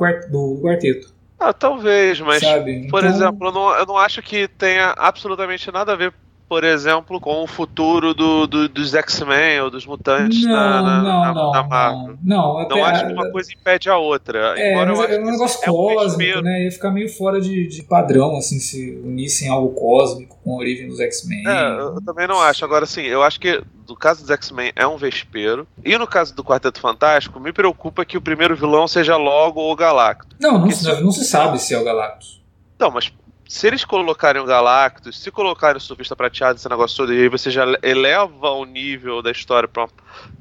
do 0.55 0.61
quarteto. 0.61 1.13
Ah, 1.39 1.53
talvez, 1.53 2.19
mas, 2.19 2.41
sabe? 2.43 2.87
por 2.89 2.99
Então, 2.99 3.15
exemplo, 3.15 3.47
eu 3.47 3.51
não, 3.53 3.69
eu 3.71 3.85
não 3.85 3.97
acho 3.97 4.21
que 4.21 4.47
tenha 4.49 4.93
absolutamente 4.97 5.71
nada 5.71 5.93
a 5.93 5.95
ver 5.95 6.13
por 6.49 6.63
exemplo, 6.63 7.19
com 7.21 7.43
o 7.43 7.47
futuro 7.47 8.13
do, 8.13 8.47
do- 8.47 8.67
dos 8.67 8.93
X-Men 8.95 9.61
ou 9.61 9.69
dos 9.69 9.85
mutantes 9.85 10.43
Não, 10.43 10.51
na, 10.51 10.81
na, 10.81 11.01
não, 11.03 11.03
na- 11.03 11.33
não, 11.33 11.51
na 11.51 11.63
Marvel. 11.63 12.17
não. 12.23 12.39
Não, 12.39 12.57
até 12.57 12.75
Não 12.75 12.83
acho 12.83 13.05
que 13.05 13.13
uma 13.13 13.31
coisa 13.31 13.53
impede 13.53 13.87
a 13.89 13.97
outra. 13.97 14.59
É, 14.59 14.71
embora 14.71 14.89
mas 14.89 14.99
eu 14.99 15.05
acho 15.05 15.13
é 15.13 15.19
um 15.19 15.31
negócio 15.31 15.59
é 15.63 15.69
um 15.69 15.73
cósmico, 15.75 16.07
vespeiro. 16.17 16.41
né? 16.41 16.63
Ia 16.63 16.71
ficar 16.71 16.89
meio 16.91 17.07
fora 17.09 17.39
de, 17.39 17.67
de 17.67 17.83
padrão, 17.83 18.35
assim, 18.35 18.59
se 18.59 18.99
unissem 19.05 19.47
algo 19.47 19.69
cósmico 19.75 20.39
com 20.43 20.53
a 20.55 20.57
origem 20.57 20.87
dos 20.87 20.99
X-Men. 20.99 21.47
É, 21.47 21.79
eu 21.79 22.01
também 22.03 22.27
não 22.27 22.41
acho. 22.41 22.65
Agora, 22.65 22.85
sim, 22.87 23.03
eu 23.03 23.21
acho 23.21 23.39
que 23.39 23.61
no 23.87 23.95
caso 23.95 24.21
dos 24.21 24.31
X-Men 24.31 24.71
é 24.75 24.87
um 24.87 24.97
vespeiro. 24.97 25.67
E 25.85 25.95
no 25.99 26.07
caso 26.07 26.35
do 26.35 26.43
Quarteto 26.43 26.79
Fantástico, 26.79 27.39
me 27.39 27.53
preocupa 27.53 28.03
que 28.03 28.17
o 28.17 28.21
primeiro 28.21 28.55
vilão 28.55 28.87
seja 28.87 29.15
logo 29.17 29.61
o 29.61 29.75
Galactus. 29.75 30.35
Não, 30.39 30.57
não, 30.57 30.71
se- 30.71 31.01
não 31.01 31.11
se 31.11 31.25
sabe 31.25 31.59
se 31.59 31.75
é 31.75 31.79
o 31.79 31.83
Galactus. 31.83 32.39
Não, 32.79 32.89
mas 32.89 33.11
se 33.49 33.65
eles 33.65 33.83
colocarem 33.83 34.39
o 34.39 34.45
Galactus, 34.45 35.17
se 35.17 35.31
colocarem 35.31 35.77
o 35.77 35.81
Surfista 35.81 36.15
Prateado, 36.15 36.59
esse 36.59 36.69
negócio 36.69 36.95
todo, 36.97 37.11
e 37.11 37.19
aí 37.23 37.27
você 37.27 37.49
já 37.49 37.65
eleva 37.81 38.51
o 38.51 38.63
nível 38.63 39.23
da 39.23 39.31
história 39.31 39.67
pra 39.67 39.85
uma 39.85 39.89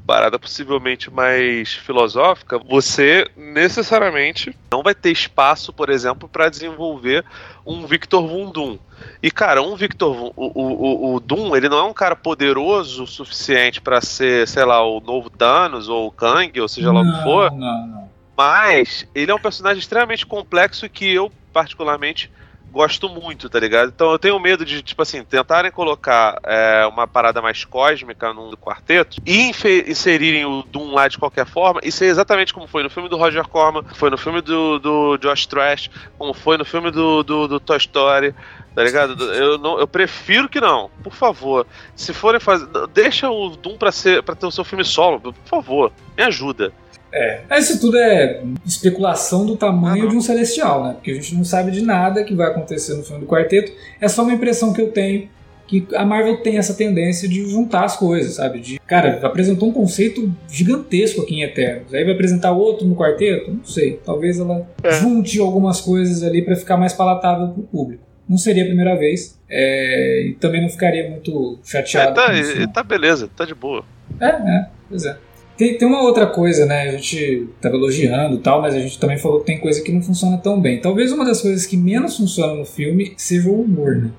parada 0.06 0.38
possivelmente 0.38 1.10
mais 1.10 1.72
filosófica, 1.72 2.58
você 2.58 3.26
necessariamente 3.34 4.54
não 4.70 4.82
vai 4.82 4.94
ter 4.94 5.10
espaço, 5.10 5.72
por 5.72 5.88
exemplo, 5.88 6.28
pra 6.28 6.50
desenvolver 6.50 7.24
um 7.64 7.86
Victor 7.86 8.26
Von 8.28 8.50
Doom. 8.50 8.78
E, 9.22 9.30
cara, 9.30 9.62
um 9.62 9.74
Victor 9.74 10.14
o, 10.14 10.32
o, 10.36 11.14
o- 11.14 11.20
Doom, 11.20 11.56
ele 11.56 11.68
não 11.70 11.78
é 11.78 11.84
um 11.84 11.94
cara 11.94 12.14
poderoso 12.14 13.04
o 13.04 13.06
suficiente 13.06 13.80
pra 13.80 14.02
ser, 14.02 14.46
sei 14.46 14.66
lá, 14.66 14.82
o 14.86 15.00
novo 15.00 15.30
Thanos 15.30 15.88
ou 15.88 16.08
o 16.08 16.12
Kang, 16.12 16.60
ou 16.60 16.68
seja 16.68 16.92
lá 16.92 17.00
o 17.00 17.04
que 17.04 17.22
for, 17.22 17.50
Não, 17.52 17.86
não. 17.86 18.10
mas 18.36 19.06
ele 19.14 19.30
é 19.30 19.34
um 19.34 19.40
personagem 19.40 19.78
extremamente 19.78 20.26
complexo 20.26 20.88
que 20.90 21.10
eu, 21.10 21.32
particularmente, 21.54 22.30
gosto 22.70 23.08
muito, 23.08 23.48
tá 23.48 23.58
ligado? 23.58 23.88
Então 23.88 24.12
eu 24.12 24.18
tenho 24.18 24.38
medo 24.38 24.64
de, 24.64 24.82
tipo 24.82 25.02
assim, 25.02 25.24
tentarem 25.24 25.70
colocar 25.70 26.38
é, 26.44 26.86
uma 26.86 27.06
parada 27.06 27.40
mais 27.40 27.64
cósmica 27.64 28.32
no 28.32 28.56
quarteto 28.56 29.20
e 29.26 29.50
inserirem 29.86 30.44
o 30.44 30.62
Doom 30.62 30.92
lá 30.92 31.08
de 31.08 31.18
qualquer 31.18 31.46
forma 31.46 31.80
e 31.82 31.90
ser 31.90 32.06
exatamente 32.06 32.52
como 32.52 32.66
foi 32.66 32.82
no 32.82 32.90
filme 32.90 33.08
do 33.08 33.16
Roger 33.16 33.46
Corman, 33.48 33.82
foi 33.94 34.10
no 34.10 34.18
filme 34.18 34.40
do, 34.40 34.78
do 34.78 35.16
Josh 35.18 35.46
Trash, 35.46 35.90
como 36.18 36.34
foi 36.34 36.56
no 36.56 36.64
filme 36.64 36.90
do, 36.90 37.22
do, 37.22 37.48
do 37.48 37.60
Toy 37.60 37.78
Story. 37.78 38.34
Tá 38.74 38.84
ligado? 38.84 39.24
Eu, 39.34 39.58
não, 39.58 39.80
eu 39.80 39.88
prefiro 39.88 40.48
que 40.48 40.60
não. 40.60 40.88
Por 41.02 41.12
favor. 41.12 41.66
Se 41.96 42.12
forem 42.12 42.38
fazer. 42.38 42.68
Deixa 42.94 43.28
o 43.28 43.56
Doom 43.56 43.76
pra, 43.76 43.90
ser, 43.90 44.22
pra 44.22 44.36
ter 44.36 44.46
o 44.46 44.52
seu 44.52 44.62
filme 44.62 44.84
solo. 44.84 45.18
Por 45.18 45.34
favor. 45.46 45.92
Me 46.16 46.22
ajuda. 46.22 46.72
É. 47.12 47.40
Isso 47.58 47.80
tudo 47.80 47.96
é 47.98 48.42
especulação 48.66 49.46
do 49.46 49.56
tamanho 49.56 50.08
de 50.08 50.16
um 50.16 50.20
celestial, 50.20 50.84
né? 50.84 50.92
Porque 50.94 51.10
a 51.10 51.14
gente 51.14 51.34
não 51.34 51.44
sabe 51.44 51.70
de 51.70 51.82
nada 51.82 52.22
que 52.24 52.34
vai 52.34 52.48
acontecer 52.48 52.94
no 52.94 53.02
filme 53.02 53.20
do 53.22 53.26
quarteto. 53.26 53.72
É 54.00 54.08
só 54.08 54.22
uma 54.22 54.32
impressão 54.32 54.72
que 54.72 54.80
eu 54.82 54.90
tenho 54.92 55.28
que 55.66 55.86
a 55.94 56.02
Marvel 56.04 56.38
tem 56.42 56.56
essa 56.56 56.72
tendência 56.72 57.28
de 57.28 57.46
juntar 57.46 57.84
as 57.84 57.94
coisas, 57.94 58.36
sabe? 58.36 58.58
De, 58.58 58.78
cara, 58.86 59.20
apresentou 59.22 59.68
um 59.68 59.72
conceito 59.72 60.32
gigantesco 60.50 61.20
aqui 61.20 61.34
em 61.34 61.42
Eternos. 61.42 61.92
Aí 61.92 62.04
vai 62.04 62.14
apresentar 62.14 62.52
outro 62.52 62.86
no 62.86 62.96
quarteto? 62.96 63.52
Não 63.52 63.64
sei. 63.64 64.00
Talvez 64.02 64.38
ela 64.38 64.66
É. 64.82 64.92
junte 64.92 65.38
algumas 65.38 65.78
coisas 65.80 66.22
ali 66.22 66.40
pra 66.40 66.56
ficar 66.56 66.78
mais 66.78 66.94
palatável 66.94 67.48
pro 67.48 67.62
público. 67.64 68.02
Não 68.26 68.38
seria 68.38 68.62
a 68.62 68.66
primeira 68.66 68.96
vez. 68.96 69.36
é, 69.50 70.26
e 70.28 70.34
também 70.34 70.60
não 70.60 70.68
ficaria 70.68 71.08
muito 71.08 71.58
É, 71.64 71.70
chateado. 71.70 72.14
tá, 72.14 72.26
com 72.26 72.32
isso, 72.36 72.52
e- 72.56 72.60
não. 72.60 72.68
tá 72.72 72.82
beleza, 72.82 73.30
tá 73.34 73.46
de 73.46 73.54
boa. 73.54 73.82
É, 74.20 74.26
é, 74.26 74.66
pois 74.88 75.04
é. 75.06 75.16
Tem, 75.58 75.76
tem 75.76 75.86
uma 75.88 76.02
outra 76.02 76.26
coisa, 76.26 76.64
né? 76.64 76.88
A 76.88 76.92
gente 76.92 77.48
tava 77.60 77.74
elogiando 77.74 78.36
e 78.36 78.38
tal, 78.38 78.62
mas 78.62 78.74
a 78.74 78.78
gente 78.78 78.98
também 78.98 79.18
falou 79.18 79.40
que 79.40 79.46
tem 79.46 79.58
coisa 79.58 79.82
que 79.82 79.90
não 79.92 80.00
funciona 80.00 80.38
tão 80.38 80.60
bem. 80.60 80.80
Talvez 80.80 81.10
uma 81.12 81.24
das 81.24 81.42
coisas 81.42 81.66
que 81.66 81.76
menos 81.76 82.16
funciona 82.16 82.54
no 82.54 82.64
filme 82.64 83.12
seja 83.16 83.48
o 83.50 83.62
humor, 83.62 83.96
né? 83.96 84.10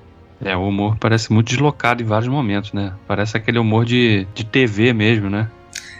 É, 0.44 0.54
o 0.56 0.68
humor 0.68 0.96
parece 1.00 1.32
muito 1.32 1.48
deslocado 1.48 2.02
em 2.02 2.06
vários 2.06 2.28
momentos, 2.28 2.72
né? 2.74 2.92
Parece 3.08 3.36
aquele 3.36 3.58
humor 3.58 3.84
de, 3.86 4.26
de 4.34 4.44
TV 4.44 4.92
mesmo, 4.92 5.28
né? 5.30 5.48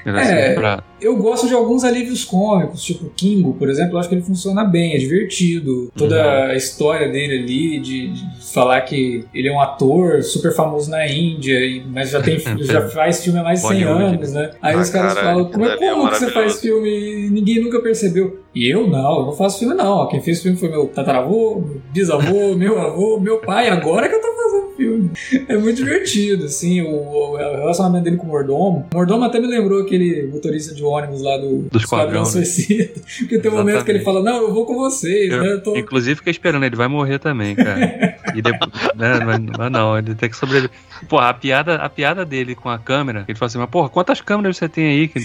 Era 0.05 0.23
É. 0.23 0.47
assim, 0.47 0.55
pra- 0.61 0.83
Eu 1.01 1.17
gosto 1.17 1.47
de 1.49 1.55
alguns 1.55 1.85
alívios 1.85 2.25
cômicos, 2.25 2.83
tipo 2.83 3.11
Kingo, 3.17 3.55
por 3.55 3.69
exemplo, 3.69 3.95
eu 3.95 3.99
acho 4.01 4.09
que 4.09 4.15
ele 4.15 4.23
funciona 4.23 4.65
bem, 4.65 4.95
é 4.95 4.99
divertido. 4.99 5.91
Toda 5.97 6.17
Uhum. 6.17 6.51
a 6.51 6.55
história 6.55 7.09
dele 7.09 7.39
ali, 7.43 7.81
de, 7.81 8.09
de 8.13 8.53
falar 8.53 8.81
que 8.83 9.25
ele 9.35 9.49
é 9.49 9.53
um 9.53 9.61
ator 9.61 10.23
super 10.23 10.53
famoso 10.55 10.91
na 10.91 11.07
Índia, 11.07 11.59
mas 11.93 12.11
já, 12.11 12.21
tem, 12.21 12.39
já 12.61 12.89
faz 12.89 13.23
filme 13.25 13.39
há 13.39 13.43
mais 13.43 13.61
de 13.63 13.69
100 13.69 13.77
Bollywood, 13.85 14.15
anos, 14.17 14.33
né? 14.33 14.51
Aí 14.61 14.75
Ah, 14.75 14.79
os 14.81 14.91
caras 14.91 15.15
falam, 15.15 15.45
como, 15.51 15.65
é, 15.65 15.73
ali 15.73 15.85
é 15.85 15.91
como 15.95 16.09
que 16.11 16.19
você 16.19 16.31
faz 16.31 16.61
filme 16.61 16.89
e 16.89 17.31
ninguém 17.31 17.61
nunca 17.63 17.81
percebeu? 17.81 18.41
E 18.55 18.69
eu 18.69 18.87
não, 18.89 19.21
eu 19.21 19.27
não 19.27 19.33
faço 19.33 19.61
filme 19.61 19.75
não. 19.75 20.09
Quem 20.09 20.21
fez 20.21 20.43
filme 20.43 20.57
foi 20.59 20.69
meu 20.69 20.87
tataravô, 20.89 21.61
meu 21.61 21.81
bisavô, 21.93 22.55
meu 22.57 22.79
avô, 22.81 23.19
meu 23.21 23.39
pai, 23.39 23.69
agora 23.69 24.09
que 24.09 24.15
eu 24.17 24.21
tô 24.21 24.27
fazendo 24.35 24.77
filme. 24.77 25.11
É 25.49 25.57
muito 25.57 25.77
divertido, 25.77 26.45
assim, 26.47 26.81
o, 26.83 26.91
o 27.33 27.37
relacionamento 27.37 28.05
dele 28.05 28.17
com 28.17 28.27
o 28.27 28.29
Mordomo. 28.31 28.87
O 28.93 28.97
Mordomo 28.97 29.25
até 29.25 29.39
me 29.39 29.47
lembrou 29.47 29.81
aquele 29.83 30.27
motorista 30.33 30.75
de 30.75 30.83
ônibus 30.91 31.23
lá 31.23 31.37
do, 31.39 31.63
Do 31.71 31.79
Esquadrão, 31.79 32.21
né? 32.21 32.27
Suicida. 32.27 32.91
Porque 33.19 33.39
tem 33.39 33.51
um 33.51 33.57
momento 33.57 33.85
que 33.85 33.91
ele 33.91 34.01
fala, 34.01 34.23
não, 34.23 34.43
eu 34.43 34.53
vou 34.55 34.65
com 34.67 34.75
vocês, 34.75 35.31
Eu, 35.33 35.43
né? 35.43 35.53
Eu 35.53 35.63
tô... 35.63 35.77
Inclusive, 35.77 36.17
fiquei 36.17 36.31
esperando, 36.31 36.65
ele 36.65 36.77
vai 36.77 36.89
morrer 36.89 37.19
também, 37.19 37.55
cara. 37.55 38.17
E 38.35 38.43
depois, 38.43 38.71
né, 38.95 39.19
mas, 39.25 39.71
não, 39.73 39.99
ele 39.99 40.15
tem 40.15 40.29
que 40.29 40.37
sobreviver. 40.37 40.71
Porra, 41.09 41.31
a 41.31 41.35
piada, 41.35 41.77
a 41.77 41.89
piada 41.89 42.25
dele 42.25 42.55
com 42.55 42.69
a 42.69 42.79
câmera, 42.79 43.25
ele 43.27 43.37
fala 43.37 43.47
assim, 43.49 43.59
mas 43.59 43.71
porra, 43.71 43.89
quantas 43.89 44.21
câmeras 44.21 44.57
você 44.57 44.69
tem 44.69 44.87
aí? 44.87 45.09
Que 45.09 45.21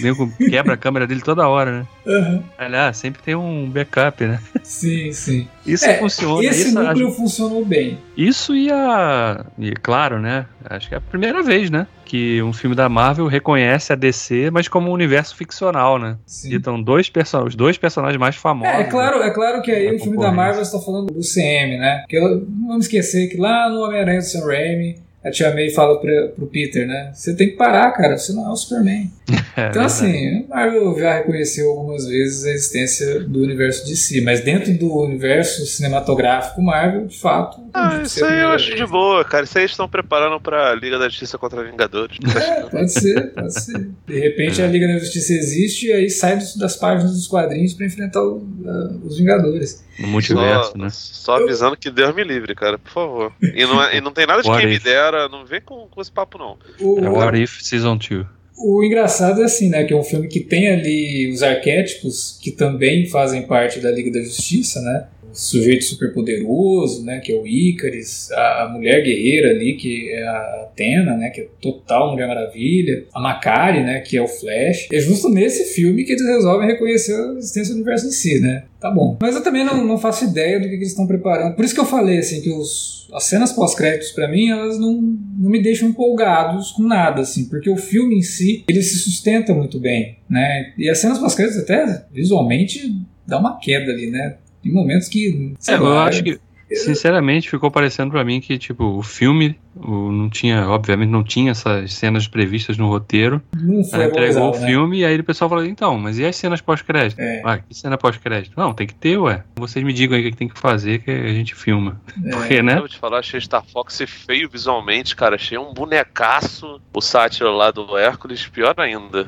quebra 0.50 0.74
a 0.74 0.76
câmera 0.76 1.06
dele 1.06 1.20
toda 1.20 1.46
hora, 1.46 1.80
né? 1.80 2.42
Aí 2.58 2.66
ele, 2.66 2.76
ah, 2.76 2.92
sempre 2.92 3.22
tem 3.22 3.34
um 3.34 3.68
backup, 3.68 4.24
né? 4.24 4.40
Sim, 4.62 5.12
sim. 5.12 5.48
Isso 5.66 5.84
É, 5.84 5.94
funciona. 5.98 6.44
Esse 6.44 6.68
isso, 6.68 6.80
núcleo 6.80 7.10
funcionou 7.12 7.64
bem. 7.64 7.98
isso 8.16 8.54
e 8.54 8.70
a. 8.70 9.44
E 9.58 9.72
claro, 9.72 10.20
né? 10.20 10.46
Acho 10.64 10.88
que 10.88 10.94
é 10.94 10.98
a 10.98 11.00
primeira 11.00 11.42
vez, 11.42 11.70
né? 11.70 11.86
Que 12.06 12.40
um 12.40 12.52
filme 12.52 12.76
da 12.76 12.88
Marvel 12.88 13.26
reconhece 13.26 13.92
a 13.92 13.96
DC, 13.96 14.48
mas 14.52 14.68
como 14.68 14.88
um 14.90 14.92
universo 14.92 15.34
ficcional, 15.34 15.98
né? 15.98 16.16
Sim. 16.24 16.54
Então, 16.54 16.80
dois 16.80 17.10
os 17.44 17.54
dois 17.56 17.76
personagens 17.76 18.16
mais 18.18 18.36
famosos. 18.36 18.72
É, 18.74 18.82
é 18.82 18.84
claro, 18.84 19.22
é 19.22 19.30
claro 19.34 19.60
que 19.60 19.72
aí 19.72 19.94
o 19.94 19.98
filme 19.98 20.16
da. 20.16 20.30
Marvel 20.30 20.62
está 20.62 20.78
falando 20.78 21.12
do 21.12 21.20
CM, 21.20 21.76
né? 21.78 22.02
Porque 22.02 22.16
eu- 22.16 22.46
não 22.48 22.68
vamos 22.68 22.86
esquecer 22.86 23.28
que 23.28 23.36
lá 23.36 23.68
no 23.68 23.80
Homem-Aranha 23.80 24.20
do 24.20 24.24
Sam 24.24 24.46
Raimi, 24.46 24.96
a 25.26 25.30
Tia 25.30 25.52
May 25.54 25.70
fala 25.70 26.00
pra, 26.00 26.28
pro 26.28 26.46
Peter, 26.46 26.86
né? 26.86 27.10
Você 27.14 27.34
tem 27.34 27.50
que 27.50 27.56
parar, 27.56 27.90
cara, 27.92 28.16
você 28.16 28.32
não 28.32 28.46
é 28.46 28.50
o 28.50 28.56
Superman. 28.56 29.10
É, 29.56 29.70
Então, 29.70 29.82
verdade. 29.82 29.86
assim, 29.86 30.46
Marvel 30.50 30.98
já 30.98 31.14
reconheceu 31.14 31.70
algumas 31.70 32.06
vezes 32.06 32.44
a 32.44 32.50
existência 32.50 33.20
do 33.20 33.40
universo 33.40 33.86
de 33.86 33.96
si, 33.96 34.20
mas 34.20 34.40
dentro 34.42 34.72
do 34.76 34.94
universo 34.98 35.64
cinematográfico 35.64 36.60
Marvel, 36.60 37.06
de 37.06 37.18
fato. 37.18 37.62
Ah, 37.72 38.02
isso 38.04 38.22
aí 38.24 38.42
eu 38.42 38.48
acho 38.50 38.66
vez. 38.68 38.78
de 38.80 38.86
boa, 38.86 39.24
cara. 39.24 39.44
Isso 39.44 39.56
aí 39.56 39.62
eles 39.64 39.70
estão 39.72 39.88
preparando 39.88 40.38
pra 40.40 40.74
Liga 40.74 40.98
da 40.98 41.08
Justiça 41.08 41.38
contra 41.38 41.64
Vingadores. 41.64 42.18
É, 42.36 42.62
pode 42.68 42.92
ser, 42.92 43.32
pode 43.32 43.58
ser. 43.60 43.88
De 44.06 44.18
repente 44.20 44.60
a 44.60 44.66
Liga 44.66 44.86
da 44.88 44.98
Justiça 44.98 45.32
existe 45.32 45.86
e 45.88 45.92
aí 45.92 46.10
sai 46.10 46.38
das 46.58 46.76
páginas 46.76 47.12
dos 47.14 47.26
quadrinhos 47.26 47.72
pra 47.72 47.86
enfrentar 47.86 48.22
o- 48.22 48.46
a- 48.66 49.06
os 49.06 49.16
Vingadores. 49.18 49.84
No 49.98 50.08
multiverso, 50.08 50.72
só, 50.72 50.78
né? 50.78 50.88
só 50.90 51.36
avisando 51.42 51.74
que 51.78 51.90
Deus 51.90 52.14
me 52.14 52.22
livre, 52.22 52.54
cara, 52.54 52.76
por 52.78 52.92
favor. 52.92 53.32
E 53.42 53.64
não, 53.64 53.82
é- 53.82 53.96
e 53.96 54.00
não 54.02 54.12
tem 54.12 54.26
nada 54.26 54.42
de 54.42 54.48
What 54.48 54.60
quem 54.60 54.68
me 54.70 54.76
if? 54.76 54.82
Dera, 55.16 55.28
não 55.28 55.44
vem 55.44 55.60
com, 55.60 55.86
com 55.88 56.00
esse 56.00 56.12
papo, 56.12 56.38
não. 56.38 56.56
O, 56.80 56.98
É 56.98 57.08
What 57.08 57.42
If 57.42 57.60
Season 57.62 57.96
2. 57.96 58.26
O 58.58 58.82
engraçado 58.82 59.42
é 59.42 59.44
assim, 59.44 59.68
né? 59.68 59.84
Que 59.84 59.92
é 59.92 59.96
um 59.96 60.02
filme 60.02 60.28
que 60.28 60.40
tem 60.40 60.68
ali 60.68 61.30
os 61.30 61.42
arquétipos 61.42 62.38
que 62.42 62.50
também 62.50 63.06
fazem 63.06 63.42
parte 63.42 63.80
da 63.80 63.90
Liga 63.90 64.10
da 64.10 64.24
Justiça, 64.24 64.80
né? 64.80 65.08
Sujeito 65.36 65.84
superpoderoso, 65.84 67.04
né? 67.04 67.20
Que 67.20 67.32
é 67.32 67.36
o 67.36 67.46
Ícaris, 67.46 68.30
a, 68.32 68.70
mulher 68.72 69.02
guerreira 69.02 69.50
ali, 69.50 69.74
que 69.74 70.10
é 70.10 70.26
a 70.26 70.62
Athena, 70.64 71.16
né? 71.16 71.30
Que 71.30 71.42
é 71.42 71.48
total 71.60 72.12
Mulher 72.12 72.26
Maravilha, 72.26 73.04
a 73.14 73.20
Macari, 73.20 73.82
né? 73.82 74.00
Que 74.00 74.16
é 74.16 74.22
o 74.22 74.28
Flash. 74.28 74.88
É 74.92 74.98
justo 74.98 75.28
nesse 75.28 75.74
filme 75.74 76.04
que 76.04 76.12
eles 76.12 76.26
resolvem 76.26 76.68
reconhecer 76.68 77.14
a 77.14 77.34
existência 77.34 77.74
do 77.74 77.76
universo 77.76 78.06
em 78.06 78.10
si, 78.10 78.40
né? 78.40 78.64
Tá 78.80 78.90
bom. 78.90 79.16
Mas 79.20 79.34
eu 79.34 79.42
também 79.42 79.64
não, 79.64 79.84
não 79.84 79.98
faço 79.98 80.24
ideia 80.24 80.58
do 80.58 80.64
que, 80.64 80.70
que 80.70 80.76
eles 80.76 80.90
estão 80.90 81.06
preparando. 81.06 81.54
Por 81.54 81.64
isso 81.64 81.74
que 81.74 81.80
eu 81.80 81.86
falei, 81.86 82.18
assim, 82.18 82.40
que 82.40 82.50
os, 82.50 83.08
as 83.12 83.24
cenas 83.24 83.52
pós-créditos, 83.52 84.12
pra 84.12 84.28
mim, 84.28 84.50
elas 84.50 84.78
não, 84.78 85.00
não 85.38 85.50
me 85.50 85.62
deixam 85.62 85.88
empolgados 85.88 86.72
com 86.72 86.82
nada, 86.82 87.22
assim, 87.22 87.48
porque 87.48 87.70
o 87.70 87.76
filme 87.76 88.16
em 88.16 88.22
si, 88.22 88.64
ele 88.68 88.82
se 88.82 88.96
sustenta 88.98 89.54
muito 89.54 89.78
bem, 89.78 90.18
né? 90.28 90.72
E 90.78 90.88
as 90.88 90.98
cenas 90.98 91.18
pós-créditos 91.18 91.62
até, 91.62 92.04
visualmente, 92.12 92.94
dá 93.26 93.38
uma 93.38 93.58
queda 93.58 93.90
ali, 93.92 94.10
né? 94.10 94.36
Tem 94.66 94.72
momentos 94.74 95.08
que... 95.08 95.54
É, 95.68 95.74
eu 95.74 95.82
lá, 95.84 96.04
acho 96.06 96.22
que, 96.22 96.38
sinceramente, 96.72 97.48
ficou 97.50 97.70
parecendo 97.70 98.10
pra 98.10 98.24
mim 98.24 98.40
que, 98.40 98.58
tipo, 98.58 98.84
o 98.84 99.02
filme 99.02 99.56
o- 99.76 100.10
não 100.10 100.28
tinha, 100.30 100.66
obviamente, 100.68 101.10
não 101.10 101.22
tinha 101.22 101.50
essas 101.50 101.92
cenas 101.92 102.26
previstas 102.26 102.76
no 102.78 102.88
roteiro. 102.88 103.42
Não 103.54 103.84
foi 103.84 104.00
Aí 104.00 104.06
entregou 104.08 104.30
o 104.30 104.34
valorizado, 104.34 104.60
né? 104.60 104.66
filme 104.66 104.98
e 105.00 105.04
aí 105.04 105.16
o 105.18 105.22
pessoal 105.24 105.48
falou, 105.50 105.64
então, 105.66 105.98
mas 105.98 106.18
e 106.18 106.24
as 106.24 106.34
cenas 106.34 106.60
pós-crédito? 106.62 107.20
É. 107.20 107.42
Ah, 107.44 107.58
que 107.58 107.74
cena 107.74 107.98
pós-crédito? 107.98 108.54
Não, 108.56 108.72
tem 108.72 108.86
que 108.86 108.94
ter, 108.94 109.18
ué. 109.18 109.44
Vocês 109.56 109.84
me 109.84 109.92
digam 109.92 110.16
aí 110.16 110.26
o 110.26 110.30
que 110.30 110.36
tem 110.36 110.48
que 110.48 110.58
fazer 110.58 111.00
que 111.00 111.10
a 111.10 111.28
gente 111.28 111.54
filma. 111.54 112.00
É. 112.24 112.30
Porque, 112.30 112.62
né? 112.62 112.74
Eu 112.74 112.78
vou 112.80 112.88
te 112.88 112.98
falar, 112.98 113.18
achei 113.18 113.40
Star 113.40 113.64
Fox 113.70 114.00
feio 114.06 114.48
visualmente, 114.48 115.14
cara. 115.14 115.36
Achei 115.36 115.58
um 115.58 115.72
bonecaço. 115.74 116.80
O 116.94 117.00
sátiro 117.02 117.54
lá 117.54 117.70
do 117.70 117.96
Hércules, 117.98 118.46
pior 118.48 118.74
ainda. 118.78 119.26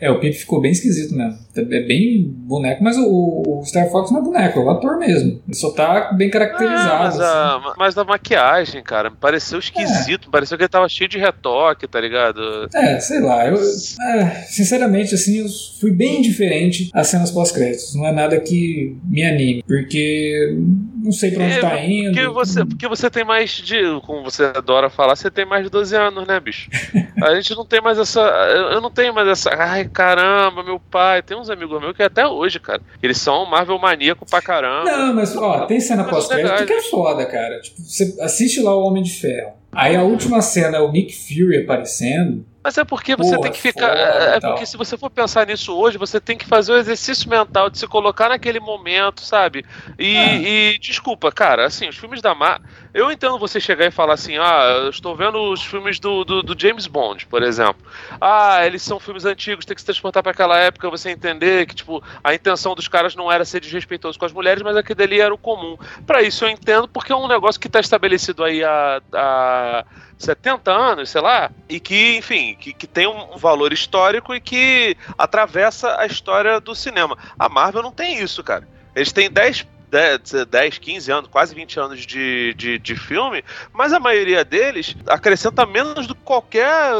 É, 0.00 0.10
o 0.10 0.18
Pip 0.18 0.34
ficou 0.34 0.60
bem 0.60 0.72
esquisito 0.72 1.14
mesmo. 1.14 1.38
É 1.56 1.80
bem 1.82 2.24
boneco, 2.26 2.82
mas 2.82 2.96
o, 2.96 3.42
o 3.46 3.62
Star 3.64 3.90
Fox 3.90 4.10
não 4.10 4.20
é 4.20 4.22
boneco, 4.22 4.60
é 4.60 4.62
o 4.62 4.70
ator 4.70 4.98
mesmo. 4.98 5.40
Ele 5.46 5.54
só 5.54 5.70
tá 5.72 6.12
bem 6.12 6.30
caracterizado. 6.30 6.94
É, 6.94 6.98
mas, 6.98 7.20
a, 7.20 7.56
assim. 7.56 7.74
mas 7.76 7.98
a 7.98 8.04
maquiagem, 8.04 8.82
cara, 8.82 9.10
me 9.10 9.16
pareceu 9.16 9.58
esquisito. 9.58 10.28
É. 10.28 10.30
Pareceu 10.30 10.56
que 10.56 10.64
ele 10.64 10.68
tava 10.68 10.88
cheio 10.88 11.08
de 11.08 11.18
retoque, 11.18 11.88
tá 11.88 12.00
ligado? 12.00 12.68
É, 12.74 12.98
sei 13.00 13.20
lá. 13.20 13.46
Eu, 13.46 13.56
é, 13.56 14.26
sinceramente, 14.46 15.14
assim, 15.14 15.38
eu 15.38 15.46
fui 15.80 15.90
bem 15.90 16.18
indiferente 16.18 16.90
às 16.94 17.08
cenas 17.08 17.30
pós-créditos. 17.30 17.94
Não 17.94 18.06
é 18.06 18.12
nada 18.12 18.38
que 18.40 18.96
me 19.04 19.24
anime, 19.24 19.62
porque 19.66 20.56
não 21.02 21.12
sei 21.12 21.30
pra 21.30 21.44
onde 21.44 21.54
é, 21.54 21.60
tá 21.60 21.82
indo. 21.82 22.12
Porque 22.12 22.28
você, 22.28 22.64
porque 22.64 22.88
você 22.88 23.10
tem 23.10 23.24
mais 23.24 23.50
de. 23.50 23.80
Como 24.06 24.22
você 24.22 24.44
adora 24.44 24.90
falar, 24.90 25.16
você 25.16 25.30
tem 25.30 25.44
mais 25.44 25.64
de 25.64 25.70
12 25.70 25.96
anos, 25.96 26.26
né, 26.26 26.38
bicho? 26.38 26.70
A 27.22 27.34
gente 27.34 27.54
não 27.54 27.64
tem 27.64 27.80
mais 27.80 27.98
essa. 27.98 28.20
Eu 28.20 28.80
não 28.80 28.90
tenho 28.90 29.14
mais 29.14 29.28
essa. 29.28 29.50
Ai, 29.70 29.84
caramba, 29.84 30.64
meu 30.64 30.80
pai. 30.80 31.22
Tem 31.22 31.36
uns 31.36 31.48
amigos 31.48 31.80
meus 31.80 31.96
que 31.96 32.02
até 32.02 32.26
hoje, 32.26 32.58
cara. 32.58 32.82
Eles 33.00 33.18
são 33.18 33.46
Marvel 33.46 33.78
maníaco 33.78 34.26
pra 34.28 34.42
caramba. 34.42 34.90
Não, 34.90 35.14
mas 35.14 35.36
ó, 35.36 35.64
tem 35.66 35.78
cena 35.78 36.02
pós-crédito 36.02 36.66
que 36.66 36.72
é 36.72 36.82
foda, 36.82 37.24
cara. 37.24 37.60
Tipo, 37.60 37.80
você 37.80 38.16
assiste 38.20 38.60
lá 38.60 38.74
o 38.76 38.82
Homem 38.82 39.04
de 39.04 39.12
Ferro. 39.12 39.52
Aí 39.70 39.94
a 39.94 40.02
última 40.02 40.42
cena 40.42 40.78
é 40.78 40.80
o 40.80 40.90
Nick 40.90 41.14
Fury 41.14 41.62
aparecendo. 41.62 42.44
Mas 42.62 42.76
é 42.76 42.84
porque 42.84 43.16
você 43.16 43.36
Porra, 43.36 43.42
tem 43.42 43.52
que 43.52 43.60
ficar. 43.60 43.96
É, 43.96 44.36
é 44.36 44.40
porque 44.40 44.66
se 44.66 44.76
você 44.76 44.96
for 44.98 45.08
pensar 45.08 45.46
nisso 45.46 45.74
hoje, 45.74 45.96
você 45.96 46.20
tem 46.20 46.36
que 46.36 46.44
fazer 46.44 46.72
o 46.72 46.76
exercício 46.76 47.28
mental 47.28 47.70
de 47.70 47.78
se 47.78 47.86
colocar 47.86 48.28
naquele 48.28 48.60
momento, 48.60 49.22
sabe? 49.22 49.64
E, 49.98 50.14
é. 50.14 50.72
e 50.74 50.78
desculpa, 50.78 51.32
cara, 51.32 51.66
assim, 51.66 51.88
os 51.88 51.96
filmes 51.96 52.20
da 52.20 52.34
Mar. 52.34 52.60
Eu 52.92 53.10
entendo 53.10 53.38
você 53.38 53.60
chegar 53.60 53.86
e 53.86 53.90
falar 53.90 54.14
assim, 54.14 54.36
ah, 54.36 54.82
eu 54.82 54.90
estou 54.90 55.16
vendo 55.16 55.38
os 55.52 55.64
filmes 55.64 55.98
do, 55.98 56.24
do, 56.24 56.42
do, 56.42 56.60
James 56.60 56.86
Bond, 56.86 57.26
por 57.26 57.42
exemplo. 57.42 57.80
Ah, 58.20 58.66
eles 58.66 58.82
são 58.82 58.98
filmes 58.98 59.24
antigos, 59.24 59.64
tem 59.64 59.74
que 59.74 59.80
se 59.80 59.86
transportar 59.86 60.22
para 60.22 60.32
aquela 60.32 60.58
época, 60.58 60.90
você 60.90 61.08
entender 61.08 61.66
que, 61.66 61.74
tipo, 61.74 62.02
a 62.22 62.34
intenção 62.34 62.74
dos 62.74 62.88
caras 62.88 63.14
não 63.14 63.30
era 63.30 63.44
ser 63.44 63.60
desrespeitoso 63.60 64.18
com 64.18 64.24
as 64.24 64.32
mulheres, 64.32 64.62
mas 64.62 64.76
aquele 64.76 65.04
ali 65.04 65.20
era 65.20 65.32
o 65.32 65.38
comum. 65.38 65.78
Para 66.04 66.20
isso 66.20 66.44
eu 66.44 66.48
entendo, 66.50 66.88
porque 66.88 67.12
é 67.12 67.16
um 67.16 67.28
negócio 67.28 67.60
que 67.60 67.68
está 67.68 67.80
estabelecido 67.80 68.42
aí 68.42 68.62
há, 68.64 69.00
há 69.14 69.84
70 70.20 70.70
anos, 70.70 71.08
sei 71.08 71.20
lá, 71.22 71.50
e 71.66 71.80
que, 71.80 72.18
enfim, 72.18 72.54
que, 72.54 72.74
que 72.74 72.86
tem 72.86 73.06
um 73.06 73.38
valor 73.38 73.72
histórico 73.72 74.34
e 74.34 74.40
que 74.40 74.94
atravessa 75.16 75.98
a 75.98 76.04
história 76.04 76.60
do 76.60 76.74
cinema. 76.74 77.16
A 77.38 77.48
Marvel 77.48 77.82
não 77.82 77.90
tem 77.90 78.22
isso, 78.22 78.44
cara. 78.44 78.68
Eles 78.94 79.12
têm 79.12 79.30
10 79.30 79.66
10, 79.90 80.78
15 80.78 81.12
anos, 81.12 81.30
quase 81.30 81.54
20 81.54 81.80
anos 81.80 82.06
de, 82.06 82.54
de, 82.54 82.78
de, 82.78 82.96
filme, 82.96 83.44
mas 83.72 83.92
a 83.92 83.98
maioria 83.98 84.44
deles 84.44 84.96
acrescenta 85.06 85.66
menos 85.66 86.06
do 86.06 86.14
que 86.14 86.22
qualquer 86.22 86.92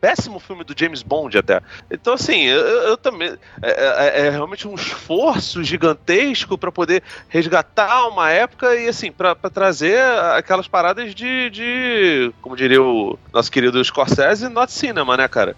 péssimo 0.00 0.40
filme 0.40 0.64
do 0.64 0.74
James 0.76 1.02
Bond 1.02 1.38
até. 1.38 1.60
Então, 1.90 2.14
assim, 2.14 2.42
eu, 2.42 2.60
eu 2.60 2.96
também. 2.96 3.36
É, 3.62 3.70
é, 3.70 4.26
é, 4.26 4.30
realmente 4.30 4.66
um 4.66 4.74
esforço 4.74 5.62
gigantesco 5.62 6.58
para 6.58 6.72
poder 6.72 7.02
resgatar 7.28 8.08
uma 8.08 8.30
época 8.30 8.74
e, 8.74 8.88
assim, 8.88 9.12
para 9.12 9.34
trazer 9.34 10.00
aquelas 10.34 10.66
paradas 10.66 11.14
de, 11.14 11.50
de. 11.50 12.32
Como 12.42 12.56
diria 12.56 12.82
o 12.82 13.18
nosso 13.32 13.50
querido 13.50 13.82
Scorsese, 13.84 14.48
not 14.48 14.72
cinema, 14.72 15.16
né, 15.16 15.28
cara? 15.28 15.56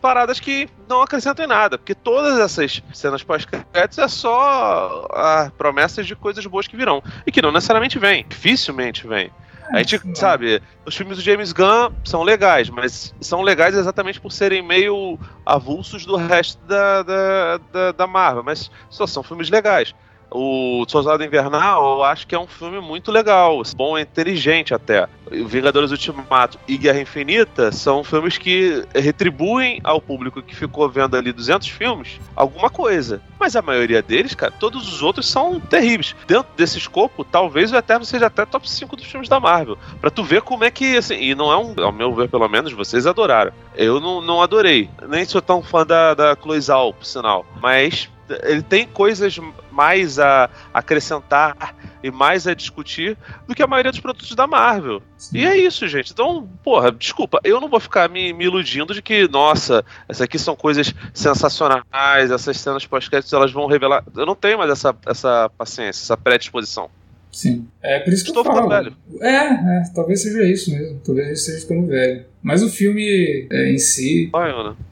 Paradas 0.00 0.40
que 0.40 0.68
não 0.88 1.02
acrescentam 1.02 1.44
em 1.44 1.48
nada, 1.48 1.78
porque 1.78 1.94
todas 1.94 2.38
essas 2.38 2.82
cenas 2.92 3.22
pós-créditos 3.22 3.98
é 3.98 4.08
só 4.08 5.06
a 5.10 5.50
promessa 5.56 5.83
promessas 5.84 6.06
de 6.06 6.16
coisas 6.16 6.44
boas 6.46 6.66
que 6.66 6.76
virão. 6.76 7.02
E 7.26 7.32
que 7.32 7.42
não 7.42 7.52
necessariamente 7.52 7.98
vem, 7.98 8.24
dificilmente 8.28 9.06
vem. 9.06 9.30
A 9.72 9.78
gente, 9.78 10.00
sabe, 10.14 10.62
os 10.84 10.94
filmes 10.94 11.16
do 11.16 11.22
James 11.22 11.52
Gunn 11.52 11.90
são 12.04 12.22
legais, 12.22 12.68
mas 12.68 13.14
são 13.20 13.40
legais 13.40 13.74
exatamente 13.74 14.20
por 14.20 14.30
serem 14.30 14.62
meio 14.62 15.18
avulsos 15.44 16.04
do 16.04 16.16
resto 16.16 16.62
da, 16.66 17.02
da, 17.02 17.58
da, 17.72 17.92
da 17.92 18.06
Marvel, 18.06 18.42
mas 18.42 18.70
só 18.90 19.06
são 19.06 19.22
filmes 19.22 19.48
legais. 19.48 19.94
O 20.30 20.84
Soldado 20.88 21.22
Invernal, 21.22 21.98
eu 21.98 22.04
acho 22.04 22.26
que 22.26 22.34
é 22.34 22.38
um 22.38 22.46
filme 22.46 22.80
muito 22.80 23.12
legal, 23.12 23.62
bom, 23.76 23.98
inteligente 23.98 24.74
até. 24.74 25.08
Vingadores 25.30 25.90
Ultimato 25.90 26.58
e 26.68 26.76
Guerra 26.76 27.00
Infinita 27.00 27.72
são 27.72 28.04
filmes 28.04 28.36
que 28.36 28.84
retribuem 28.94 29.80
ao 29.82 30.00
público 30.00 30.42
que 30.42 30.54
ficou 30.54 30.88
vendo 30.88 31.16
ali 31.16 31.32
200 31.32 31.68
filmes 31.68 32.20
alguma 32.36 32.68
coisa. 32.68 33.22
Mas 33.38 33.56
a 33.56 33.62
maioria 33.62 34.02
deles, 34.02 34.34
cara, 34.34 34.52
todos 34.52 34.92
os 34.92 35.02
outros 35.02 35.28
são 35.28 35.60
terríveis. 35.60 36.14
Dentro 36.26 36.52
desse 36.56 36.78
escopo, 36.78 37.24
talvez 37.24 37.72
o 37.72 37.76
Eterno 37.76 38.04
seja 38.04 38.26
até 38.26 38.44
top 38.44 38.68
5 38.68 38.96
dos 38.96 39.06
filmes 39.06 39.28
da 39.28 39.40
Marvel. 39.40 39.78
Pra 40.00 40.10
tu 40.10 40.22
ver 40.24 40.42
como 40.42 40.64
é 40.64 40.70
que, 40.70 40.96
assim, 40.96 41.14
e 41.14 41.34
não 41.34 41.52
é 41.52 41.56
um, 41.56 41.74
ao 41.82 41.92
meu 41.92 42.12
ver, 42.14 42.28
pelo 42.28 42.48
menos, 42.48 42.72
vocês 42.72 43.06
adoraram. 43.06 43.52
Eu 43.74 44.00
não, 44.00 44.20
não 44.20 44.42
adorei. 44.42 44.88
Nem 45.08 45.24
sou 45.24 45.42
tão 45.42 45.62
fã 45.62 45.86
da, 45.86 46.14
da 46.14 46.36
Chloe 46.36 46.60
Zhao, 46.60 46.92
por 46.92 47.04
sinal. 47.04 47.44
Mas 47.60 48.08
ele 48.42 48.62
tem 48.62 48.86
coisas 48.86 49.38
mais 49.70 50.18
a 50.18 50.48
acrescentar 50.72 51.74
e 52.02 52.10
mais 52.10 52.46
a 52.46 52.54
discutir 52.54 53.16
do 53.46 53.54
que 53.54 53.62
a 53.62 53.66
maioria 53.66 53.90
dos 53.90 54.00
produtos 54.00 54.34
da 54.34 54.46
Marvel. 54.46 55.02
Sim. 55.16 55.38
E 55.38 55.46
é 55.46 55.56
isso, 55.56 55.86
gente. 55.88 56.12
Então, 56.12 56.48
porra, 56.62 56.92
desculpa, 56.92 57.40
eu 57.44 57.60
não 57.60 57.68
vou 57.68 57.80
ficar 57.80 58.08
me, 58.08 58.32
me 58.32 58.44
iludindo 58.44 58.94
de 58.94 59.02
que, 59.02 59.26
nossa, 59.28 59.84
essas 60.08 60.22
aqui 60.22 60.38
são 60.38 60.54
coisas 60.54 60.94
sensacionais, 61.12 62.30
essas 62.30 62.58
cenas 62.58 62.86
pós-créditos 62.86 63.32
elas 63.32 63.52
vão 63.52 63.66
revelar. 63.66 64.04
Eu 64.16 64.26
não 64.26 64.34
tenho 64.34 64.58
mais 64.58 64.70
essa, 64.70 64.94
essa 65.06 65.50
paciência, 65.56 66.02
essa 66.02 66.16
predisposição. 66.16 66.90
Sim. 67.34 67.66
É 67.82 67.98
por 67.98 68.12
isso 68.12 68.24
que 68.24 68.30
Estou 68.30 68.44
eu 68.44 68.52
falo. 68.52 68.68
velho. 68.68 68.96
É, 69.20 69.28
é, 69.28 69.82
talvez 69.94 70.22
seja 70.22 70.42
isso 70.44 70.70
mesmo. 70.70 71.00
Talvez 71.04 71.26
eu 71.26 71.34
esteja 71.34 71.60
ficando 71.60 71.86
velho. 71.86 72.24
Mas 72.42 72.62
o 72.62 72.68
filme 72.68 73.46
é, 73.50 73.70
em 73.70 73.78
si 73.78 74.30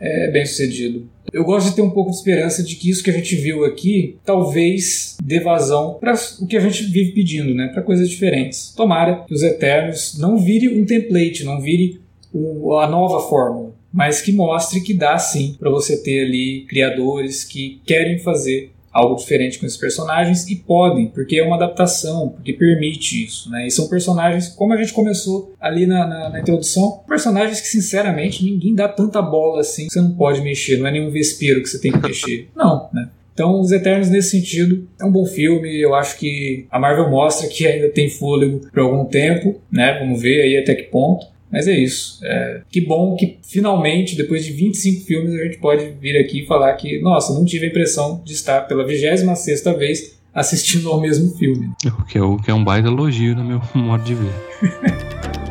é 0.01 0.31
bem 0.31 0.45
sucedido. 0.45 1.09
Eu 1.33 1.45
gosto 1.45 1.71
de 1.71 1.77
ter 1.77 1.83
um 1.83 1.91
pouco 1.91 2.11
de 2.11 2.17
esperança 2.17 2.63
de 2.63 2.75
que 2.77 2.91
isso 2.91 3.03
que 3.03 3.11
a 3.11 3.13
gente 3.13 3.37
viu 3.37 3.65
aqui 3.65 4.19
talvez 4.25 5.17
dê 5.23 5.41
vazão 5.41 5.95
para 6.01 6.15
o 6.41 6.47
que 6.47 6.57
a 6.57 6.61
gente 6.61 6.85
vive 6.85 7.13
pedindo, 7.13 7.55
né? 7.55 7.69
Para 7.69 7.83
coisas 7.83 8.09
diferentes. 8.09 8.73
Tomara 8.75 9.25
que 9.27 9.33
os 9.33 9.43
Eternos 9.43 10.19
não 10.19 10.37
vire 10.37 10.69
um 10.69 10.85
template, 10.85 11.45
não 11.45 11.61
vire 11.61 12.01
o, 12.33 12.77
a 12.79 12.89
nova 12.89 13.27
fórmula, 13.29 13.75
mas 13.93 14.21
que 14.21 14.33
mostre 14.33 14.81
que 14.81 14.95
dá 14.95 15.17
sim 15.19 15.57
para 15.59 15.71
você 15.71 16.03
ter 16.03 16.25
ali 16.25 16.65
criadores 16.69 17.45
que 17.45 17.81
querem 17.87 18.19
fazer 18.19 18.71
algo 18.93 19.17
diferente 19.17 19.59
com 19.59 19.67
esses 19.67 19.79
personagens 19.79 20.49
e 20.49 20.57
podem, 20.57 21.09
porque 21.09 21.37
é 21.37 21.43
uma 21.43 21.57
adaptação, 21.57 22.29
porque 22.29 22.53
permite 22.53 23.25
isso, 23.25 23.51
né? 23.51 23.67
E 23.67 23.71
são 23.71 23.89
personagens, 23.89 24.49
como 24.49 24.73
a 24.73 24.77
gente 24.77 24.93
começou 24.93 25.55
ali 25.61 25.87
na, 25.87 26.07
na, 26.07 26.29
na 26.31 26.41
introdução, 26.41 27.03
personagens 27.09 27.61
que 27.61 27.69
sinceramente 27.69 28.45
ninguém 28.45 28.75
dá 28.75 28.89
tanta 28.89 29.23
bola 29.23 29.61
assim, 29.61 29.89
você 29.89 30.01
não 30.01 30.13
pode 30.13 30.43
mexer, 30.43 30.77
não 30.79 30.87
é 30.87 30.93
nenhum 30.93 31.11
vespeiro 31.11 31.63
que 31.63 31.69
você 31.69 31.81
tem 31.81 31.93
que 31.93 31.99
mexer. 31.99 32.49
Não, 32.55 32.89
né? 32.93 33.09
Então, 33.35 33.61
Os 33.61 33.73
Eternos, 33.73 34.11
nesse 34.11 34.31
sentido, 34.31 34.87
é 35.01 35.05
um 35.05 35.11
bom 35.11 35.25
filme. 35.25 35.81
Eu 35.81 35.95
acho 35.95 36.19
que 36.19 36.67
a 36.71 36.79
Marvel 36.79 37.11
mostra 37.11 37.49
que 37.49 37.67
ainda 37.67 37.89
tem 37.89 38.11
fôlego 38.11 38.61
por 38.71 38.81
algum 38.81 39.07
tempo, 39.07 39.59
né? 39.71 39.99
Vamos 39.99 40.21
ver 40.21 40.43
aí 40.43 40.59
até 40.59 40.75
que 40.75 40.85
ponto. 40.85 41.27
Mas 41.53 41.69
é 41.69 41.79
isso. 41.79 42.19
É, 42.25 42.63
que 42.71 42.81
bom 42.81 43.15
que 43.15 43.39
finalmente, 43.43 44.17
depois 44.17 44.43
de 44.43 44.53
25 44.53 45.05
filmes, 45.05 45.35
a 45.35 45.45
gente 45.45 45.59
pode 45.59 45.91
vir 46.01 46.17
aqui 46.17 46.43
e 46.43 46.47
falar 46.47 46.73
que, 46.75 46.99
nossa, 47.01 47.35
não 47.35 47.45
tive 47.45 47.67
a 47.67 47.69
impressão 47.69 48.23
de 48.25 48.33
estar 48.33 48.63
pela 48.63 48.87
26 48.87 49.63
vez 49.79 50.19
assistindo 50.35 50.89
ao 50.89 50.99
mesmo 50.99 51.37
filme. 51.37 51.71
O 51.85 52.05
que 52.07 52.17
é, 52.17 52.23
o 52.23 52.39
que 52.39 52.51
é 52.51 52.55
um 52.55 52.65
baita 52.65 52.89
elogio 52.89 53.37
no 53.37 53.45
meu 53.45 53.61
modo 53.75 54.03
de 54.03 54.15
ver. 54.15 54.33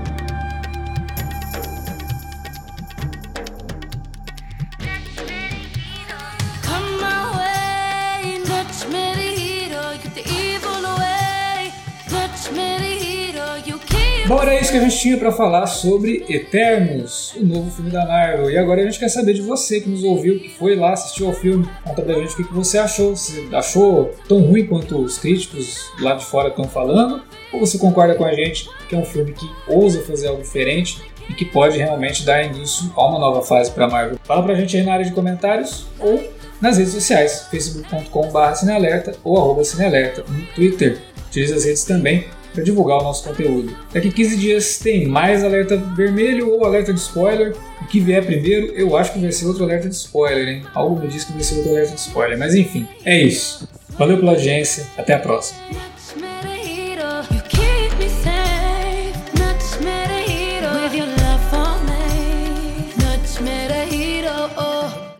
Bom, 14.32 14.41
era 14.41 14.57
isso 14.57 14.71
que 14.71 14.77
a 14.77 14.82
gente 14.82 14.97
tinha 14.97 15.17
para 15.17 15.29
falar 15.29 15.67
sobre 15.67 16.23
Eternos, 16.29 17.34
o 17.36 17.43
novo 17.43 17.69
filme 17.69 17.91
da 17.91 18.05
Marvel. 18.05 18.49
E 18.49 18.57
agora 18.57 18.79
a 18.79 18.86
gente 18.86 18.97
quer 18.97 19.09
saber 19.09 19.34
de 19.34 19.41
você 19.41 19.82
que 19.82 19.89
nos 19.89 20.05
ouviu, 20.05 20.39
que 20.39 20.47
foi 20.47 20.73
lá, 20.73 20.93
assistiu 20.93 21.27
ao 21.27 21.34
filme. 21.34 21.67
Conta 21.84 22.01
pra 22.01 22.13
gente 22.13 22.32
o 22.41 22.47
que 22.47 22.53
você 22.53 22.77
achou. 22.77 23.13
Se 23.13 23.53
achou 23.53 24.15
tão 24.29 24.39
ruim 24.39 24.65
quanto 24.65 24.97
os 24.99 25.17
críticos 25.17 25.91
lá 25.99 26.15
de 26.15 26.23
fora 26.23 26.47
estão 26.47 26.63
falando? 26.63 27.21
Ou 27.51 27.59
você 27.59 27.77
concorda 27.77 28.15
com 28.15 28.23
a 28.23 28.34
gente 28.34 28.69
que 28.88 28.95
é 28.95 28.97
um 28.97 29.03
filme 29.03 29.34
que 29.34 29.45
ousa 29.67 30.01
fazer 30.03 30.29
algo 30.29 30.41
diferente 30.41 31.01
e 31.27 31.34
que 31.34 31.43
pode 31.43 31.77
realmente 31.77 32.23
dar 32.23 32.41
início 32.41 32.89
a 32.95 33.09
uma 33.09 33.19
nova 33.19 33.41
fase 33.41 33.69
para 33.69 33.89
Marvel? 33.89 34.17
Fala 34.23 34.41
pra 34.43 34.55
gente 34.55 34.77
aí 34.77 34.84
na 34.84 34.93
área 34.93 35.05
de 35.05 35.11
comentários 35.11 35.88
ou 35.99 36.23
nas 36.61 36.77
redes 36.77 36.93
sociais, 36.93 37.47
facebook.com.br 37.51 38.55
cinealerta 38.55 39.13
ou 39.25 39.38
arroba 39.38 39.65
cinealerta 39.65 40.23
no 40.25 40.45
Twitter. 40.55 40.99
Utilize 41.27 41.53
as 41.53 41.65
redes 41.65 41.84
também 41.84 42.23
para 42.54 42.64
divulgar 42.64 42.99
o 42.99 43.04
nosso 43.04 43.24
conteúdo. 43.24 43.76
Daqui 43.93 44.12
15 44.12 44.38
dias 44.38 44.78
tem 44.80 45.08
mais 45.08 45.43
alerta 45.43 45.78
vermelho 45.78 46.52
ou 46.52 46.66
alerta 46.66 46.93
de 46.93 46.99
spoiler. 46.99 47.56
O 47.82 47.86
que 47.86 47.99
vier 47.99 48.26
primeiro, 48.26 48.68
eu 48.74 48.95
acho 48.95 49.14
que 49.14 49.20
vai 49.20 49.32
ser 49.32 49.45
outro 49.45 49.64
alerta 49.64 49.89
de 49.89 49.95
spoiler, 49.95 50.47
hein? 50.47 50.64
Algo 50.74 50.99
me 50.99 51.08
diz 51.08 51.24
que 51.24 51.34
vai 51.34 51.43
ser 51.43 51.58
outro 51.58 51.72
alerta 51.72 51.95
de 51.95 51.99
spoiler, 51.99 52.38
mas 52.38 52.56
enfim, 52.56 52.88
é 53.06 53.22
isso. 53.22 53.68
Valeu 53.97 54.18
pela 54.18 54.32
audiência, 54.32 54.86
até 54.97 55.14
a 55.14 55.20
próxima. 55.20 55.60